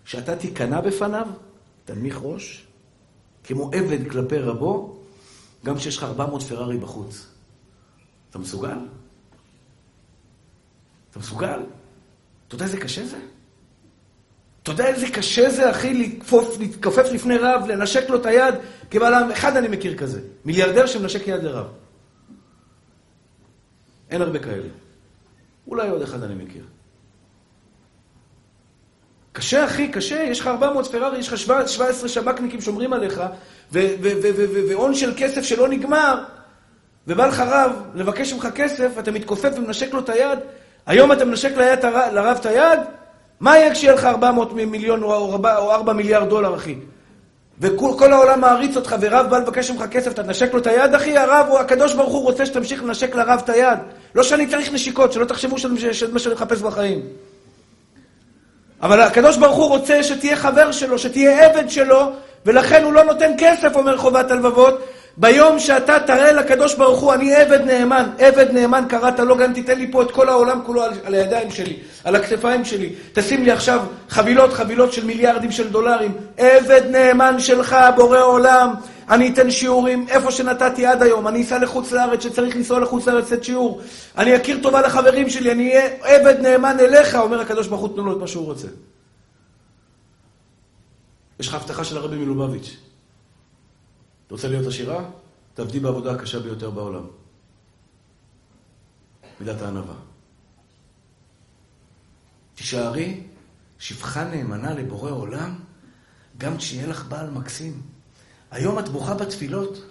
כשאתה 0.05 0.37
תיכנע 0.37 0.81
בפניו, 0.81 1.27
תנמיך 1.85 2.19
ראש, 2.23 2.67
כמו 3.45 3.71
עבד 3.75 4.11
כלפי 4.11 4.39
רבו, 4.39 4.99
גם 5.65 5.77
כשיש 5.77 5.97
לך 5.97 6.05
400 6.05 6.43
פרארי 6.43 6.79
בחוץ. 6.79 7.27
אתה 8.31 8.39
מסוגל? 8.39 8.79
אתה 11.11 11.19
מסוגל? 11.19 11.61
אתה 12.49 12.55
יודע 12.55 12.65
איזה 12.65 12.81
קשה 12.81 13.07
זה? 13.07 13.19
אתה 14.63 14.71
יודע 14.71 14.87
איזה 14.87 15.07
קשה 15.11 15.51
זה, 15.51 15.71
אחי, 15.71 15.95
להתכופף, 15.95 16.59
להתכופף 16.59 17.07
לפני 17.13 17.37
רב, 17.37 17.67
לנשק 17.67 18.11
לו 18.11 18.17
את 18.17 18.27
היד? 18.27 18.55
כבעל 18.91 19.33
אחד 19.33 19.57
אני 19.57 19.69
מכיר 19.69 19.99
כזה, 19.99 20.21
מיליארדר 20.45 20.87
שמנשק 20.87 21.27
יד 21.27 21.43
לרב. 21.43 21.67
אין 24.11 24.23
הרבה 24.23 24.39
כאלה. 24.39 24.69
אולי 25.67 25.89
עוד 25.89 26.03
אחד 26.03 26.23
אני 26.23 26.45
מכיר. 26.45 26.63
קשה, 29.33 29.65
אחי, 29.65 29.89
קשה, 29.89 30.23
יש 30.23 30.41
לך 30.41 30.47
400 30.47 30.87
פרארי, 30.87 31.19
יש 31.19 31.29
לך 31.29 31.39
17 31.39 32.09
שב"כניקים 32.09 32.61
שומרים 32.61 32.93
עליך, 32.93 33.23
והון 34.69 34.95
של 34.95 35.13
כסף 35.17 35.43
שלא 35.43 35.69
נגמר, 35.69 36.25
ובא 37.07 37.27
לך 37.27 37.41
רב 37.41 37.73
לבקש 37.95 38.33
ממך 38.33 38.49
כסף, 38.55 38.99
אתה 38.99 39.11
מתכופף 39.11 39.51
ומנשק 39.57 39.95
לו 39.95 40.01
את 40.01 40.09
היד, 40.09 40.39
היום 40.87 41.13
אתה 41.13 41.25
מנשק 41.25 41.57
ליד, 41.57 41.85
לרב 42.13 42.37
את 42.41 42.47
היד, 42.47 42.79
מה 43.41 43.57
יהיה 43.57 43.75
כשיהיה 43.75 43.95
לך 43.95 44.05
400 44.05 44.53
מיליון 44.53 45.03
או 45.03 45.35
4 45.73 45.93
מיליארד 45.93 46.29
דולר, 46.29 46.55
אחי? 46.57 46.77
וכל 47.61 48.13
העולם 48.13 48.41
מעריץ 48.41 48.77
אותך, 48.77 48.97
ורב 49.01 49.27
בא 49.31 49.39
לבקש 49.39 49.71
ממך 49.71 49.85
כסף, 49.91 50.13
אתה 50.13 50.23
תנשק 50.23 50.53
לו 50.55 50.59
את 50.59 50.67
היד, 50.67 50.95
אחי? 50.95 51.17
הרב, 51.17 51.47
הוא, 51.49 51.59
הקדוש 51.59 51.95
ברוך 51.95 52.13
הוא 52.13 52.23
רוצה 52.23 52.47
שתמשיך 52.47 52.83
לנשק 52.83 53.15
לרב 53.15 53.41
את 53.45 53.49
היד. 53.49 53.79
לא 54.15 54.23
שאני 54.23 54.47
צריך 54.47 54.73
נשיקות, 54.73 55.13
שלא 55.13 55.25
תחשבו 55.25 55.59
שזה 55.59 56.09
מה 56.13 56.19
שאני 56.19 56.35
מחפש 56.35 56.61
בחיים. 56.61 57.01
אבל 58.83 59.01
הקדוש 59.01 59.37
ברוך 59.37 59.57
הוא 59.57 59.69
רוצה 59.69 60.03
שתהיה 60.03 60.37
חבר 60.37 60.73
שלו, 60.73 60.99
שתהיה 60.99 61.47
עבד 61.47 61.71
שלו, 61.71 62.13
ולכן 62.47 62.85
הוא 62.85 62.93
לא 62.93 63.05
נותן 63.05 63.33
כסף, 63.39 63.77
אומר 63.77 63.97
חובת 63.97 64.31
הלבבות, 64.31 64.81
ביום 65.19 65.59
שאתה 65.59 65.97
תראה 66.07 66.33
לקדוש 66.33 66.75
ברוך 66.75 67.01
הוא, 67.01 67.15
אני 67.15 67.35
עבד 67.35 67.61
נאמן, 67.61 68.11
עבד 68.19 68.51
נאמן 68.53 68.85
קראת 68.89 69.19
לו, 69.19 69.37
גם 69.37 69.53
תיתן 69.53 69.79
לי 69.79 69.93
פה 69.93 70.03
את 70.03 70.11
כל 70.11 70.29
העולם 70.29 70.61
כולו 70.67 70.83
על, 70.83 70.93
על 71.05 71.15
הידיים 71.15 71.51
שלי, 71.51 71.77
על 72.05 72.17
הכתפיים 72.17 72.65
שלי. 72.65 72.93
תשים 73.13 73.45
לי 73.45 73.51
עכשיו 73.51 73.81
חבילות, 74.09 74.53
חבילות 74.53 74.93
של 74.93 75.05
מיליארדים 75.05 75.53
של 75.53 75.71
דולרים. 75.71 76.13
עבד 76.37 76.83
נאמן 76.91 77.41
שלך, 77.41 77.77
בורא 77.97 78.21
עולם. 78.21 78.75
אני 79.09 79.29
אתן 79.29 79.51
שיעורים 79.51 80.07
איפה 80.09 80.31
שנתתי 80.31 80.87
עד 80.87 81.03
היום. 81.03 81.29
אני 81.29 81.43
אסע 81.43 81.59
לחוץ 81.59 81.93
לארץ, 81.93 82.23
שצריך 82.23 82.57
לנסוע 82.57 82.81
לחוץ 82.81 83.07
לארץ 83.07 83.33
לתת 83.33 83.45
שיעור. 83.45 83.81
אני 84.19 84.37
אכיר 84.37 84.59
טובה 84.63 84.81
לחברים 84.81 85.31
שלי, 85.31 85.53
אני 85.53 85.71
אהיה 85.71 85.89
עבד 86.03 86.41
נאמן 86.41 86.77
אליך, 86.81 87.15
אומר 87.15 87.41
הקדוש 87.41 87.67
ברוך 87.67 87.81
הוא, 87.81 87.89
תנו 87.89 88.05
לו 88.05 88.13
את 88.13 88.19
מה 88.19 88.27
שהוא 88.27 88.47
רוצה. 88.47 88.69
יש 91.41 91.49
לך 91.49 91.55
הבטחה 91.55 91.85
של 91.85 91.97
הרבי 91.97 92.17
מלובביץ'. 92.17 92.86
רוצה 94.31 94.49
להיות 94.49 94.67
עשירה? 94.67 95.05
תעבדי 95.55 95.81
בעבודה 95.81 96.13
הקשה 96.13 96.41
ביותר 96.41 96.71
בעולם. 96.71 97.07
מידת 99.41 99.63
הענווה. 99.63 99.95
תישארי 102.55 103.21
שפחה 103.79 104.25
נאמנה 104.25 104.75
לבורא 104.75 105.11
עולם, 105.11 105.59
גם 106.39 106.57
כשיהיה 106.57 106.87
לך 106.87 107.05
בעל 107.09 107.31
מקסים. 107.31 107.83
היום 108.51 108.79
את 108.79 108.89
בוכה 108.89 109.15
בתפילות. 109.15 109.85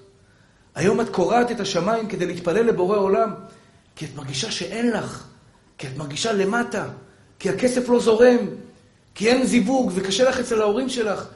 היום 0.76 1.02
את 1.02 1.10
קורעת 1.10 1.52
את 1.52 1.60
השמיים 1.60 2.08
כדי 2.08 2.26
להתפלל 2.26 2.66
לבורא 2.66 2.98
עולם, 2.98 3.34
כי 3.96 4.06
את 4.06 4.16
מרגישה 4.16 4.52
שאין 4.52 4.92
לך, 4.92 5.28
כי 5.78 5.88
את 5.88 5.98
מרגישה 5.98 6.34
למטה, 6.34 6.90
כי 7.40 7.50
הכסף 7.50 7.90
לא 7.90 8.00
זורם, 8.00 8.38
כי 9.16 9.30
אין 9.30 9.46
זיווג 9.46 9.92
וקשה 9.96 10.30
לך 10.30 10.40
אצל 10.40 10.62
ההורים 10.62 10.90
שלך. 10.90 11.28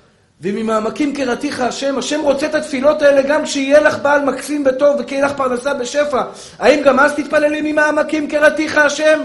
וממעמקים 0.41 1.15
קראתיך 1.15 1.61
השם, 1.61 1.97
השם 1.97 2.21
רוצה 2.21 2.45
את 2.45 2.55
התפילות 2.55 3.01
האלה 3.01 3.21
גם 3.21 3.43
כשיהיה 3.43 3.79
לך 3.79 3.97
בעל 4.01 4.25
מקסים 4.25 4.63
וטוב 4.65 4.99
וכי 4.99 5.21
לך 5.21 5.31
פרנסה 5.37 5.73
בשפע. 5.73 6.23
האם 6.59 6.83
גם 6.83 6.99
אז 6.99 7.13
תתפללי 7.15 7.71
ממעמקים 7.71 8.27
קראתיך 8.27 8.77
השם? 8.77 9.19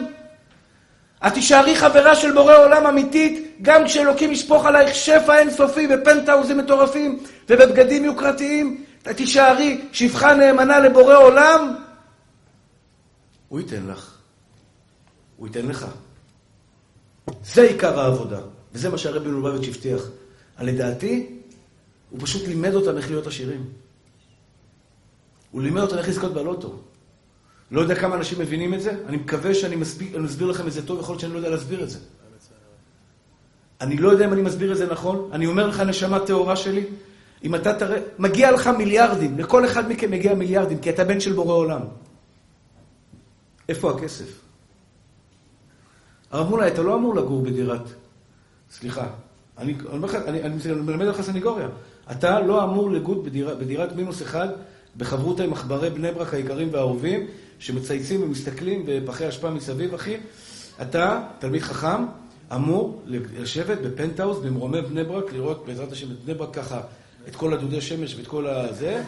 את 1.27 1.33
תישארי 1.33 1.77
חברה 1.77 2.15
של 2.15 2.33
בורא 2.33 2.57
עולם 2.57 2.87
אמיתית, 2.87 3.57
גם 3.63 3.85
כשאלוקים 3.85 4.33
ישפוך 4.33 4.67
עלייך 4.67 4.95
שפע 4.95 5.39
אינסופי 5.39 5.87
בפנטהאוזים 5.87 6.59
מטורפים 6.59 7.19
ובבגדים 7.49 8.05
יוקרתיים, 8.05 8.85
את 9.11 9.17
תישארי 9.17 9.81
שפחה 9.93 10.35
נאמנה 10.35 10.79
לבורא 10.79 11.17
עולם, 11.17 11.75
הוא 13.49 13.61
ייתן 13.61 13.87
לך. 13.87 14.15
הוא 15.37 15.47
ייתן 15.47 15.67
לך. 15.67 15.87
זה 17.45 17.63
עיקר 17.63 18.01
העבודה, 18.01 18.41
וזה 18.73 18.89
מה 18.89 18.99
שהרבי 18.99 19.29
מלובביץ' 19.29 19.69
הבטיח. 19.69 20.03
לדעתי, 20.61 21.27
הוא 22.11 22.21
פשוט 22.23 22.49
לימד 22.49 22.75
אותם 22.75 22.97
איך 22.97 23.11
להיות 23.11 23.27
עשירים. 23.27 23.65
הוא 25.51 25.63
לימד 25.63 25.81
אותם 25.81 25.99
איך 25.99 26.09
לזכות 26.09 26.35
בלוטו. 26.35 26.79
לא 27.71 27.81
יודע 27.81 27.95
כמה 27.95 28.17
אנשים 28.17 28.39
מבינים 28.39 28.75
את 28.75 28.81
זה, 28.83 28.97
אני 29.07 29.17
מקווה 29.17 29.55
שאני 29.55 29.77
מסביר, 29.77 30.19
מסביר 30.19 30.47
לכם 30.47 30.67
את 30.67 30.73
זה 30.73 30.87
טוב, 30.87 31.01
יכול 31.01 31.13
להיות 31.13 31.21
שאני 31.21 31.33
לא 31.33 31.39
יודע 31.39 31.51
להסביר 31.51 31.83
את 31.83 31.91
זה. 31.91 31.99
אני 33.81 33.97
לא 33.97 34.09
יודע 34.09 34.25
אם 34.25 34.33
אני 34.33 34.43
מסביר 34.43 34.73
את 34.73 34.77
זה 34.77 34.87
נכון, 34.87 35.31
אני 35.33 35.47
אומר 35.47 35.67
לך, 35.67 35.81
נשמה 35.81 36.27
טהורה 36.27 36.57
שלי, 36.57 36.85
אם 37.45 37.55
אתה 37.55 37.79
תראה, 37.79 37.99
מגיע 38.19 38.51
לך 38.51 38.67
מיליארדים, 38.67 39.39
לכל 39.39 39.67
אחד 39.67 39.89
מכם 39.89 40.11
מגיע 40.11 40.35
מיליארדים, 40.35 40.79
כי 40.79 40.91
אתה 40.91 41.05
בן 41.05 41.21
של 41.21 41.33
בורא 41.33 41.55
עולם. 41.55 41.81
איפה 43.69 43.91
הכסף? 43.91 44.41
הרב 46.31 46.49
מולאי, 46.49 46.69
אתה 46.69 46.83
לא 46.83 46.95
אמור 46.95 47.15
לגור 47.15 47.43
בדירת... 47.43 47.83
סליחה, 48.71 49.07
אני, 49.59 49.75
אני, 50.27 50.43
אני, 50.43 50.43
אני 50.43 50.75
מלמד 50.75 51.07
לך 51.07 51.21
סניגוריה. 51.21 51.69
אתה 52.11 52.41
לא 52.41 52.65
אמור 52.65 52.91
בדירה, 53.25 53.55
בדירת 53.55 53.97
מינוס 53.97 54.23
אחד 54.23 54.49
בחברותא 54.97 55.43
עם 55.43 55.53
עכברי 55.53 55.91
בני 55.91 56.13
ברק 56.13 56.35
היקרים 56.35 56.69
והאהובים, 56.73 57.27
שמצייצים 57.59 58.23
ומסתכלים 58.23 58.83
בפחי 58.87 59.29
אשפה 59.29 59.51
מסביב, 59.51 59.95
אחי. 59.95 60.17
אתה, 60.83 61.23
תלמיד 61.39 61.63
חכם, 61.63 62.05
אמור 62.55 63.03
לשבת 63.07 63.79
בפנטהאוז 63.79 64.39
במרומי 64.45 64.83
בני 64.83 65.05
ברק, 65.05 65.33
לראות 65.33 65.67
בעזרת 65.67 65.93
השם 65.93 66.11
את 66.11 66.19
בני 66.25 66.35
ברק 66.35 66.55
ככה, 66.55 66.81
את 67.29 67.37
כל 67.37 67.55
הדודי 67.55 67.81
שמש 67.81 68.15
ואת 68.15 68.27
כל 68.27 68.47
הזה. 68.47 69.03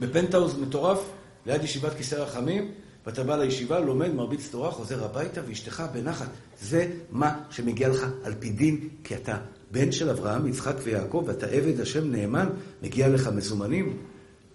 בפנטהאוז 0.00 0.58
מטורף, 0.58 1.10
ליד 1.46 1.64
ישיבת 1.64 1.94
כיסא 1.94 2.14
רחמים, 2.14 2.70
ואתה 3.06 3.24
בא 3.24 3.36
לישיבה, 3.36 3.80
לומד, 3.80 4.14
מרביץ 4.14 4.48
תורה, 4.50 4.70
חוזר 4.70 5.04
הביתה, 5.04 5.40
ואשתך 5.46 5.82
בנחת. 5.92 6.28
זה 6.60 6.86
מה 7.10 7.38
שמגיע 7.50 7.88
לך 7.88 8.06
על 8.24 8.34
פי 8.38 8.50
דין, 8.50 8.88
כי 9.04 9.14
אתה 9.14 9.38
בן 9.70 9.92
של 9.92 10.10
אברהם, 10.10 10.46
יצחק 10.46 10.74
ויעקב, 10.82 11.24
ואתה 11.26 11.46
עבד 11.46 11.80
השם 11.80 12.12
נאמן, 12.12 12.48
מגיע 12.82 13.08
לך 13.08 13.28
מזומנים. 13.28 13.96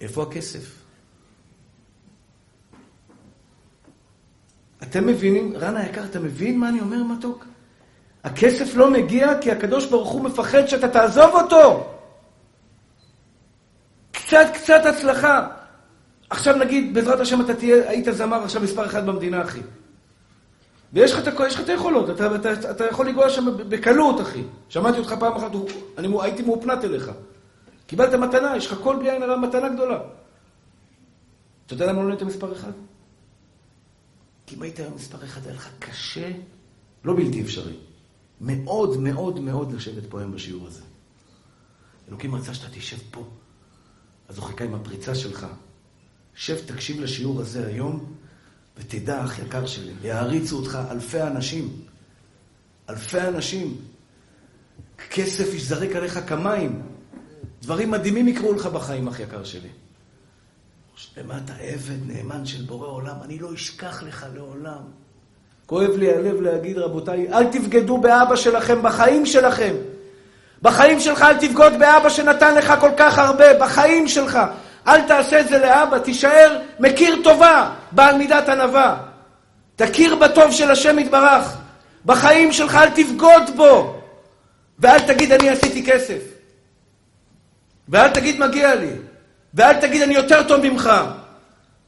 איפה 0.01 0.23
הכסף? 0.23 0.75
אתם 4.83 5.07
מבינים, 5.07 5.53
רן 5.57 5.77
היקר, 5.77 6.05
אתה 6.05 6.19
מבין 6.19 6.59
מה 6.59 6.69
אני 6.69 6.79
אומר, 6.79 7.03
מתוק? 7.03 7.45
הכסף 8.23 8.75
לא 8.75 8.91
מגיע 8.91 9.41
כי 9.41 9.51
הקדוש 9.51 9.85
ברוך 9.85 10.09
הוא 10.09 10.21
מפחד 10.21 10.65
שאתה 10.67 10.87
תעזוב 10.87 11.31
אותו. 11.33 11.93
קצת 14.11 14.45
קצת 14.53 14.81
הצלחה. 14.85 15.60
עכשיו 16.31 16.55
נגיד, 16.55 16.93
בעזרת 16.93 17.19
השם 17.19 17.41
אתה 17.41 17.55
תהיה, 17.55 17.89
היית 17.89 18.07
זמר 18.11 18.43
עכשיו 18.43 18.61
מספר 18.61 18.85
אחד 18.85 19.05
במדינה, 19.05 19.41
אחי. 19.41 19.59
ויש 20.93 21.11
לך 21.11 21.27
את 21.59 21.69
היכולות, 21.69 22.09
אתה, 22.09 22.35
אתה, 22.35 22.71
אתה 22.71 22.85
יכול 22.85 23.07
לנגוע 23.07 23.29
שם 23.29 23.45
בקלות, 23.69 24.21
אחי. 24.21 24.43
שמעתי 24.69 24.99
אותך 24.99 25.15
פעם 25.19 25.35
אחת, 25.35 25.51
אני 25.97 26.07
הייתי 26.21 26.41
מאופנת 26.41 26.83
אליך. 26.83 27.11
קיבלת 27.87 28.13
מתנה, 28.13 28.57
יש 28.57 28.67
לך 28.67 28.79
כל 28.83 28.95
בלי 28.99 29.11
עין 29.11 29.23
הרע 29.23 29.37
מתנה 29.37 29.69
גדולה. 29.69 29.99
אתה 31.65 31.73
יודע 31.73 31.85
למה 31.85 32.01
לא 32.01 32.07
נהיית 32.07 32.21
מספר 32.21 32.53
אחד? 32.53 32.71
כי 34.45 34.55
אם 34.55 34.61
היית 34.61 34.79
היום 34.79 34.95
מספר 34.95 35.23
אחד, 35.23 35.45
היה 35.45 35.55
לך 35.55 35.69
קשה, 35.79 36.31
לא 37.05 37.13
בלתי 37.15 37.41
אפשרי. 37.41 37.75
מאוד 38.41 38.97
מאוד 38.97 39.39
מאוד 39.39 39.71
לשבת 39.71 40.03
פה 40.09 40.19
היום 40.19 40.31
בשיעור 40.31 40.67
הזה. 40.67 40.81
אלוקים 42.09 42.35
רצה 42.35 42.53
שאתה 42.53 42.77
תשב 42.77 42.97
פה. 43.11 43.23
אז 44.29 44.37
הוא 44.37 44.45
חיכה 44.45 44.63
עם 44.63 44.75
הפריצה 44.75 45.15
שלך. 45.15 45.47
שב, 46.35 46.57
תקשיב 46.65 47.01
לשיעור 47.01 47.41
הזה 47.41 47.67
היום, 47.67 48.13
ותדע, 48.77 49.23
אח 49.23 49.39
יקר 49.39 49.65
שלי, 49.65 49.93
יעריצו 50.03 50.57
אותך 50.57 50.79
אלפי 50.91 51.21
אנשים. 51.21 51.69
אלפי 52.89 53.21
אנשים. 53.21 53.77
כסף 55.09 55.53
יזרק 55.53 55.95
עליך 55.95 56.19
כמים. 56.27 56.81
דברים 57.61 57.91
מדהימים 57.91 58.27
יקרו 58.27 58.53
לך 58.53 58.65
בחיים, 58.65 59.07
אח 59.07 59.19
יקר 59.19 59.43
שלי. 59.43 59.69
למה 61.17 61.37
אתה 61.37 61.53
עבד 61.55 62.07
נאמן 62.07 62.45
של 62.45 62.61
בורא 62.61 62.87
עולם? 62.87 63.15
אני 63.23 63.39
לא 63.39 63.53
אשכח 63.53 64.03
לך 64.03 64.25
לעולם. 64.35 64.81
כואב 65.65 65.89
לי 65.89 66.13
הלב 66.13 66.41
להגיד, 66.41 66.77
רבותיי, 66.77 67.33
אל 67.33 67.51
תבגדו 67.51 67.97
באבא 67.97 68.35
שלכם 68.35 68.83
בחיים 68.83 69.25
שלכם. 69.25 69.75
בחיים 70.61 70.99
שלך 70.99 71.21
אל 71.21 71.37
תבגוד 71.47 71.73
באבא 71.79 72.09
שנתן 72.09 72.55
לך 72.55 72.73
כל 72.79 72.91
כך 72.97 73.17
הרבה, 73.17 73.59
בחיים 73.59 74.07
שלך. 74.07 74.39
אל 74.87 75.01
תעשה 75.01 75.39
את 75.39 75.47
זה 75.47 75.59
לאבא, 75.59 75.99
תישאר 75.99 76.59
מכיר 76.79 77.15
טובה, 77.23 77.69
בעל 77.91 78.17
מידת 78.17 78.49
ענווה. 78.49 78.97
תכיר 79.75 80.15
בטוב 80.15 80.51
של 80.51 80.71
השם 80.71 80.99
יתברך. 80.99 81.57
בחיים 82.05 82.51
שלך 82.51 82.75
אל 82.75 82.89
תבגוד 82.89 83.49
בו. 83.55 84.01
ואל 84.79 84.99
תגיד, 84.99 85.31
אני 85.31 85.49
עשיתי 85.49 85.85
כסף. 85.85 86.21
ואל 87.89 88.09
תגיד, 88.09 88.39
מגיע 88.39 88.75
לי. 88.75 88.91
ואל 89.53 89.73
תגיד, 89.73 90.01
אני 90.01 90.13
יותר 90.13 90.43
טוב 90.43 90.67
ממך. 90.67 90.91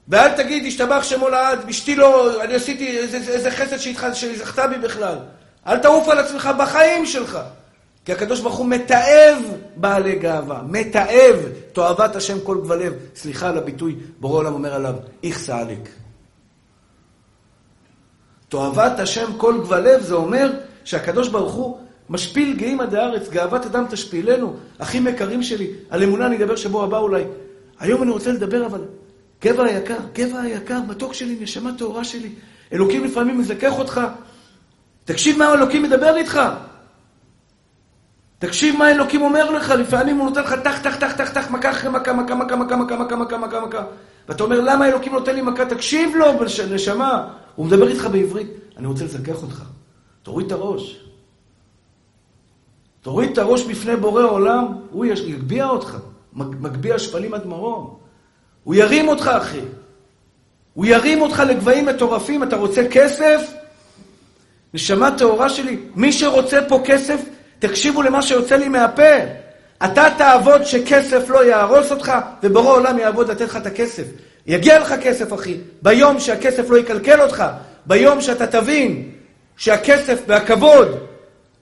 ואל 0.07 0.29
תגיד, 0.29 0.65
השתבח 0.65 1.03
שמו 1.03 1.29
לעד, 1.29 1.69
אשתי 1.69 1.95
לא, 1.95 2.43
אני 2.43 2.53
עשיתי 2.53 2.97
איזה, 2.97 3.17
איזה 3.17 3.51
חסד 3.51 3.77
שהיא 4.13 4.37
זכתה 4.37 4.67
בי 4.67 4.77
בכלל. 4.77 5.15
אל 5.67 5.77
תעוף 5.77 6.07
על 6.07 6.19
עצמך 6.19 6.49
בחיים 6.57 7.05
שלך. 7.05 7.39
כי 8.05 8.11
הקדוש 8.11 8.39
ברוך 8.39 8.55
הוא 8.55 8.65
מתעב 8.65 9.37
בעלי 9.75 10.15
גאווה, 10.15 10.61
מתעב 10.67 11.35
תועבת 11.73 12.15
השם 12.15 12.37
כל 12.43 12.57
גבלב. 12.63 12.93
סליחה 13.15 13.49
על 13.49 13.57
הביטוי, 13.57 13.95
בורא 14.19 14.37
עולם 14.37 14.53
אומר 14.53 14.73
עליו, 14.73 14.95
איכסה 15.23 15.57
עליק. 15.57 15.89
תועבת 18.49 18.99
השם 18.99 19.31
כל 19.37 19.61
גבלב 19.63 20.01
זה 20.01 20.13
אומר 20.13 20.51
שהקדוש 20.83 21.27
ברוך 21.27 21.53
הוא 21.53 21.77
משפיל 22.09 22.55
גאים 22.57 22.79
עד 22.79 22.95
הארץ, 22.95 23.29
גאוות 23.29 23.65
אדם 23.65 23.85
תשפילנו. 23.89 24.55
אחים 24.77 25.07
יקרים 25.07 25.43
שלי, 25.43 25.71
על 25.89 26.03
אמונה 26.03 26.25
אני 26.25 26.37
אדבר 26.37 26.55
שבוע 26.55 26.83
הבא 26.83 26.97
אולי. 26.97 27.23
היום 27.79 28.03
אני 28.03 28.11
רוצה 28.11 28.31
לדבר 28.31 28.65
אבל, 28.65 28.81
גבע 29.43 29.63
היקר, 29.63 29.97
גבע 30.13 30.41
היקר, 30.41 30.79
מתוק 30.87 31.13
שלי, 31.13 31.37
נשמה 31.41 31.71
טהורה 31.77 32.03
שלי. 32.03 32.29
אלוקים 32.73 33.03
לפעמים 33.03 33.39
מזכך 33.39 33.79
אותך. 33.79 34.01
תקשיב 35.05 35.37
מה 35.37 35.53
אלוקים 35.53 35.83
מדבר 35.83 36.15
איתך. 36.15 36.41
תקשיב 38.43 38.77
מה 38.77 38.91
אלוקים 38.91 39.21
אומר 39.21 39.51
לך, 39.51 39.69
לפעמים 39.69 40.17
הוא 40.17 40.29
נותן 40.29 40.41
לך 40.43 40.53
טח, 40.63 40.77
טח, 40.77 40.95
טח, 40.95 41.15
טח, 41.15 41.29
טח, 41.29 41.51
מכה 41.51 41.71
אחרי 41.71 41.89
מכה, 41.89 42.13
מכה, 42.13 42.35
מכה, 42.35 42.55
מכה, 42.55 42.75
מכה, 42.75 42.95
מכה, 42.95 43.15
מכה, 43.15 43.37
מכה, 43.37 43.65
מכה. 43.65 43.83
ואתה 44.29 44.43
אומר, 44.43 44.61
למה 44.61 44.87
אלוקים 44.87 45.13
נותן 45.13 45.35
לי 45.35 45.41
מכה? 45.41 45.65
תקשיב 45.65 46.15
לו, 46.15 46.25
נשמה. 46.69 47.27
הוא 47.55 47.65
מדבר 47.65 47.87
איתך 47.87 48.07
בעברית. 48.11 48.47
אני 48.77 48.87
רוצה 48.87 49.05
לזכך 49.05 49.43
אותך. 49.43 49.63
תוריד 50.23 50.45
את 50.45 50.51
הראש. 50.51 51.05
תוריד 53.01 53.31
את 53.31 53.37
הראש 53.37 53.63
בפני 53.63 53.95
בורא 53.95 54.23
עולם, 54.23 54.65
הוא 54.91 55.05
יגביה 55.05 55.69
אותך. 55.69 55.97
מגביה 56.33 56.99
שפלים 56.99 57.33
עד 57.33 57.45
מרום. 57.45 57.95
הוא 58.63 58.75
ירים 58.75 59.07
אותך, 59.07 59.27
אחי. 59.27 59.61
הוא 60.73 60.85
ירים 60.85 61.21
אותך 61.21 61.43
לגבהים 61.49 61.85
מטורפים. 61.85 62.43
אתה 62.43 62.55
רוצה 62.55 62.81
כסף? 62.91 63.53
נשמה 64.73 65.17
טהורה 65.17 65.49
שלי, 65.49 65.77
מי 65.95 66.11
שרוצה 66.11 66.59
פה 66.67 66.81
כסף, 66.85 67.32
תקשיבו 67.67 68.01
למה 68.01 68.21
שיוצא 68.21 68.55
לי 68.55 68.69
מהפה. 68.69 69.13
אתה 69.85 70.07
תעבוד 70.17 70.63
שכסף 70.63 71.29
לא 71.29 71.45
יהרוס 71.45 71.91
אותך, 71.91 72.11
ובורא 72.43 72.73
עולם 72.73 72.99
יעבוד 72.99 73.31
לתת 73.31 73.41
לך 73.41 73.57
את 73.57 73.65
הכסף. 73.65 74.03
יגיע 74.47 74.79
לך 74.79 74.93
כסף, 75.01 75.33
אחי. 75.33 75.57
ביום 75.81 76.19
שהכסף 76.19 76.69
לא 76.69 76.77
יקלקל 76.77 77.21
אותך, 77.21 77.43
ביום 77.85 78.21
שאתה 78.21 78.47
תבין 78.47 79.11
שהכסף 79.57 80.21
והכבוד, 80.27 80.87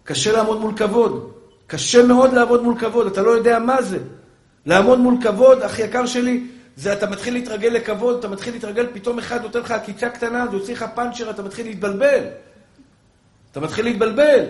קשה 0.04 0.32
לעמוד 0.32 0.60
מול 0.60 0.74
כבוד. 0.76 1.32
קשה 1.68 2.04
מאוד 2.04 2.34
לעבוד 2.34 2.64
מול 2.64 2.80
כבוד, 2.80 3.08
אתה 3.08 3.22
לא 3.22 3.32
יודע 3.32 3.60
מה 3.60 3.82
זה. 3.82 3.98
לעמוד 4.66 5.00
מול 5.00 5.16
כבוד, 5.22 5.62
אח 5.62 5.80
יקר 5.80 6.06
שלי, 6.06 6.44
זה 6.76 6.94
אתה 6.94 7.10
מתחיל 7.10 7.34
להתרגל 7.34 7.70
לכבוד, 7.70 8.20
אתה 8.20 8.28
מתחיל 8.28 8.54
להתרגל, 8.54 8.88
פתאום 8.94 9.20
אחד 9.20 9.42
נותן 9.42 9.60
לך 9.60 9.72
עקיצה 9.72 10.10
קטנה, 10.10 10.46
זה 10.52 10.58
יוציא 10.58 10.74
לך 10.74 10.86
פאנצ'ר, 10.96 11.30
אתה 11.30 11.44
מתחיל 11.44 11.66
להתבלבל. 11.66 12.24
אתה 13.52 13.60
מתחיל 13.60 13.86
להתבלבל. 13.86 14.46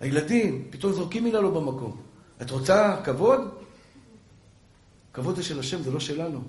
הילדים, 0.00 0.68
פתאום 0.70 0.92
זורקים 0.92 1.24
מילה 1.24 1.40
לא 1.40 1.50
במקום. 1.50 1.96
את 2.42 2.50
רוצה 2.50 2.96
כבוד? 3.04 3.40
כבוד 5.12 5.36
זה 5.36 5.42
של 5.42 5.58
השם, 5.58 5.82
זה 5.82 5.90
לא 5.90 6.00
שלנו. 6.00 6.42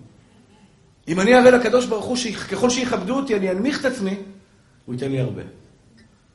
אם 1.07 1.19
אני 1.19 1.35
אראה 1.35 1.51
לקדוש 1.51 1.85
ברוך 1.85 2.05
הוא 2.05 2.15
שככל 2.15 2.69
שיכבדו 2.69 3.15
אותי, 3.15 3.35
אני 3.35 3.51
אנמיך 3.51 3.79
את 3.79 3.85
עצמי, 3.85 4.17
הוא 4.85 4.95
ייתן 4.95 5.11
לי 5.11 5.19
הרבה. 5.19 5.41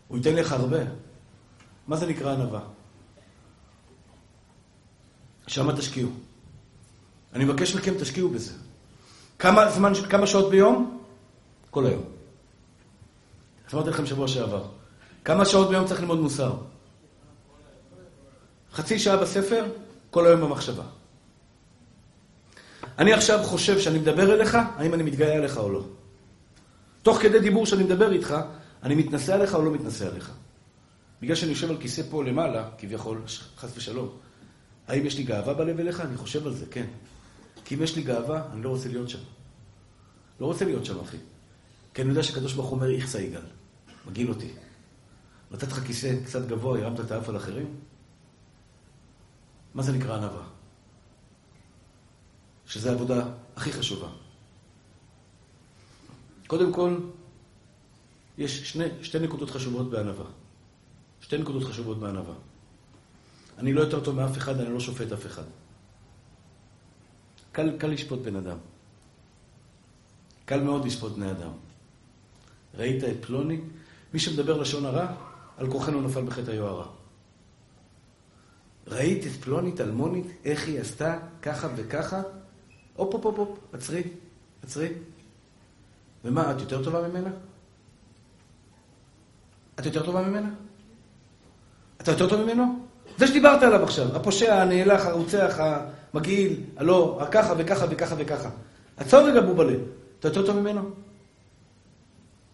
הוא 0.09 0.19
ייתן 0.19 0.35
לך 0.35 0.53
הרבה. 0.53 0.79
מה 1.89 1.97
זה 1.97 2.07
נקרא 2.07 2.33
ענווה? 2.33 2.61
שם 5.47 5.77
תשקיעו. 5.77 6.11
אני 7.33 7.45
מבקש 7.45 7.75
מכם, 7.75 7.95
תשקיעו 8.01 8.29
בזה. 8.29 8.53
כמה 9.39 9.71
זמן, 9.71 9.93
כמה 10.11 10.27
שעות 10.27 10.51
ביום? 10.51 11.03
כל 11.71 11.87
היום. 11.87 12.03
אמרתי 13.75 13.91
לכם 13.91 14.07
שבוע 14.07 14.29
שעבר. 14.29 14.65
כמה 15.25 15.45
שעות 15.45 15.69
ביום 15.69 15.87
צריך 15.87 16.01
ללמוד 16.01 16.21
מוסר? 16.21 16.57
חצי 18.73 18.99
שעה 18.99 19.17
בספר, 19.17 19.65
כל 20.11 20.27
היום 20.27 20.41
במחשבה. 20.41 20.85
אני 22.99 23.13
עכשיו 23.13 23.43
חושב 23.43 23.81
שאני 23.81 23.99
מדבר 23.99 24.35
אליך, 24.35 24.59
האם 24.77 24.95
אני 24.95 25.03
מתגאה 25.03 25.37
עליך 25.37 25.59
או 25.59 25.73
לא. 25.73 25.85
תוך 27.03 27.19
כדי 27.19 27.41
דיבור 27.41 27.67
שאני 27.67 27.85
מדבר 27.85 28.13
איתך, 28.13 28.37
אני 28.83 28.95
מתנשא 28.95 29.35
עליך 29.35 29.55
או 29.55 29.63
לא 29.63 29.71
מתנשא 29.71 30.07
עליך. 30.07 30.33
בגלל 31.23 31.37
שאני 31.37 31.51
יושב 31.51 31.71
על 31.71 31.77
כיסא 31.81 32.03
פה 32.11 32.25
למעלה, 32.25 32.69
כביכול, 32.79 33.23
חס 33.57 33.77
ושלום, 33.77 34.09
האם 34.89 35.07
יש 35.07 35.17
לי 35.17 35.23
גאווה 35.23 35.55
בלב 35.55 35.81
אליך? 35.81 36.01
אני 36.01 36.17
חושב 36.17 36.47
על 36.47 36.55
זה, 36.55 36.67
כן. 36.71 36.87
כי 37.65 37.75
אם 37.75 37.83
יש 37.83 37.97
לי 37.97 38.03
גאווה, 38.03 38.43
אני 38.53 38.63
לא 38.63 38.69
רוצה 38.69 38.89
להיות 38.89 39.09
שם. 39.09 39.19
לא 40.41 40.47
רוצה 40.47 40.65
להיות 40.65 40.85
שם, 40.85 41.01
אחי. 41.01 41.17
כי 41.95 42.03
אני 42.03 42.11
יודע 42.11 42.23
שקדוש 42.23 42.53
ברוך 42.53 42.69
הוא 42.69 42.77
אומר, 42.77 42.91
איכסה 42.91 43.21
יגאל. 43.21 43.41
מגעיל 44.11 44.29
אותי. 44.29 44.49
נתת 45.51 45.73
לך 45.73 45.87
כיסא 45.87 46.15
קצת 46.25 46.47
גבוה, 46.47 46.81
הרמת 46.81 47.01
את 47.01 47.11
האף 47.11 47.29
על 47.29 47.37
אחרים? 47.37 47.67
מה 49.75 49.83
זה 49.83 49.93
נקרא 49.93 50.17
ענווה? 50.17 50.43
שזו 52.67 52.91
העבודה 52.91 53.27
הכי 53.57 53.73
חשובה. 53.73 54.09
קודם 56.47 56.73
כל, 56.73 56.97
יש 58.39 58.73
שני, 58.73 58.85
שתי 59.03 59.19
נקודות 59.19 59.51
חשובות 59.51 59.91
בענווה. 59.91 60.25
שתי 61.21 61.39
נקודות 61.39 61.65
חשובות 61.65 61.99
בענווה. 61.99 62.35
אני 63.59 63.73
לא 63.73 63.81
יותר 63.81 64.05
טוב 64.05 64.17
מאף 64.17 64.39
אחד, 64.39 64.61
אני 64.61 64.75
לא 64.75 64.81
שופט 64.81 65.13
אף 65.13 65.27
אחד. 65.27 65.45
קל, 67.53 67.79
קל 67.79 67.87
לשפוט 67.87 68.21
בן 68.21 68.37
אדם. 68.37 68.59
קל 70.45 70.63
מאוד 70.63 70.85
לשפוט 70.85 71.13
בני 71.13 71.31
אדם. 71.31 71.53
ראית 72.75 73.05
את 73.05 73.25
פלוני? 73.25 73.61
מי 74.15 74.21
שמדבר 74.21 74.61
לשון 74.61 74.85
הרע, 74.85 75.07
על 75.57 75.71
כורחנו 75.71 76.01
נפל 76.01 76.23
בחטא 76.25 76.51
היוהרה. 76.51 77.02
ראית 78.87 79.27
את 79.27 79.33
פלונית 79.33 79.81
אלמונית, 79.81 80.27
איך 80.45 80.67
היא 80.67 80.81
עשתה 80.81 81.19
ככה 81.43 81.69
וככה? 81.77 82.23
הופ, 82.97 83.15
הופ, 83.15 83.25
הופ, 83.25 83.39
הופ, 83.39 83.59
עצרי, 83.73 84.03
עצרי. 84.63 84.89
ומה, 86.25 86.51
את 86.51 86.61
יותר 86.61 86.85
טובה 86.85 87.09
ממנה? 87.09 87.31
את 89.79 89.87
יותר 89.87 90.07
טובה 90.07 90.23
ממנה? 90.23 90.51
אתה 92.01 92.11
יותר 92.11 92.29
טוב 92.29 92.45
ממנו? 92.45 92.87
זה 93.19 93.27
שדיברת 93.27 93.63
עליו 93.63 93.83
עכשיו, 93.83 94.17
הפושע, 94.17 94.63
הנאלח, 94.63 95.07
הרוצח, 95.07 95.59
המגעיל, 95.59 96.61
הלא, 96.77 97.21
ככה 97.31 97.55
וככה 97.59 97.87
וככה 97.91 98.15
וככה. 98.19 98.51
עצור 98.97 99.21
רגע 99.21 99.41
בובלה, 99.41 99.75
אתה 100.21 100.29
יותר 100.29 100.47
טוב 100.47 100.57
ממנו? 100.57 100.91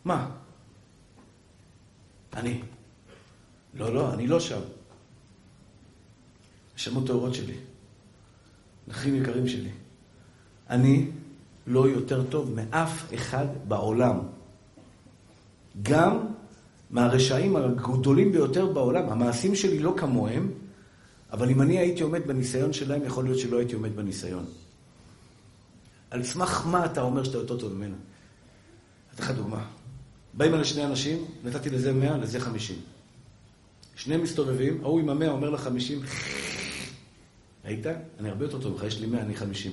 מה? 0.05 0.31
אני. 2.37 2.63
לא, 3.75 3.95
לא, 3.95 4.15
אני 4.15 4.27
לא 4.27 4.41
שם. 4.41 4.61
נשמות 6.79 7.07
טהורות 7.07 7.35
שלי, 7.35 7.55
אחים 8.91 9.23
יקרים 9.23 9.49
שלי. 9.49 9.71
אני 10.71 11.11
לא 11.67 11.89
יותר 11.89 12.25
טוב 12.25 12.55
מאף 12.55 13.15
אחד 13.15 13.47
בעולם. 13.69 14.19
גם 15.83 16.19
מהרשעים 16.91 17.57
הגדולים 17.57 18.33
ביותר 18.33 18.67
בעולם. 18.67 19.09
המעשים 19.09 19.55
שלי 19.55 19.79
לא 19.79 19.95
כמוהם, 19.97 20.51
אבל 21.33 21.51
אם 21.51 21.63
אני 21.63 21.79
הייתי 21.79 22.03
עומד 22.03 22.27
בניסיון 22.27 22.73
שלהם, 22.73 23.03
יכול 23.05 23.25
להיות 23.25 23.39
שלא 23.39 23.59
הייתי 23.59 23.75
עומד 23.75 23.97
בניסיון. 23.97 24.45
על 26.11 26.25
סמך 26.25 26.67
מה 26.67 26.85
אתה 26.87 27.01
אומר 27.01 27.25
שאתה 27.25 27.39
יותר 27.39 27.59
טוב 27.59 27.73
ממנה? 27.73 27.97
אתן 29.15 29.23
לך 29.23 29.31
דוגמה. 29.31 29.65
באים 30.35 30.55
אלה 30.55 30.65
שני 30.65 30.85
אנשים, 30.85 31.25
נתתי 31.45 31.71
לזה 31.71 31.93
מאה, 31.93 32.19
לזה 32.19 32.41
חמישים. 32.41 32.79
שניהם 33.97 34.23
מסתובבים, 34.23 34.81
ההוא 34.83 35.01
עם 35.01 35.09
המאה 35.09 35.31
אומר 35.31 35.51
לחמישים, 35.51 36.01
היית? 37.69 37.87
אני 38.19 38.29
הרבה 38.29 38.45
יותר 38.45 38.61
טוב 38.61 38.73
ממך, 38.73 38.85
יש 38.85 39.01
לי 39.01 39.07
מאה, 39.07 39.21
אני 39.21 39.37
חמישים. 39.37 39.73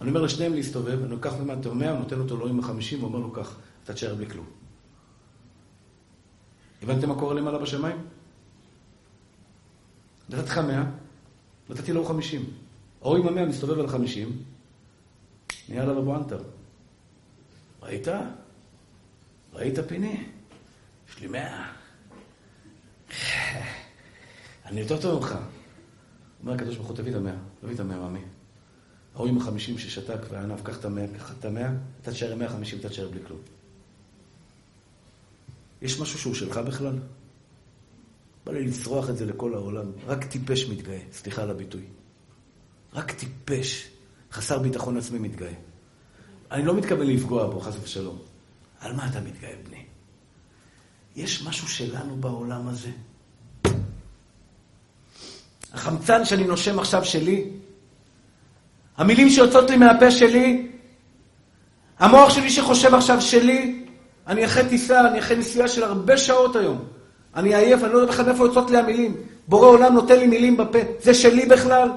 אני 0.00 0.08
אומר 0.08 0.22
לשניהם 0.22 0.54
להסתובב, 0.54 1.02
אני 1.02 1.10
לוקח 1.10 1.32
ממנו 1.34 1.60
את 1.60 1.66
המאה, 1.66 1.98
נותן 1.98 2.20
אותו 2.20 2.36
לא 2.36 2.48
עם 2.48 2.58
החמישים, 2.58 3.02
ואומר 3.02 3.18
לו 3.18 3.32
כך, 3.32 3.56
אתה 3.84 3.94
תשאר 3.94 4.14
בלי 4.14 4.30
כלום. 4.30 4.46
הבנתם 6.82 7.08
מה 7.08 7.14
קורה 7.14 7.34
למעלה 7.34 7.58
בשמיים? 7.58 7.96
נתתי 10.28 10.42
לך 10.42 10.58
מאה, 10.58 10.84
נתתי 11.70 11.92
לו 11.92 12.04
חמישים. 12.04 12.44
ההוא 13.02 13.16
עם 13.16 13.28
המאה 13.28 13.46
מסתובב 13.46 13.78
על 13.78 13.88
חמישים, 13.88 14.42
נהיה 15.68 15.82
עליו 15.82 15.98
אבו 15.98 16.16
אנטר. 16.16 16.42
ראית? 17.82 18.08
ראית 19.52 19.78
פיני? 19.88 20.26
יש 21.08 21.20
לי 21.20 21.26
מאה. 21.26 21.72
אני 24.66 24.80
יותר 24.80 25.00
טוב 25.00 25.20
ממך. 25.20 25.34
אומר 26.42 26.52
הקדוש 26.52 26.76
ברוך 26.76 26.88
הוא, 26.88 26.96
תביא 26.96 27.12
את 27.12 27.16
המאה, 27.16 27.36
תביא 27.60 27.74
את 27.74 27.80
המאה, 27.80 27.98
מאמי. 27.98 28.20
ההוא 29.14 29.28
עם 29.28 29.36
החמישים 29.38 29.78
ששתק 29.78 30.18
וענב, 30.30 30.60
קח 30.60 30.78
את 30.78 30.84
המאה, 30.84 31.06
קח 31.18 31.32
את 31.38 31.44
המאה, 31.44 31.70
אתה 32.02 32.12
תשאר 32.12 32.32
עם 32.32 32.38
מאה 32.38 32.48
חמישים, 32.48 32.78
אתה 32.78 32.88
תשאר 32.88 33.08
בלי 33.08 33.20
כלום. 33.26 33.40
יש 35.82 36.00
משהו 36.00 36.18
שהוא 36.18 36.34
שלך 36.34 36.56
בכלל? 36.56 36.98
בא 38.46 38.52
לי 38.52 38.64
לצרוח 38.66 39.10
את 39.10 39.16
זה 39.16 39.26
לכל 39.26 39.54
העולם. 39.54 39.86
רק 40.06 40.24
טיפש 40.24 40.68
מתגאה, 40.68 41.00
סליחה 41.12 41.42
על 41.42 41.50
הביטוי. 41.50 41.84
רק 42.92 43.12
טיפש, 43.12 43.88
חסר 44.32 44.58
ביטחון 44.58 44.96
עצמי 44.96 45.18
מתגאה. 45.18 45.54
אני 46.50 46.64
לא 46.64 46.76
מתכוון 46.76 47.06
לפגוע 47.06 47.50
בו, 47.50 47.60
חס 47.60 47.74
ושלום. 47.82 48.18
על 48.80 48.96
מה 48.96 49.10
אתה 49.10 49.20
מתגאה, 49.20 49.54
בני? 49.66 49.84
יש 51.16 51.46
משהו 51.46 51.68
שלנו 51.68 52.16
בעולם 52.16 52.68
הזה. 52.68 52.90
החמצן 55.74 56.24
שאני 56.24 56.44
נושם 56.44 56.78
עכשיו 56.78 57.04
שלי, 57.04 57.44
המילים 58.96 59.30
שיוצאות 59.30 59.70
לי 59.70 59.76
מהפה 59.76 60.10
שלי, 60.10 60.66
המוח 61.98 62.30
שלי 62.30 62.50
שחושב 62.50 62.94
עכשיו 62.94 63.20
שלי, 63.20 63.84
אני 64.26 64.44
אחרי 64.44 64.68
טיסה, 64.68 65.08
אני 65.08 65.18
אחרי 65.18 65.36
נסיעה 65.36 65.68
של 65.68 65.82
הרבה 65.82 66.16
שעות 66.16 66.56
היום. 66.56 66.84
אני 67.36 67.54
עייף, 67.54 67.84
אני 67.84 67.92
לא 67.92 67.98
יודע 67.98 68.12
בכלל 68.12 68.26
מאיפה 68.26 68.46
יוצאות 68.46 68.70
לי 68.70 68.78
המילים. 68.78 69.16
בורא 69.48 69.66
עולם 69.66 69.94
נותן 69.94 70.18
לי 70.18 70.26
מילים 70.26 70.56
בפה. 70.56 70.78
זה 71.02 71.14
שלי 71.14 71.46
בכלל? 71.46 71.88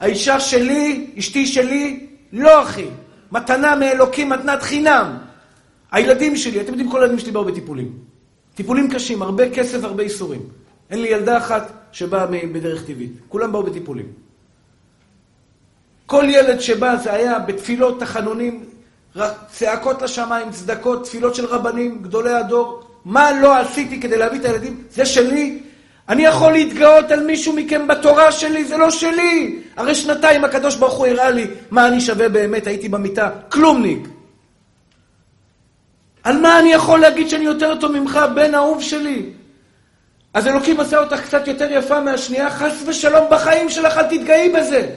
האישה 0.00 0.40
שלי, 0.40 1.10
אשתי 1.18 1.46
שלי, 1.46 2.06
לא 2.32 2.62
אחי. 2.62 2.86
מתנה 3.32 3.76
מאלוקים, 3.76 4.28
מתנת 4.28 4.62
חינם. 4.62 5.18
הילדים 5.92 6.36
שלי, 6.36 6.60
אתם 6.60 6.68
יודעים, 6.68 6.90
כל 6.90 7.02
הילדים 7.02 7.18
שלי 7.18 7.30
באו 7.30 7.44
בטיפולים. 7.44 7.92
טיפולים 8.54 8.90
קשים, 8.90 9.22
הרבה 9.22 9.50
כסף, 9.50 9.84
הרבה 9.84 10.02
איסורים. 10.02 10.40
אין 10.90 11.02
לי 11.02 11.08
ילדה 11.08 11.38
אחת 11.38 11.72
שבאה 11.92 12.26
בדרך 12.26 12.84
טבעית. 12.86 13.12
כולם 13.28 13.52
באו 13.52 13.62
בטיפולים. 13.62 14.06
כל 16.06 16.24
ילד 16.28 16.60
שבא 16.60 16.96
זה 16.96 17.12
היה 17.12 17.38
בתפילות, 17.38 18.00
תחנונים, 18.00 18.64
צעקות 19.52 20.02
לשמיים, 20.02 20.50
צדקות, 20.50 21.04
תפילות 21.04 21.34
של 21.34 21.46
רבנים, 21.46 22.02
גדולי 22.02 22.32
הדור. 22.32 22.82
מה 23.04 23.32
לא 23.32 23.56
עשיתי 23.56 24.00
כדי 24.00 24.18
להביא 24.18 24.40
את 24.40 24.44
הילדים? 24.44 24.82
זה 24.90 25.06
שלי. 25.06 25.62
אני 26.08 26.22
יכול 26.22 26.52
להתגאות 26.52 27.10
על 27.10 27.26
מישהו 27.26 27.52
מכם 27.52 27.86
בתורה 27.86 28.32
שלי, 28.32 28.64
זה 28.64 28.76
לא 28.76 28.90
שלי. 28.90 29.62
הרי 29.76 29.94
שנתיים 29.94 30.44
הקדוש 30.44 30.76
ברוך 30.76 30.94
הוא 30.94 31.06
הראה 31.06 31.30
לי 31.30 31.46
מה 31.70 31.86
אני 31.86 32.00
שווה 32.00 32.28
באמת, 32.28 32.66
הייתי 32.66 32.88
במיטה, 32.88 33.30
כלומניק. 33.48 34.08
על 36.22 36.40
מה 36.40 36.58
אני 36.58 36.72
יכול 36.72 37.00
להגיד 37.00 37.28
שאני 37.28 37.44
יותר 37.44 37.74
טוב 37.80 37.92
ממך, 37.92 38.20
בן 38.34 38.54
אהוב 38.54 38.82
שלי? 38.82 39.30
אז 40.34 40.46
אלוקים 40.46 40.80
עשה 40.80 40.98
אותך 40.98 41.20
קצת 41.20 41.48
יותר 41.48 41.68
יפה 41.70 42.00
מהשנייה, 42.00 42.50
חס 42.50 42.82
ושלום 42.86 43.26
בחיים 43.30 43.68
שלך, 43.68 43.98
אל 43.98 44.02
תתגאי 44.02 44.48
בזה. 44.48 44.96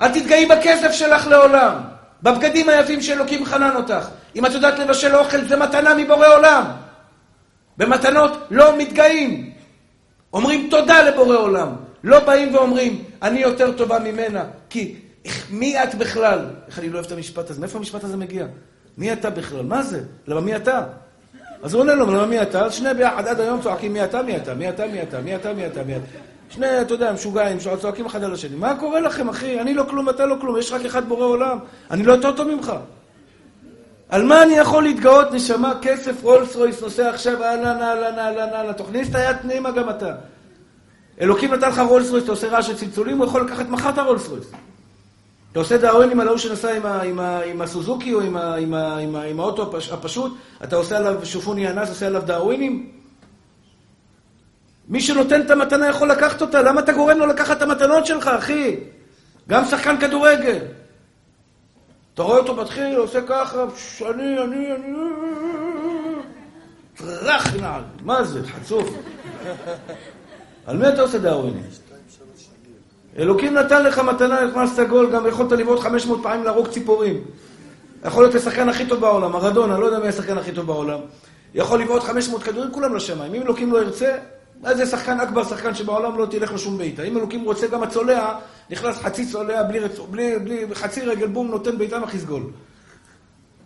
אל 0.00 0.08
תתגאי 0.08 0.46
בכסף 0.46 0.92
שלך 0.92 1.26
לעולם. 1.26 1.74
בבגדים 2.22 2.68
היפים 2.68 3.02
שאלוקים 3.02 3.44
חנן 3.44 3.76
אותך. 3.76 4.08
אם 4.36 4.46
את 4.46 4.52
יודעת 4.52 4.78
לבשל 4.78 5.16
אוכל, 5.16 5.40
זה 5.44 5.56
מתנה 5.56 5.94
מבורא 5.94 6.28
עולם. 6.28 6.64
במתנות 7.76 8.46
לא 8.50 8.78
מתגאים. 8.78 9.52
אומרים 10.32 10.68
תודה 10.70 11.02
לבורא 11.02 11.36
עולם. 11.36 11.68
לא 12.04 12.20
באים 12.20 12.54
ואומרים, 12.54 13.04
אני 13.22 13.40
יותר 13.40 13.72
טובה 13.72 13.98
ממנה. 13.98 14.44
כי 14.70 14.96
מי 15.50 15.82
את 15.82 15.94
בכלל? 15.94 16.46
איך 16.66 16.78
אני 16.78 16.88
לא 16.88 16.94
אוהב 16.94 17.06
את 17.06 17.12
המשפט 17.12 17.50
הזה? 17.50 17.60
מאיפה 17.60 17.78
המשפט 17.78 18.04
הזה 18.04 18.16
מגיע? 18.16 18.46
מי 18.98 19.12
אתה 19.12 19.30
בכלל? 19.30 19.62
מה 19.62 19.82
זה? 19.82 20.02
למה 20.26 20.40
מי 20.40 20.56
אתה? 20.56 20.82
אז 21.62 21.74
הוא 21.74 21.80
עונה 21.80 21.94
לו, 21.94 22.06
למה 22.06 22.26
מי 22.26 22.42
אתה? 22.42 22.64
אז 22.64 22.74
שני 22.74 22.94
ביחד 22.94 23.26
עד 23.26 23.40
היום 23.40 23.60
צועקים 23.60 23.92
מי 23.92 24.04
אתה, 24.04 24.22
מי 24.22 24.36
אתה, 24.36 24.54
מי 24.54 24.68
אתה, 24.68 24.86
מי 24.86 25.02
אתה, 25.02 25.20
מי 25.20 25.36
אתה, 25.36 25.52
מי 25.52 25.66
אתה, 25.66 25.82
מי 25.84 25.96
אתה. 25.96 26.04
שני, 26.50 26.80
אתה 26.80 26.94
יודע, 26.94 27.12
משוגעים, 27.12 27.58
צועקים 27.80 28.06
אחד 28.06 28.22
על 28.24 28.34
השני. 28.34 28.56
מה 28.56 28.76
קורה 28.80 29.00
לכם, 29.00 29.28
אחי? 29.28 29.60
אני 29.60 29.74
לא 29.74 29.84
כלום, 29.88 30.08
אתה 30.08 30.26
לא 30.26 30.36
כלום, 30.40 30.58
יש 30.58 30.72
רק 30.72 30.84
אחד 30.84 31.08
בורא 31.08 31.24
עולם. 31.24 31.58
אני 31.90 32.02
לא 32.02 32.12
יותר 32.12 32.32
טוב 32.32 32.48
ממך. 32.48 32.72
על 34.08 34.22
מה 34.22 34.42
אני 34.42 34.54
יכול 34.54 34.82
להתגאות, 34.82 35.32
נשמה, 35.32 35.72
כסף, 35.82 36.22
רולס 36.22 36.56
רויס, 36.56 36.82
נוסע 36.82 37.10
עכשיו, 37.10 37.42
אהלן, 37.42 37.82
אהלן, 37.82 38.18
אהלן, 38.18 38.48
אהלן, 38.54 38.72
תכניס 38.72 39.10
את 39.10 39.14
היד 39.14 39.36
פנימה 39.42 39.70
גם 39.70 39.90
אתה. 39.90 40.12
אלוקים 41.20 41.54
נתן 41.54 41.68
לך 41.68 41.78
רולס 41.78 42.10
רויס, 42.10 42.24
אתה 42.24 42.32
עושה 42.32 42.48
רעש 42.48 42.66
של 42.66 42.76
צלצולים, 42.76 43.18
הוא 43.18 43.26
יכול 43.26 43.46
לקחת 43.46 43.68
מחר 43.68 43.88
את 43.88 43.98
הרולס 43.98 44.28
רויס. 44.28 44.46
אתה 45.56 45.62
עושה 45.62 45.78
דאווינים 45.78 46.20
על 46.20 46.28
ההוא 46.28 46.38
שנסע 46.38 46.72
עם, 47.44 47.60
הסוזוקי 47.60 48.14
או 48.14 48.20
עם, 48.20 48.36
עם, 48.36 48.74
עם, 48.74 49.16
עם 49.16 49.40
האוטו 49.40 49.78
הפשוט, 49.92 50.36
אתה 50.64 50.76
עושה 50.76 50.96
עליו 50.98 51.26
שופוני 51.26 51.70
אנס, 51.70 51.88
עושה 51.88 52.06
עליו 52.06 52.22
דאווינים? 52.26 52.92
מי 54.88 55.00
שנותן 55.00 55.40
את 55.40 55.50
המתנה 55.50 55.88
יכול 55.88 56.10
לקחת 56.10 56.40
אותה, 56.42 56.62
למה 56.62 56.80
אתה 56.80 56.92
גורם 56.92 57.18
לו 57.18 57.26
לקחת 57.26 57.56
את 57.56 57.62
המתנות 57.62 58.06
שלך, 58.06 58.28
אחי? 58.28 58.76
גם 59.48 59.64
שחקן 59.64 60.00
כדורגל. 60.00 60.58
אתה 62.14 62.22
רואה 62.22 62.38
אותו 62.38 62.54
מתחיל, 62.54 62.96
עושה 62.96 63.22
ככה, 63.22 63.64
אני, 64.10 64.42
אני, 64.42 64.72
אני... 64.72 64.92
טראח 66.96 67.54
נעל, 67.54 67.82
מה 68.02 68.24
זה, 68.24 68.40
חצוף? 68.46 68.88
על 70.66 70.76
מי 70.76 70.88
אתה 70.88 71.02
עושה 71.02 71.18
דאווינים? 71.18 71.62
אלוקים 73.18 73.54
נתן 73.54 73.84
לך 73.84 73.98
מתנה, 73.98 74.44
נכנס 74.44 74.76
סגול, 74.76 75.10
גם 75.12 75.26
יכולת 75.26 75.52
לבעוט 75.52 75.80
500 75.80 76.22
פעמים 76.22 76.44
להרוג 76.44 76.68
ציפורים. 76.68 77.24
יכול 78.04 78.22
להיות 78.22 78.34
השחקן 78.34 78.68
הכי 78.68 78.86
טוב 78.86 79.00
בעולם, 79.00 79.32
מרדונה, 79.32 79.78
לא 79.78 79.86
יודע 79.86 79.98
מי 79.98 80.08
השחקן 80.08 80.38
הכי 80.38 80.52
טוב 80.52 80.66
בעולם. 80.66 80.98
יכול 81.54 81.80
לבעוט 81.80 82.02
500 82.02 82.42
כדורים, 82.42 82.70
כולם 82.72 82.94
לשמיים. 82.94 83.34
אם 83.34 83.42
אלוקים 83.42 83.72
לא 83.72 83.78
ירצה, 83.78 84.18
מה 84.60 84.74
זה 84.74 84.86
שחקן 84.86 85.20
אכבר, 85.20 85.44
שחקן 85.44 85.74
שבעולם 85.74 86.18
לא 86.18 86.26
תלך 86.26 86.52
לו 86.52 86.58
שום 86.58 86.78
בעיטה. 86.78 87.02
אם 87.02 87.16
אלוקים 87.16 87.44
רוצה, 87.44 87.66
גם 87.66 87.82
הצולע, 87.82 88.38
נכנס 88.70 88.96
חצי 88.96 89.26
צולע, 89.26 89.62
בלי, 89.62 89.80
בלי, 90.10 90.38
בלי, 90.38 90.74
חצי 90.74 91.00
רגל, 91.00 91.26
בום, 91.26 91.48
נותן 91.48 91.78
בעיטה 91.78 91.98
מכניס 91.98 92.24
גול. 92.24 92.42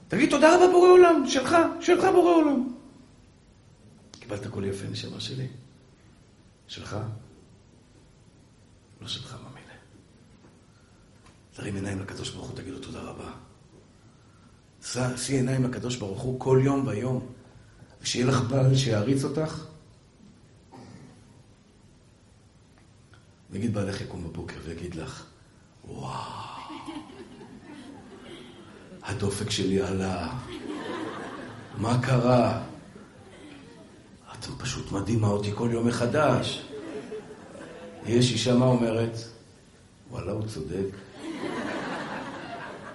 תגיד 0.09 0.31
תודה 0.31 0.57
רבה 0.57 0.67
בורא 0.73 0.89
עולם, 0.89 1.25
שלך, 1.27 1.57
שלך 1.81 2.05
בורא 2.05 2.35
עולם. 2.35 2.69
קיבלת 4.21 4.47
קול 4.47 4.65
יפה, 4.65 4.87
נשמה 4.91 5.21
שלי. 5.21 5.47
שלך? 6.69 6.97
לא 9.01 9.09
שלך, 9.09 9.37
מאמינה. 9.45 9.73
תרים 11.53 11.75
עיניים 11.75 12.01
לקדוש 12.01 12.31
ברוך 12.31 12.49
הוא, 12.49 12.57
תגיד 12.57 12.73
לו 12.73 12.79
תודה 12.79 13.01
רבה. 13.01 13.33
שיא 15.17 15.37
עיניים 15.37 15.65
לקדוש 15.65 15.97
ברוך 15.97 16.21
הוא 16.21 16.41
כל 16.41 16.61
יום 16.65 16.87
ויום, 16.87 17.27
ושיהיה 18.03 18.27
לך 18.27 18.41
בעל 18.41 18.77
שיעריץ 18.77 19.25
אותך. 19.25 19.65
נגיד 23.51 23.75
בעלך 23.75 24.01
יקום 24.01 24.25
בבוקר 24.25 24.57
ויגיד 24.65 24.95
לך, 24.95 25.25
וואו, 25.85 26.61
הדופק 29.03 29.51
שלי 29.51 29.83
עלה, 29.83 30.39
מה 31.79 32.03
קרה? 32.03 32.63
את 34.33 34.45
פשוט 34.59 34.93
מדהימה 34.93 35.29
אותי 35.29 35.53
כל 35.55 35.69
יום 35.73 35.89
מחדש. 35.89 36.70
יש 38.07 38.33
אישה, 38.33 38.55
מה 38.55 38.67
אומרת? 38.67 39.17
וואלה, 40.11 40.33
הוא 40.33 40.47
צודק. 40.47 40.87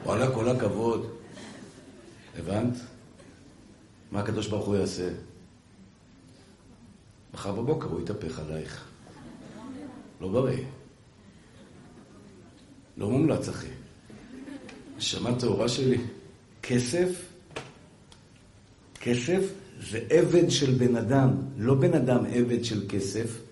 וואלה, 0.03 0.32
כל 0.32 0.49
הכבוד. 0.49 1.12
הבנת? 2.38 2.74
מה 4.12 4.20
הקדוש 4.20 4.47
ברוך 4.47 4.66
הוא 4.66 4.76
יעשה? 4.76 5.10
מחר 7.34 7.51
בבוקר 7.51 7.88
הוא 7.88 8.01
יתהפך 8.01 8.39
עלייך. 8.39 8.86
לא 10.22 10.28
בריא. 10.28 10.64
לא 12.97 13.10
מומלץ, 13.10 13.49
אחי. 13.49 13.68
נשמה 14.97 15.39
טהורה 15.39 15.70
שלי, 15.70 15.97
כסף, 16.64 17.10
כסף 18.99 19.41
זה 19.89 19.99
עבד 20.10 20.49
של 20.49 20.72
בן 20.74 20.95
אדם, 20.95 21.30
לא 21.58 21.76
בן 21.76 21.93
אדם 21.93 22.26
עבד 22.26 22.64
של 22.64 22.86
כסף. 22.89 23.44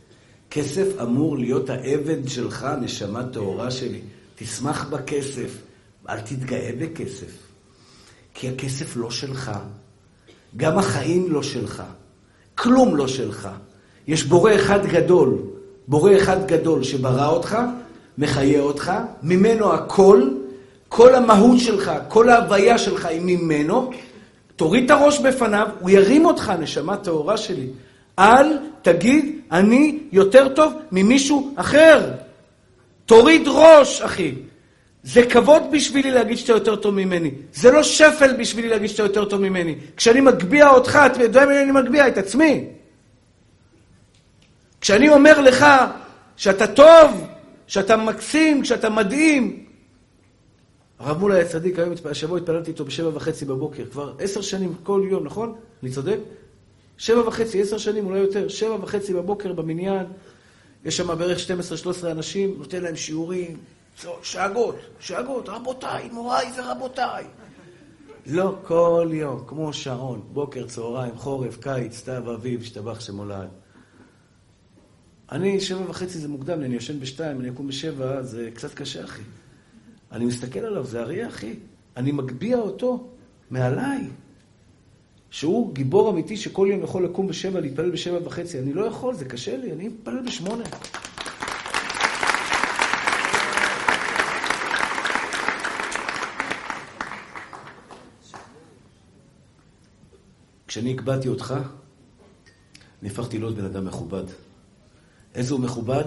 כסף 0.53 1.01
אמור 1.01 1.37
להיות 1.37 1.69
העבד 1.69 2.27
שלך, 2.27 2.67
נשמה 2.81 3.23
טהורה 3.23 3.71
שלי. 3.71 4.01
תשמח 4.35 4.87
בכסף, 4.89 5.57
אל 6.09 6.19
תתגאה 6.19 6.69
בכסף. 6.79 7.31
כי 8.33 8.49
הכסף 8.49 8.95
לא 8.95 9.11
שלך. 9.11 9.51
גם 10.57 10.77
החיים 10.77 11.31
לא 11.31 11.43
שלך. 11.43 11.83
כלום 12.55 12.95
לא 12.95 13.07
שלך. 13.07 13.49
יש 14.07 14.23
בורא 14.23 14.55
אחד 14.55 14.85
גדול, 14.85 15.37
בורא 15.87 16.17
אחד 16.17 16.47
גדול 16.47 16.83
שברא 16.83 17.27
אותך, 17.27 17.57
מחיה 18.17 18.61
אותך, 18.61 18.91
ממנו 19.23 19.73
הכל, 19.73 20.29
כל 20.89 21.15
המהות 21.15 21.59
שלך, 21.59 21.91
כל 22.07 22.29
ההוויה 22.29 22.77
שלך 22.77 23.05
היא 23.05 23.21
ממנו. 23.23 23.91
תוריד 24.55 24.83
את 24.83 24.91
הראש 24.91 25.19
בפניו, 25.19 25.67
הוא 25.79 25.89
ירים 25.89 26.25
אותך, 26.25 26.53
נשמה 26.59 26.97
טהורה 26.97 27.37
שלי. 27.37 27.67
אל 28.19 28.47
תגיד, 28.81 29.42
אני 29.53 29.99
יותר 30.11 30.49
טוב 30.49 30.73
ממישהו 30.91 31.53
אחר. 31.55 32.11
תוריד 33.05 33.47
ראש, 33.47 34.01
אחי. 34.01 34.35
זה 35.03 35.25
כבוד 35.25 35.63
בשבילי 35.71 36.11
להגיד 36.11 36.37
שאתה 36.37 36.51
יותר 36.53 36.75
טוב 36.75 36.95
ממני. 36.95 37.31
זה 37.53 37.71
לא 37.71 37.83
שפל 37.83 38.33
בשבילי 38.39 38.69
להגיד 38.69 38.89
שאתה 38.89 39.03
יותר 39.03 39.25
טוב 39.25 39.41
ממני. 39.41 39.75
כשאני 39.97 40.21
מגביה 40.21 40.69
אותך, 40.69 40.99
אתה 41.05 41.23
יודע 41.23 41.45
מי 41.45 41.59
אני 41.59 41.71
מגביה? 41.71 42.07
את 42.07 42.17
עצמי. 42.17 42.65
כשאני 44.81 45.09
אומר 45.09 45.41
לך 45.41 45.65
שאתה 46.37 46.67
טוב, 46.67 47.27
שאתה 47.67 47.97
מקסים, 47.97 48.65
שאתה 48.65 48.89
מדהים. 48.89 49.65
הרב 50.99 51.17
מולה 51.19 51.35
היה 51.35 51.45
צדיק, 51.45 51.75
השבוע 52.05 52.37
התפללתי 52.37 52.71
איתו 52.71 52.85
בשבע 52.85 53.09
וחצי 53.13 53.45
בבוקר, 53.45 53.85
כבר 53.85 54.13
עשר 54.19 54.41
שנים 54.41 54.73
כל 54.83 55.01
יום, 55.11 55.23
נכון? 55.23 55.55
אני 55.83 55.91
צודק? 55.91 56.17
שבע 56.97 57.27
וחצי, 57.27 57.61
עשר 57.61 57.77
שנים, 57.77 58.05
אולי 58.05 58.19
יותר, 58.19 58.47
שבע 58.47 58.77
וחצי 58.81 59.13
בבוקר 59.13 59.53
במניין, 59.53 60.05
יש 60.85 60.97
שם 60.97 61.17
בערך 61.17 61.39
12-13 62.03 62.11
אנשים, 62.11 62.55
נותן 62.57 62.83
להם 62.83 62.95
שיעורים, 62.95 63.57
שאגות, 64.21 64.75
שאגות, 64.99 65.49
רבותיי, 65.49 66.09
מוריי 66.11 66.47
ורבותיי. 66.57 67.25
לא 68.25 68.55
כל 68.63 69.09
יום, 69.13 69.43
כמו 69.47 69.73
שעון, 69.73 70.21
בוקר, 70.33 70.67
צהריים, 70.67 71.17
חורף, 71.17 71.57
קיץ, 71.57 71.95
סתיו, 71.95 72.33
אביב, 72.33 72.61
השתבח 72.61 72.99
שמולד. 72.99 73.49
אני, 75.31 75.59
שבע 75.59 75.89
וחצי 75.89 76.19
זה 76.19 76.27
מוקדם, 76.27 76.61
אני 76.61 76.75
ישן 76.75 76.99
בשתיים, 76.99 77.39
אני 77.39 77.49
אקום 77.49 77.67
בשבע, 77.67 78.21
זה 78.21 78.49
קצת 78.53 78.73
קשה, 78.73 79.03
אחי. 79.03 79.21
אני 80.11 80.25
מסתכל 80.25 80.59
עליו, 80.59 80.85
זה 80.85 81.01
אריה, 81.01 81.27
אחי. 81.27 81.55
אני 81.97 82.11
מגביה 82.11 82.57
אותו 82.57 83.07
מעליי. 83.51 84.09
שהוא 85.33 85.75
גיבור 85.75 86.09
אמיתי 86.09 86.37
שכל 86.37 86.67
יום 86.71 86.83
יכול 86.83 87.05
לקום 87.05 87.27
בשבע, 87.27 87.59
להתפלל 87.59 87.91
בשבע 87.91 88.27
וחצי. 88.27 88.59
אני 88.59 88.73
לא 88.73 88.85
יכול, 88.85 89.15
זה 89.15 89.25
קשה 89.25 89.57
לי, 89.57 89.71
אני 89.71 89.87
מתפלל 89.87 90.21
בשמונה. 90.25 90.63
כשאני 100.67 100.93
הקבעתי 100.93 101.27
אותך, 101.27 101.53
אני 103.01 103.09
הפכתי 103.09 103.39
להיות 103.39 103.55
בן 103.55 103.65
אדם 103.65 103.85
מכובד. 103.85 104.23
איזה 105.35 105.53
הוא 105.53 105.61
מכובד? 105.61 106.05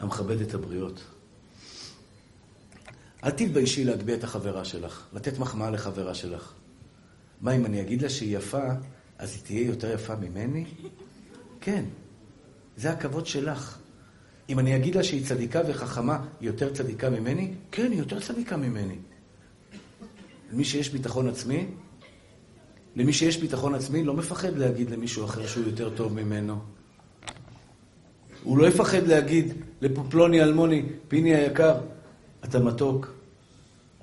המכבד 0.00 0.40
את 0.40 0.54
הבריות. 0.54 1.00
אל 3.24 3.30
תתביישי 3.30 3.84
להגביה 3.84 4.14
את 4.14 4.24
החברה 4.24 4.64
שלך, 4.64 5.06
לתת 5.12 5.38
מחמאה 5.38 5.70
לחברה 5.70 6.14
שלך. 6.14 6.57
מה, 7.40 7.52
אם 7.52 7.66
אני 7.66 7.80
אגיד 7.80 8.02
לה 8.02 8.08
שהיא 8.08 8.36
יפה, 8.36 8.68
אז 9.18 9.34
היא 9.34 9.42
תהיה 9.44 9.66
יותר 9.66 9.94
יפה 9.94 10.16
ממני? 10.16 10.64
כן, 11.60 11.84
זה 12.76 12.90
הכבוד 12.90 13.26
שלך. 13.26 13.78
אם 14.48 14.58
אני 14.58 14.76
אגיד 14.76 14.94
לה 14.94 15.04
שהיא 15.04 15.26
צדיקה 15.26 15.60
וחכמה, 15.68 16.24
היא 16.40 16.46
יותר 16.46 16.74
צדיקה 16.74 17.10
ממני? 17.10 17.54
כן, 17.72 17.90
היא 17.90 17.98
יותר 17.98 18.20
צדיקה 18.20 18.56
ממני. 18.56 18.96
למי 20.52 20.64
שיש 20.64 20.90
ביטחון 20.90 21.28
עצמי, 21.28 21.66
למי 22.96 23.12
שיש 23.12 23.36
ביטחון 23.36 23.74
עצמי, 23.74 24.04
לא 24.04 24.14
מפחד 24.14 24.58
להגיד 24.58 24.90
למישהו 24.90 25.24
אחר 25.24 25.46
שהוא 25.46 25.64
יותר 25.64 25.96
טוב 25.96 26.12
ממנו. 26.12 26.58
הוא 28.42 28.58
לא 28.58 28.66
יפחד 28.66 29.06
להגיד 29.06 29.52
לפופלוני 29.80 30.42
אלמוני, 30.42 30.82
פיני 31.08 31.34
היקר, 31.34 31.80
אתה 32.44 32.58
מתוק. 32.58 33.17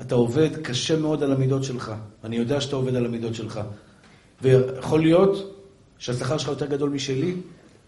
אתה 0.01 0.15
עובד 0.15 0.49
קשה 0.63 0.99
מאוד 0.99 1.23
על 1.23 1.31
המידות 1.31 1.63
שלך. 1.63 1.93
אני 2.23 2.35
יודע 2.35 2.61
שאתה 2.61 2.75
עובד 2.75 2.95
על 2.95 3.05
המידות 3.05 3.35
שלך. 3.35 3.59
ויכול 4.41 5.01
להיות 5.01 5.61
שהשכר 5.97 6.37
שלך 6.37 6.49
יותר 6.49 6.65
גדול 6.65 6.89
משלי, 6.89 7.35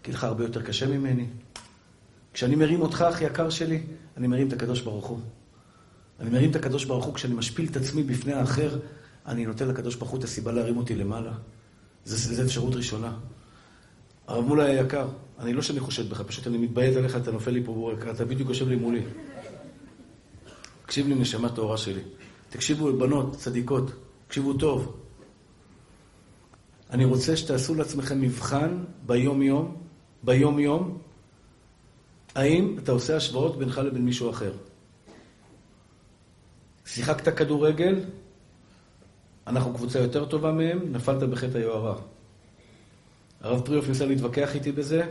כי 0.02 0.12
לך 0.12 0.24
הרבה 0.24 0.44
יותר 0.44 0.62
קשה 0.62 0.86
ממני. 0.86 1.26
כשאני 2.32 2.56
מרים 2.56 2.80
אותך, 2.80 3.04
אח 3.08 3.20
יקר 3.20 3.50
שלי, 3.50 3.80
אני 4.16 4.26
מרים 4.26 4.48
את 4.48 4.52
הקדוש 4.52 4.80
ברוך 4.80 5.06
הוא. 5.06 5.18
אני 6.20 6.30
מרים 6.30 6.50
את 6.50 6.56
הקדוש 6.56 6.84
ברוך 6.84 7.04
הוא 7.04 7.14
כשאני 7.14 7.34
משפיל 7.34 7.68
את 7.70 7.76
עצמי 7.76 8.02
בפני 8.02 8.32
האחר, 8.32 8.78
אני 9.26 9.46
נותן 9.46 9.68
לקדוש 9.68 9.94
ברוך 9.94 10.10
הוא 10.10 10.18
את 10.18 10.24
הסיבה 10.24 10.52
להרים 10.52 10.76
אותי 10.76 10.94
למעלה. 10.94 11.32
זו 12.04 12.42
אפשרות 12.42 12.74
ראשונה. 12.74 13.12
הרב 14.26 14.44
מולה 14.44 14.64
היקר, 14.64 15.08
אני 15.38 15.52
לא 15.52 15.62
שאני 15.62 15.80
חושד 15.80 16.10
בך, 16.10 16.20
פשוט 16.20 16.46
אני 16.46 16.58
מתביית 16.58 16.96
עליך, 16.96 17.16
אתה 17.16 17.30
נופל 17.30 17.50
לי 17.50 17.62
פה, 17.64 17.92
אתה 18.10 18.24
בדיוק 18.24 18.48
יושב 18.48 18.68
לי 18.68 18.76
מולי. 18.76 19.02
תקשיב 20.88 21.08
לי, 21.08 21.14
נשמה 21.14 21.48
טהורה 21.48 21.76
שלי. 21.76 22.00
תקשיבו, 22.48 22.98
בנות, 22.98 23.36
צדיקות, 23.36 23.90
תקשיבו 24.26 24.52
טוב. 24.52 24.96
אני 26.90 27.04
רוצה 27.04 27.36
שתעשו 27.36 27.74
לעצמכם 27.74 28.20
מבחן 28.20 28.84
ביום-יום, 29.06 29.76
ביום-יום, 30.22 30.98
האם 32.34 32.76
אתה 32.78 32.92
עושה 32.92 33.16
השוואות 33.16 33.58
בינך 33.58 33.78
לבין 33.78 34.04
מישהו 34.04 34.30
אחר. 34.30 34.52
שיחקת 36.86 37.36
כדורגל, 37.36 38.04
אנחנו 39.46 39.74
קבוצה 39.74 39.98
יותר 39.98 40.24
טובה 40.24 40.52
מהם, 40.52 40.92
נפלת 40.92 41.22
בחטא 41.22 41.58
היוהרה. 41.58 41.96
הרב 43.40 43.60
פריאוף 43.66 43.88
ניסה 43.88 44.06
להתווכח 44.06 44.54
איתי 44.54 44.72
בזה. 44.72 45.10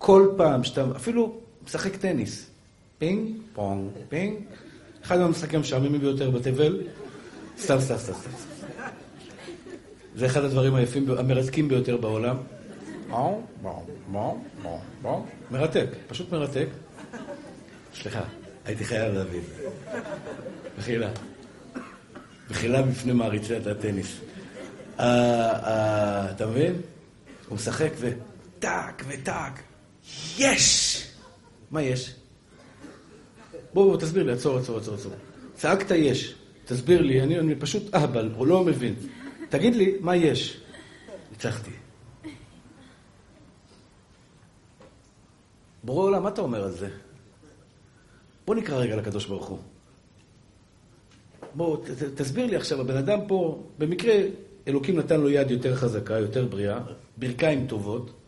כל 0.00 0.28
פעם 0.36 0.64
שאתה, 0.64 0.84
אפילו 0.96 1.40
משחק 1.64 1.96
טניס, 1.96 2.50
פינג, 2.98 3.36
פונג, 3.52 3.90
פינג, 4.08 4.38
אחד 5.02 5.18
מהמשחקים 5.18 5.58
המשעממים 5.58 6.00
ביותר 6.00 6.30
בתבל, 6.30 6.82
סתם, 7.58 7.80
סתם, 7.80 7.96
סתם, 7.96 8.12
סתם. 8.12 8.30
זה 10.16 10.26
אחד 10.26 10.44
הדברים 10.44 10.74
היפים, 10.74 11.10
המרתקים 11.18 11.68
ביותר 11.68 11.96
בעולם. 11.96 12.36
מרתק, 15.50 15.86
פשוט 16.08 16.32
מרתק. 16.32 16.66
סליחה, 17.94 18.22
הייתי 18.64 18.84
חייב 18.84 19.14
להבין. 19.14 19.42
מחילה. 20.78 21.10
מחילה 22.50 22.82
בפני 22.82 23.12
מעריצי 23.12 23.56
הטניס. 23.56 24.20
אתה 24.96 26.46
מבין? 26.50 26.74
הוא 27.48 27.54
משחק 27.54 27.90
וטאק 28.00 29.04
וטאק. 29.08 29.62
יש! 30.38 30.96
מה 31.70 31.82
יש? 31.82 32.14
בואו, 33.74 33.96
תסביר 33.96 34.22
לי, 34.22 34.32
עצור, 34.32 34.58
עצור, 34.58 34.78
עצור, 34.78 34.94
עצור. 34.94 35.12
צעקת 35.54 35.90
יש. 35.90 36.34
תסביר 36.64 37.02
לי, 37.02 37.22
אני, 37.22 37.38
אני 37.38 37.54
פשוט 37.54 37.94
אהבל, 37.94 38.30
הוא 38.36 38.46
לא 38.46 38.64
מבין. 38.64 38.94
תגיד 39.48 39.74
לי, 39.74 39.94
מה 40.00 40.16
יש? 40.16 40.60
ניצחתי. 41.30 41.70
בורא 45.84 46.04
עולם, 46.04 46.22
מה 46.22 46.28
אתה 46.28 46.40
אומר 46.40 46.64
על 46.64 46.70
זה? 46.70 46.88
בוא 48.46 48.54
נקרא 48.54 48.76
רגע 48.76 48.96
לקדוש 48.96 49.26
ברוך 49.26 49.46
הוא. 49.46 49.58
בוא, 51.54 51.76
ת, 51.76 51.90
ת, 51.90 52.20
תסביר 52.20 52.46
לי 52.46 52.56
עכשיו, 52.56 52.80
הבן 52.80 52.96
אדם 52.96 53.18
פה, 53.28 53.62
במקרה, 53.78 54.14
אלוקים 54.68 54.98
נתן 54.98 55.20
לו 55.20 55.30
יד 55.30 55.50
יותר 55.50 55.76
חזקה, 55.76 56.18
יותר 56.18 56.46
בריאה, 56.46 56.78
ברכיים 57.16 57.66
טובות, 57.66 58.19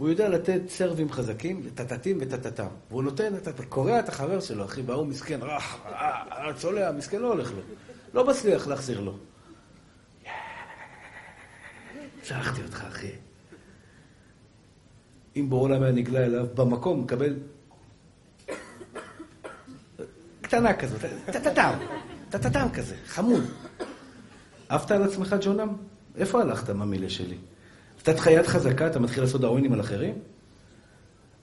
הוא 0.00 0.08
יודע 0.08 0.28
לתת 0.28 0.60
סרבים 0.68 1.12
חזקים, 1.12 1.62
טטטים 1.74 2.18
וטטטם. 2.20 2.66
והוא 2.90 3.02
נותן, 3.02 3.36
אתה 3.36 3.62
קורע 3.68 4.00
את 4.00 4.08
החבר 4.08 4.40
שלו, 4.40 4.64
אחי, 4.64 4.82
והוא 4.82 5.06
מסכן, 5.06 5.40
אה, 5.42 6.52
צולע, 6.56 6.92
מסכן, 6.92 7.20
לא 7.20 7.26
הולך 7.26 7.52
לו. 7.52 7.60
לא 8.14 8.26
מצליח 8.26 8.66
להחזיר 8.66 9.00
לו. 9.00 9.16
צלחתי 12.22 12.62
אותך, 12.62 12.84
אחי. 12.88 13.10
אם 15.36 15.50
בור 15.50 15.60
עולם 15.60 15.82
היה 15.82 15.92
נגלה 15.92 16.24
אליו, 16.24 16.46
במקום 16.54 17.00
מקבל 17.00 17.36
קטנה 20.40 20.74
כזאת, 20.74 21.00
טטטם, 21.26 21.72
טטטם 22.30 22.66
כזה, 22.74 22.96
חמוד. 23.06 23.44
אהבת 24.70 24.90
על 24.90 25.02
עצמך 25.02 25.36
ג'ונם? 25.40 25.76
איפה 26.16 26.40
הלכת, 26.40 26.70
ממילה 26.70 27.10
שלי? 27.10 27.36
נתת 28.00 28.18
לך 28.18 28.26
יד 28.26 28.46
חזקה, 28.46 28.86
אתה 28.86 28.98
מתחיל 28.98 29.22
לעשות 29.22 29.40
דאווינים 29.40 29.72
על 29.72 29.80
אחרים? 29.80 30.14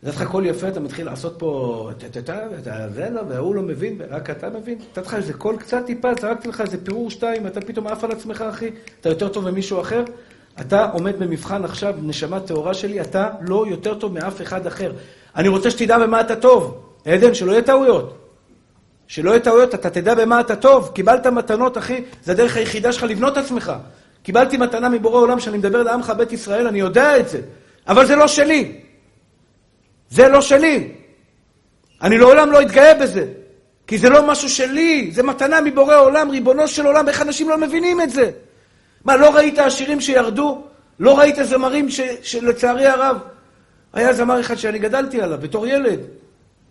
נתת 0.04 0.16
לך 0.16 0.24
קול 0.24 0.46
יפה, 0.46 0.68
אתה 0.68 0.80
מתחיל 0.80 1.06
לעשות 1.06 1.36
פה, 1.38 1.90
אתה 2.10 2.88
זה 2.94 3.10
לא, 3.10 3.22
והוא 3.28 3.56
לא 3.56 3.62
מבין, 3.62 4.02
רק 4.10 4.30
אתה 4.30 4.50
מבין? 4.50 4.78
נתת 4.92 5.08
לך 5.08 5.14
איזה 5.14 5.34
קול 5.34 5.58
קצת 5.58 5.86
טיפה, 5.86 6.10
זרקתי 6.22 6.48
לך 6.48 6.62
איזה 6.62 6.86
פירור 6.86 7.12
שתיים, 7.12 7.48
אתה 7.48 7.62
פתאום 7.62 7.88
עף 7.88 8.04
על 8.04 8.12
עצמך, 8.12 8.42
אחי? 8.42 8.70
אתה 9.02 9.10
יותר 9.10 9.28
טוב 9.28 9.50
ממישהו 9.50 9.82
אחר? 9.82 10.04
אתה 10.62 10.86
עומד 10.92 11.20
במבחן 11.20 11.66
עכשיו, 11.66 11.96
נשמה 12.02 12.40
טהורה 12.40 12.74
שלי, 12.74 13.02
אתה 13.02 13.30
לא 13.42 13.66
יותר 13.70 13.96
טוב 13.96 14.14
מאף 14.14 14.42
אחד 14.42 14.68
אחר. 14.68 14.92
אני 15.36 15.48
רוצה 15.48 15.72
שתדע 15.72 16.00
במה 16.00 16.22
אתה 16.22 16.36
טוב. 16.36 16.84
עדן, 17.06 17.34
שלא 17.34 17.52
יהיה 17.52 17.62
טעויות. 17.62 18.18
שלא 19.08 19.30
יהיה 19.30 19.40
טעויות, 19.40 19.76
אתה 19.76 19.90
תדע 19.90 20.16
במה 20.16 20.40
אתה 20.40 20.56
טוב. 20.56 20.92
קיבלת 20.94 21.28
מתנות, 21.28 21.78
אחי, 21.78 22.04
זה 22.24 22.32
הדרך 22.32 22.58
היחידה 22.58 22.92
שלך 22.92 23.04
לבנות 23.04 23.38
את 23.38 23.44
עצמך. 23.44 23.74
קיבלתי 24.28 24.58
מתנה 24.58 24.90
מבורא 24.90 25.20
עולם 25.20 25.40
שאני 25.40 25.58
מדבר 25.58 25.84
לעמך 25.84 26.14
בית 26.18 26.34
ישראל, 26.34 26.68
אני 26.68 26.80
יודע 26.80 27.20
את 27.20 27.30
זה. 27.30 27.42
אבל 27.88 28.06
זה 28.06 28.16
לא 28.16 28.28
שלי. 28.28 28.72
זה 30.10 30.28
לא 30.28 30.42
שלי. 30.42 30.92
אני 32.02 32.18
לעולם 32.18 32.52
לא 32.52 32.62
אתגאה 32.62 32.94
בזה. 32.94 33.26
כי 33.88 33.98
זה 33.98 34.10
לא 34.10 34.28
משהו 34.28 34.50
שלי, 34.50 35.10
זה 35.12 35.24
מתנה 35.24 35.62
מבורא 35.62 35.96
עולם, 35.96 36.30
ריבונו 36.30 36.68
של 36.68 36.86
עולם, 36.86 37.08
איך 37.08 37.22
אנשים 37.22 37.50
לא 37.50 37.58
מבינים 37.58 38.02
את 38.02 38.10
זה? 38.10 38.32
מה, 39.06 39.16
לא 39.16 39.36
ראית 39.36 39.60
עשירים 39.60 40.02
שירדו? 40.02 40.64
לא 41.00 41.20
ראית 41.20 41.36
זמרים 41.44 41.90
ש, 41.90 42.02
שלצערי 42.22 42.86
הרב, 42.86 43.18
היה 43.94 44.14
זמר 44.14 44.40
אחד 44.40 44.56
שאני 44.56 44.80
גדלתי 44.80 45.22
עליו 45.22 45.38
בתור 45.42 45.68
ילד. 45.68 46.00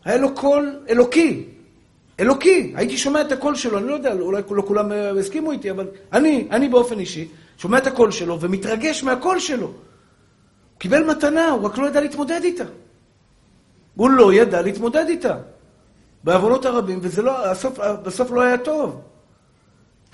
היה 0.04 0.16
לו 0.16 0.34
קול 0.34 0.76
אלוקי. 0.88 1.44
אלוקי. 2.20 2.72
הייתי 2.76 2.96
שומע 2.96 3.20
את 3.20 3.32
הקול 3.32 3.54
שלו, 3.54 3.78
אני 3.78 3.86
לא 3.88 3.94
יודע, 3.94 4.12
אולי 4.12 4.42
לא 4.50 4.62
כולם 4.62 4.92
הסכימו 5.20 5.52
איתי, 5.52 5.70
אבל 5.70 5.86
אני, 6.12 6.48
אני 6.50 6.68
באופן 6.68 6.98
אישי, 6.98 7.28
שומע 7.58 7.78
את 7.78 7.86
הקול 7.86 8.10
שלו 8.10 8.40
ומתרגש 8.40 9.02
מהקול 9.02 9.40
שלו. 9.40 9.66
הוא 9.66 9.74
קיבל 10.78 11.04
מתנה, 11.04 11.48
הוא 11.48 11.66
רק 11.66 11.78
לא 11.78 11.86
ידע 11.86 12.00
להתמודד 12.00 12.40
איתה. 12.44 12.64
הוא 13.94 14.10
לא 14.10 14.32
ידע 14.32 14.62
להתמודד 14.62 15.04
איתה. 15.08 15.36
בעוונות 16.24 16.64
הרבים, 16.64 16.98
וזה 17.02 17.22
לא, 17.22 17.46
הסוף, 17.46 17.78
בסוף 17.78 18.30
לא 18.30 18.40
היה 18.40 18.58
טוב. 18.58 19.00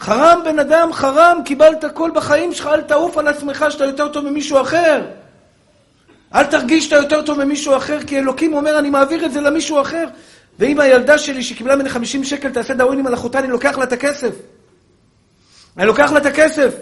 חרם 0.01 0.41
בן 0.45 0.59
אדם, 0.59 0.93
חרם, 0.93 1.41
קיבלת 1.45 1.85
הכל 1.85 2.11
בחיים 2.15 2.53
שלך, 2.53 2.67
אל 2.67 2.83
תעוף 2.83 3.19
על 3.19 3.29
עצמך 3.29 3.65
שאתה 3.69 3.85
יותר 3.85 4.09
טוב 4.09 4.25
ממישהו 4.29 4.61
אחר. 4.61 5.07
אל 6.35 6.45
תרגיש 6.45 6.85
שאתה 6.85 6.97
יותר 6.97 7.23
טוב 7.23 7.45
ממישהו 7.45 7.77
אחר, 7.77 7.99
כי 8.07 8.19
אלוקים 8.19 8.55
אומר, 8.55 8.79
אני 8.79 8.91
מעביר 8.91 9.27
את 9.27 9.33
זה 9.33 9.41
למישהו 9.41 9.81
אחר. 9.81 10.07
ואם 10.59 10.81
הילדה 10.81 11.19
שלי 11.19 11.43
שקיבלה 11.43 11.77
ממני 11.77 11.89
50 11.89 12.25
שקל 12.25 12.51
תעשה 12.51 12.75
דאווינים 12.75 13.07
על 13.07 13.15
אחותה, 13.15 13.39
אני 13.39 13.49
לוקח 13.49 13.79
לה 13.79 13.85
את 13.85 13.93
הכסף. 13.93 14.35
אני 15.77 15.87
לוקח 15.87 16.13
לה 16.13 16.19
את 16.19 16.27
הכסף. 16.27 16.75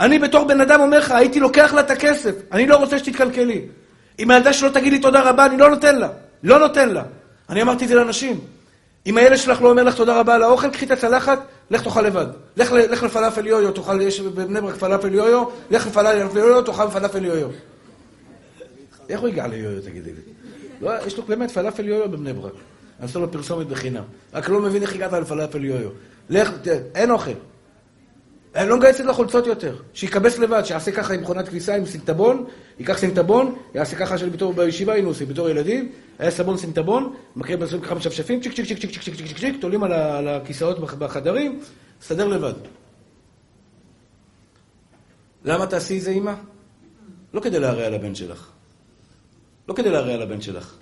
אני 0.00 0.18
בתור 0.18 0.44
בן 0.44 0.60
אדם 0.60 0.80
אומר 0.80 0.98
לך, 0.98 1.10
הייתי 1.10 1.40
לוקח 1.40 1.74
לה 1.74 1.80
את 1.80 1.90
הכסף. 1.90 2.34
אני 2.52 2.66
לא 2.66 2.76
רוצה 2.76 2.98
שתתקלקלי. 2.98 3.62
אם 4.18 4.30
הילדה 4.30 4.52
שלא 4.52 4.68
תגיד 4.68 4.92
לי 4.92 4.98
תודה 4.98 5.30
רבה, 5.30 5.46
אני 5.46 5.56
לא 5.56 5.70
נותן 5.70 5.98
לה. 5.98 6.08
לא 6.42 6.58
נותן 6.58 6.88
לה. 6.88 7.02
אני 7.48 7.62
אמרתי 7.62 7.84
את 7.84 7.88
זה 7.88 7.94
לאנשים. 7.94 8.40
אם 9.06 9.18
הילד 9.18 9.36
שלך 9.36 9.62
לא 9.62 9.70
אומר 9.70 9.82
לך 9.82 9.94
תודה 9.94 10.20
רבה 10.20 10.34
על 10.34 10.42
האוכל, 10.42 10.70
קחי 10.70 10.86
את 10.86 10.90
הצלחת, 10.90 11.38
לך 11.70 11.82
תאכל 11.82 12.02
לבד. 12.02 12.26
לך, 12.56 12.72
לך 12.72 13.02
לפלאפל 13.02 13.46
יויו, 13.46 13.72
תאכל, 13.72 14.00
יש 14.00 14.20
בבני 14.20 14.60
ברק 14.60 14.76
פלאפל 14.76 15.14
יויו, 15.14 15.44
לך 15.70 15.86
לפלאפל 15.86 16.36
יויו, 16.38 16.62
תאכל 16.62 16.90
פלאפל 16.90 17.24
יויו. 17.24 17.48
איך 19.08 19.20
הוא 19.20 19.28
הגיע 19.28 19.46
ליויו, 19.46 19.82
תגידי 19.82 20.10
לי? 20.10 20.20
לא, 20.80 20.90
יש 21.06 21.16
לו 21.16 21.22
באמת 21.22 21.50
פלאפל 21.50 21.88
יויו 21.88 22.08
בבני 22.08 22.32
ברק. 22.32 22.52
אני 22.98 23.06
עושה 23.06 23.18
לו 23.18 23.32
פרסומת 23.32 23.66
בחינם. 23.66 24.02
רק 24.34 24.48
לא 24.48 24.60
מבין 24.60 24.82
איך 24.82 24.94
הגעת 24.94 25.12
לפלאפל 25.12 25.64
יויו. 25.64 25.88
לך, 26.30 26.50
אין 26.94 27.10
אוכל. 27.10 27.30
אני 28.54 28.68
לא 28.68 28.76
מגייס 28.76 29.00
את 29.00 29.06
החולצות 29.06 29.46
יותר, 29.46 29.76
שיקבץ 29.94 30.38
לבד, 30.38 30.62
שיעשה 30.64 30.92
ככה 30.92 31.14
עם 31.14 31.20
מכונת 31.20 31.48
כביסה, 31.48 31.76
עם 31.76 31.86
סינטבון, 31.86 32.44
ייקח 32.78 32.98
סינטבון, 32.98 33.56
יעשה 33.74 33.96
ככה 33.96 34.18
של 34.18 34.28
בתור 34.28 34.52
בישיבה 34.52 34.92
היינו 34.92 35.08
עושים, 35.08 35.28
בתור 35.28 35.48
ילדים, 35.48 35.92
היה 36.18 36.30
סבון 36.30 36.56
סינטבון, 36.56 37.14
מכירים 37.36 37.60
בסוף 37.60 37.84
ככה 37.84 37.94
משפשפים, 37.94 38.40
צ'יק 38.40 38.52
צ'יק 38.52 38.66
צ'יק 38.66 38.78
צ'יק 38.78 39.02
צ'יק 39.02 39.14
צ'יק 39.14 39.38
צ'יק, 39.38 39.60
תולים 39.60 39.82
על 39.84 40.28
הכיסאות 40.28 40.80
בחדרים, 40.80 41.60
סדר 42.02 42.28
לבד. 42.28 42.54
למה 45.44 45.66
תעשי 45.66 45.98
את 45.98 46.02
זה, 46.02 46.10
אימא? 46.10 46.34
לא 47.34 47.40
כדי 47.40 47.60
להרע 47.60 47.96
הבן 47.96 48.14
שלך. 48.14 48.50
לא 49.68 49.74
כדי 49.74 49.90
להרע 49.90 50.22
הבן 50.22 50.40
שלך. 50.40 50.74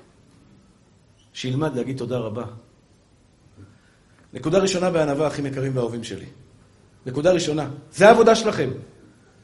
שילמד 1.32 1.76
להגיד 1.76 1.98
תודה 1.98 2.18
רבה. 2.18 2.44
נקודה 4.32 4.58
ראשונה 4.58 4.90
בענווה, 4.90 5.26
אחים 5.26 5.46
יקרים 5.46 5.76
ואהובים 5.76 6.04
שלי. 6.04 6.26
נקודה 7.06 7.32
ראשונה. 7.32 7.70
זה 7.92 8.08
העבודה 8.08 8.34
שלכם. 8.34 8.70